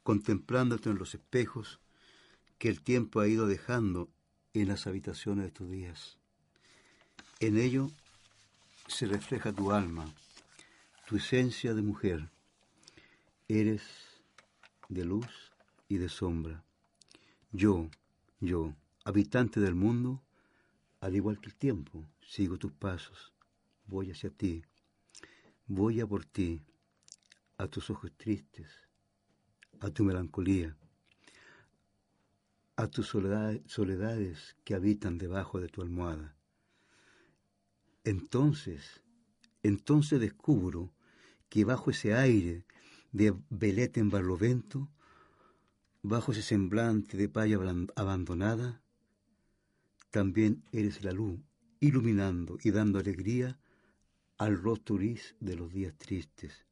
contemplándote 0.03 0.89
en 0.89 0.97
los 0.97 1.15
espejos 1.15 1.79
que 2.57 2.69
el 2.69 2.81
tiempo 2.81 3.19
ha 3.19 3.27
ido 3.27 3.47
dejando 3.47 4.09
en 4.53 4.67
las 4.67 4.87
habitaciones 4.87 5.45
de 5.45 5.51
tus 5.51 5.69
días. 5.69 6.17
En 7.39 7.57
ello 7.57 7.89
se 8.87 9.05
refleja 9.05 9.53
tu 9.53 9.71
alma, 9.71 10.05
tu 11.07 11.17
esencia 11.17 11.73
de 11.73 11.81
mujer. 11.81 12.29
Eres 13.47 13.83
de 14.89 15.05
luz 15.05 15.51
y 15.87 15.97
de 15.97 16.09
sombra. 16.09 16.63
Yo, 17.51 17.89
yo, 18.39 18.73
habitante 19.03 19.59
del 19.59 19.75
mundo, 19.75 20.21
al 20.99 21.15
igual 21.15 21.39
que 21.39 21.49
el 21.49 21.55
tiempo, 21.55 22.05
sigo 22.21 22.57
tus 22.57 22.71
pasos, 22.71 23.33
voy 23.87 24.11
hacia 24.11 24.29
ti, 24.29 24.63
voy 25.65 25.99
a 26.01 26.07
por 26.07 26.25
ti, 26.25 26.63
a 27.57 27.67
tus 27.67 27.89
ojos 27.89 28.11
tristes, 28.17 28.67
a 29.79 29.89
tu 29.89 30.03
melancolía, 30.03 30.77
a 32.75 32.87
tus 32.87 33.07
soledades 33.07 34.55
que 34.63 34.75
habitan 34.75 35.17
debajo 35.17 35.59
de 35.59 35.67
tu 35.67 35.81
almohada. 35.81 36.35
Entonces, 38.03 39.01
entonces 39.63 40.19
descubro 40.19 40.91
que 41.49 41.65
bajo 41.65 41.91
ese 41.91 42.15
aire 42.15 42.65
de 43.11 43.35
veleta 43.49 43.99
en 43.99 44.09
barlovento, 44.09 44.89
bajo 46.01 46.31
ese 46.31 46.41
semblante 46.41 47.17
de 47.17 47.29
paya 47.29 47.59
abandonada, 47.95 48.80
también 50.11 50.65
eres 50.73 51.05
la 51.05 51.13
luz, 51.13 51.39
iluminando 51.79 52.57
y 52.61 52.71
dando 52.71 52.99
alegría 52.99 53.57
al 54.37 54.61
rostro 54.61 54.97
gris 54.97 55.35
de 55.39 55.55
los 55.55 55.71
días 55.71 55.97
tristes. 55.97 56.65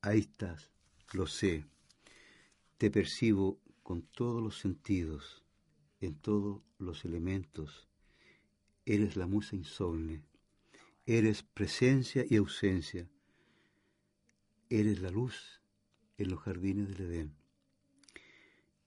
Ahí 0.00 0.20
estás, 0.20 0.70
lo 1.12 1.26
sé. 1.26 1.66
Te 2.78 2.90
percibo 2.90 3.60
con 3.82 4.02
todos 4.02 4.40
los 4.40 4.60
sentidos, 4.60 5.44
en 6.00 6.14
todos 6.14 6.62
los 6.78 7.04
elementos. 7.04 7.88
Eres 8.86 9.16
la 9.16 9.26
musa 9.26 9.56
insomne. 9.56 10.22
Eres 11.06 11.42
presencia 11.42 12.24
y 12.28 12.36
ausencia. 12.36 13.10
Eres 14.68 15.00
la 15.00 15.10
luz 15.10 15.60
en 16.18 16.30
los 16.30 16.38
jardines 16.38 16.88
del 16.88 17.00
Edén. 17.00 17.34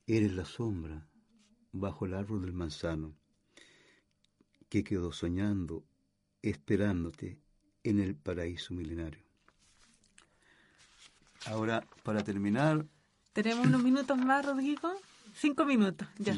Eres 0.07 0.34
la 0.34 0.45
sombra 0.45 1.05
bajo 1.73 2.05
el 2.05 2.13
árbol 2.13 2.41
del 2.41 2.53
manzano 2.53 3.17
que 4.74 4.84
quedó 4.84 5.11
soñando, 5.11 5.84
esperándote 6.41 7.38
en 7.84 7.99
el 7.99 8.15
paraíso 8.15 8.74
milenario. 8.74 9.21
Ahora, 11.45 11.86
para 12.01 12.24
terminar... 12.24 12.84
¿Tenemos 13.34 13.67
unos 13.67 13.84
minutos 13.84 14.17
más, 14.17 14.43
Rodrigo? 14.43 14.91
Cinco 15.36 15.65
minutos, 15.65 16.07
ya. 16.17 16.34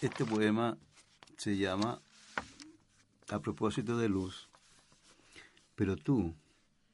este 0.00 0.24
poema 0.24 0.78
se 1.36 1.58
llama 1.58 2.00
A 3.28 3.38
propósito 3.40 3.98
de 3.98 4.08
luz, 4.08 4.48
pero 5.74 5.96
tú 5.96 6.34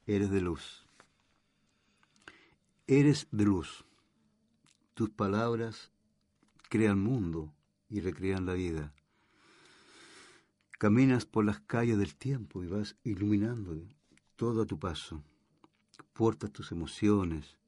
eres 0.08 0.28
de 0.28 0.40
luz. 0.40 0.84
Eres 2.88 3.28
de 3.30 3.44
luz. 3.44 3.84
Tus 4.94 5.08
palabras 5.08 5.92
crean 6.68 6.98
mundo 6.98 7.54
y 7.88 8.00
recrean 8.00 8.44
la 8.44 8.54
vida. 8.54 8.92
Caminas 10.78 11.26
por 11.26 11.44
las 11.44 11.58
calles 11.58 11.98
del 11.98 12.14
tiempo 12.14 12.62
y 12.62 12.68
vas 12.68 12.94
iluminando 13.02 13.76
todo 14.36 14.62
a 14.62 14.66
tu 14.66 14.78
paso. 14.78 15.24
Portas 16.12 16.52
tus 16.52 16.70
emociones 16.70 17.58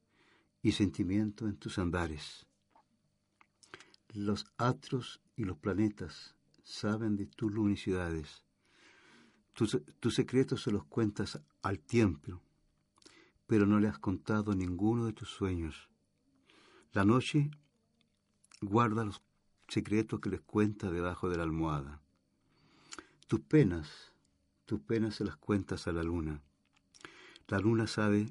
y 0.61 0.71
sentimientos 0.71 1.49
en 1.49 1.57
tus 1.57 1.77
andares. 1.77 2.47
Los 4.13 4.45
astros 4.57 5.19
y 5.35 5.43
los 5.43 5.57
planetas 5.57 6.37
saben 6.63 7.17
de 7.17 7.25
tus 7.25 7.51
luminosidades. 7.51 8.45
Tus, 9.51 9.77
tus 9.99 10.15
secretos 10.15 10.63
se 10.63 10.71
los 10.71 10.85
cuentas 10.85 11.41
al 11.61 11.79
tiempo, 11.79 12.41
pero 13.45 13.65
no 13.65 13.81
le 13.81 13.89
has 13.89 13.99
contado 13.99 14.55
ninguno 14.55 15.05
de 15.05 15.11
tus 15.11 15.27
sueños. 15.27 15.89
La 16.93 17.03
noche 17.03 17.51
guarda 18.61 19.03
los 19.03 19.21
secretos 19.67 20.21
que 20.21 20.29
les 20.29 20.41
cuenta 20.41 20.89
debajo 20.89 21.29
de 21.29 21.35
la 21.35 21.43
almohada. 21.43 22.00
Tus 23.31 23.39
penas, 23.39 24.11
tus 24.65 24.81
penas 24.81 25.15
se 25.15 25.23
las 25.23 25.37
cuentas 25.37 25.87
a 25.87 25.93
la 25.93 26.03
luna. 26.03 26.41
La 27.47 27.59
luna 27.59 27.87
sabe 27.87 28.29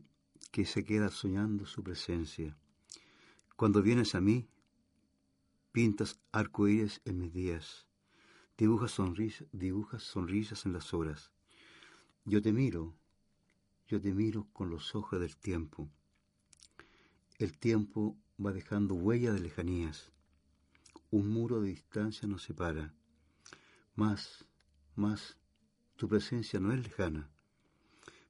que 0.53 0.67
se 0.67 0.85
queda 0.85 1.09
soñando 1.09 1.65
su 1.65 1.83
presencia. 1.83 2.55
Cuando 3.57 3.81
vienes 3.81 4.15
a 4.15 4.21
mí, 4.21 4.47
pintas 5.73 6.21
arcoíris 6.33 7.01
en 7.07 7.19
mis 7.19 7.33
días, 7.33 7.87
dibujas, 8.59 8.95
dibujas 9.53 10.03
sonrisas 10.03 10.67
en 10.67 10.75
las 10.75 10.93
horas. 10.93 11.33
Yo 12.27 12.43
te 12.43 12.53
miro, 12.53 12.95
yo 13.89 14.03
te 14.03 14.13
miro 14.13 14.49
con 14.53 14.69
los 14.69 14.95
ojos 14.95 15.19
del 15.19 15.35
tiempo. 15.35 15.89
El 17.39 17.57
tiempo 17.57 18.19
va 18.39 18.53
dejando 18.53 18.97
huella 18.97 19.33
de 19.33 19.41
lejanías. 19.41 20.13
Un 21.11 21.31
muro 21.31 21.63
de 21.63 21.71
distancia 21.71 22.29
nos 22.29 22.43
separa. 22.43 22.93
Más, 23.95 24.45
más 24.95 25.37
tu 25.97 26.09
presencia 26.09 26.61
no 26.61 26.73
es 26.73 26.83
lejana, 26.83 27.29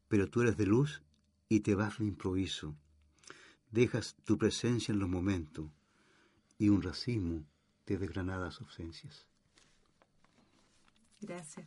pero 0.09 0.29
tú 0.29 0.43
eres 0.43 0.57
de 0.57 0.67
luz 0.67 1.03
y 1.49 1.61
te 1.61 1.75
vas 1.75 1.99
de 1.99 2.07
improviso. 2.07 2.75
Dejas 3.71 4.17
tu 4.25 4.39
presencia 4.39 4.93
en 4.93 4.99
los 4.99 5.09
momentos 5.09 5.71
y 6.59 6.69
un 6.69 6.83
racimo 6.83 7.45
de 7.87 7.99
desgranadas 7.99 8.61
ausencias. 8.61 9.27
Gracias. 11.21 11.67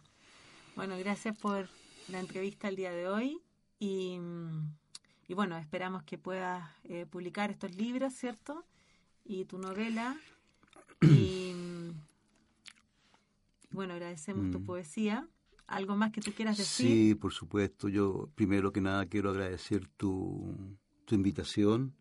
Bueno, 0.75 0.97
gracias 0.97 1.37
por 1.37 1.69
la 2.09 2.19
entrevista 2.19 2.67
el 2.67 2.75
día 2.75 2.91
de 2.91 3.07
hoy 3.07 3.41
y, 3.79 4.19
bueno, 5.29 5.57
esperamos 5.57 6.03
que 6.03 6.17
puedas 6.17 6.69
eh, 6.83 7.05
publicar 7.05 7.51
estos 7.51 7.75
libros, 7.75 8.13
¿cierto? 8.13 8.65
Y 9.25 9.45
tu 9.45 9.57
novela. 9.57 10.17
Y 11.01 11.53
bueno, 13.74 13.93
agradecemos 13.93 14.51
tu 14.51 14.59
mm. 14.59 14.65
poesía. 14.65 15.28
¿Algo 15.67 15.95
más 15.95 16.11
que 16.11 16.21
tú 16.21 16.32
quieras 16.32 16.57
decir? 16.57 16.88
Sí, 16.88 17.15
por 17.15 17.34
supuesto. 17.34 17.89
Yo 17.89 18.30
primero 18.36 18.71
que 18.71 18.82
nada 18.82 19.05
quiero 19.05 19.30
agradecer 19.32 19.88
tu, 19.88 20.78
tu 21.05 21.15
invitación. 21.15 21.95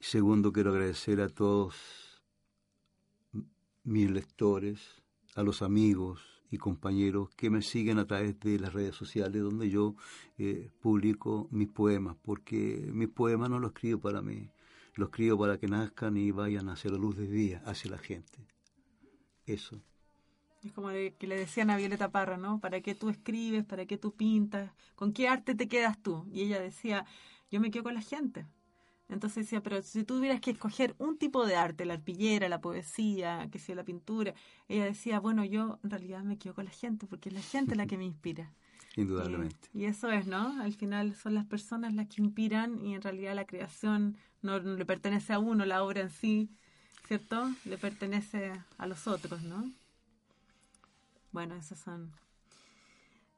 Segundo, 0.00 0.52
quiero 0.52 0.70
agradecer 0.70 1.20
a 1.20 1.28
todos 1.28 1.74
mis 3.84 4.10
lectores, 4.10 5.02
a 5.34 5.42
los 5.42 5.62
amigos 5.62 6.20
y 6.50 6.58
compañeros 6.58 7.30
que 7.36 7.50
me 7.50 7.62
siguen 7.62 7.98
a 7.98 8.06
través 8.06 8.38
de 8.40 8.58
las 8.58 8.72
redes 8.72 8.94
sociales 8.94 9.42
donde 9.42 9.70
yo 9.70 9.94
eh, 10.38 10.70
publico 10.80 11.48
mis 11.50 11.68
poemas, 11.68 12.16
porque 12.22 12.88
mis 12.92 13.08
poemas 13.08 13.50
no 13.50 13.58
los 13.58 13.70
escribo 13.70 14.00
para 14.00 14.22
mí, 14.22 14.50
los 14.94 15.08
escribo 15.08 15.38
para 15.38 15.58
que 15.58 15.68
nazcan 15.68 16.16
y 16.16 16.30
vayan 16.30 16.68
hacia 16.68 16.90
la 16.90 16.98
luz 16.98 17.16
de 17.16 17.28
día, 17.28 17.62
hacia 17.66 17.90
la 17.90 17.98
gente. 17.98 18.46
Eso. 19.46 19.82
Es 20.64 20.72
como 20.72 20.88
que 20.88 21.26
le 21.26 21.36
decían 21.36 21.70
a 21.70 21.76
Violeta 21.76 22.10
Parra, 22.10 22.36
¿no? 22.36 22.58
¿Para 22.58 22.80
qué 22.80 22.94
tú 22.94 23.10
escribes? 23.10 23.64
¿Para 23.64 23.86
qué 23.86 23.96
tú 23.96 24.12
pintas? 24.12 24.72
¿Con 24.96 25.12
qué 25.12 25.28
arte 25.28 25.54
te 25.54 25.68
quedas 25.68 26.02
tú? 26.02 26.26
Y 26.32 26.42
ella 26.42 26.60
decía, 26.60 27.04
yo 27.50 27.60
me 27.60 27.70
quedo 27.70 27.84
con 27.84 27.94
la 27.94 28.00
gente. 28.00 28.46
Entonces 29.08 29.46
decía, 29.46 29.62
pero 29.62 29.80
si 29.82 30.04
tú 30.04 30.16
tuvieras 30.16 30.40
que 30.40 30.50
escoger 30.50 30.94
un 30.98 31.16
tipo 31.16 31.46
de 31.46 31.56
arte, 31.56 31.86
la 31.86 31.94
arpillera, 31.94 32.48
la 32.48 32.60
poesía, 32.60 33.48
que 33.50 33.58
sea 33.58 33.74
la 33.74 33.84
pintura, 33.84 34.34
ella 34.68 34.84
decía, 34.84 35.18
bueno, 35.18 35.44
yo 35.44 35.78
en 35.82 35.90
realidad 35.90 36.22
me 36.22 36.36
quedo 36.36 36.54
con 36.54 36.66
la 36.66 36.70
gente, 36.70 37.06
porque 37.06 37.30
es 37.30 37.34
la 37.34 37.40
gente 37.40 37.74
la 37.74 37.86
que 37.86 37.96
me 37.96 38.04
inspira. 38.04 38.52
Indudablemente. 38.96 39.68
Y, 39.72 39.84
eso 39.84 40.10
es, 40.10 40.26
¿no? 40.26 40.60
Al 40.60 40.74
final 40.74 41.14
son 41.14 41.34
las 41.34 41.46
personas 41.46 41.94
las 41.94 42.08
que 42.08 42.20
inspiran 42.20 42.84
y 42.84 42.94
en 42.94 43.02
realidad 43.02 43.34
la 43.34 43.46
creación 43.46 44.16
no, 44.42 44.60
no 44.60 44.74
le 44.74 44.84
pertenece 44.84 45.32
a 45.32 45.38
uno, 45.38 45.64
la 45.64 45.82
obra 45.82 46.02
en 46.02 46.10
sí, 46.10 46.50
¿cierto? 47.06 47.50
Le 47.64 47.78
pertenece 47.78 48.52
a 48.76 48.86
los 48.86 49.06
otros, 49.06 49.42
¿no? 49.42 49.72
Bueno, 51.38 51.54
esas 51.54 51.78
son. 51.78 52.10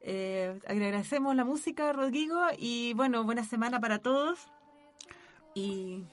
Eh, 0.01 0.59
agradecemos 0.67 1.37
la 1.37 1.45
música, 1.45 1.93
Rodrigo, 1.93 2.41
y 2.59 2.95
bueno, 2.95 3.25
buena 3.25 3.45
semana 3.45 3.79
para 3.79 3.99
todos. 3.99 4.39
Y 5.55 6.05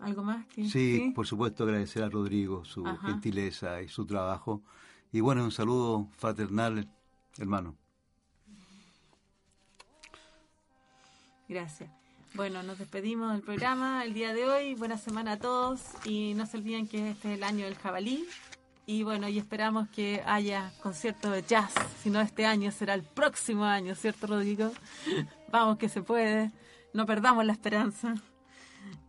algo 0.00 0.22
más 0.22 0.44
que. 0.48 0.68
Sí, 0.68 1.12
por 1.14 1.26
supuesto, 1.26 1.64
agradecer 1.64 2.02
a 2.02 2.10
Rodrigo 2.10 2.66
su 2.66 2.84
gentileza 3.06 3.80
y 3.80 3.88
su 3.88 4.04
trabajo. 4.04 4.60
Y 5.12 5.20
bueno, 5.20 5.42
un 5.42 5.50
saludo 5.50 6.10
fraternal, 6.18 6.86
hermano. 7.38 7.74
Gracias. 11.48 11.90
Bueno, 12.34 12.62
nos 12.62 12.78
despedimos 12.78 13.32
del 13.32 13.40
programa 13.40 14.04
el 14.04 14.12
día 14.12 14.34
de 14.34 14.44
hoy. 14.44 14.74
Buena 14.74 14.98
semana 14.98 15.32
a 15.32 15.38
todos 15.38 15.80
y 16.04 16.34
no 16.34 16.44
se 16.44 16.58
olviden 16.58 16.86
que 16.86 17.12
este 17.12 17.32
es 17.32 17.38
el 17.38 17.44
año 17.44 17.64
del 17.64 17.76
jabalí. 17.76 18.28
Y 18.86 19.02
bueno, 19.04 19.28
y 19.28 19.38
esperamos 19.38 19.88
que 19.88 20.22
haya 20.26 20.72
concierto 20.82 21.30
de 21.30 21.42
jazz, 21.42 21.72
si 22.02 22.10
no 22.10 22.20
este 22.20 22.44
año, 22.46 22.70
será 22.72 22.94
el 22.94 23.02
próximo 23.02 23.64
año, 23.64 23.94
¿cierto, 23.94 24.26
Rodrigo? 24.26 24.72
Vamos 25.52 25.78
que 25.78 25.88
se 25.88 26.02
puede, 26.02 26.50
no 26.92 27.06
perdamos 27.06 27.44
la 27.44 27.52
esperanza. 27.52 28.14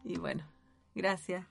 Y 0.03 0.17
bueno, 0.17 0.43
gracias. 0.93 1.45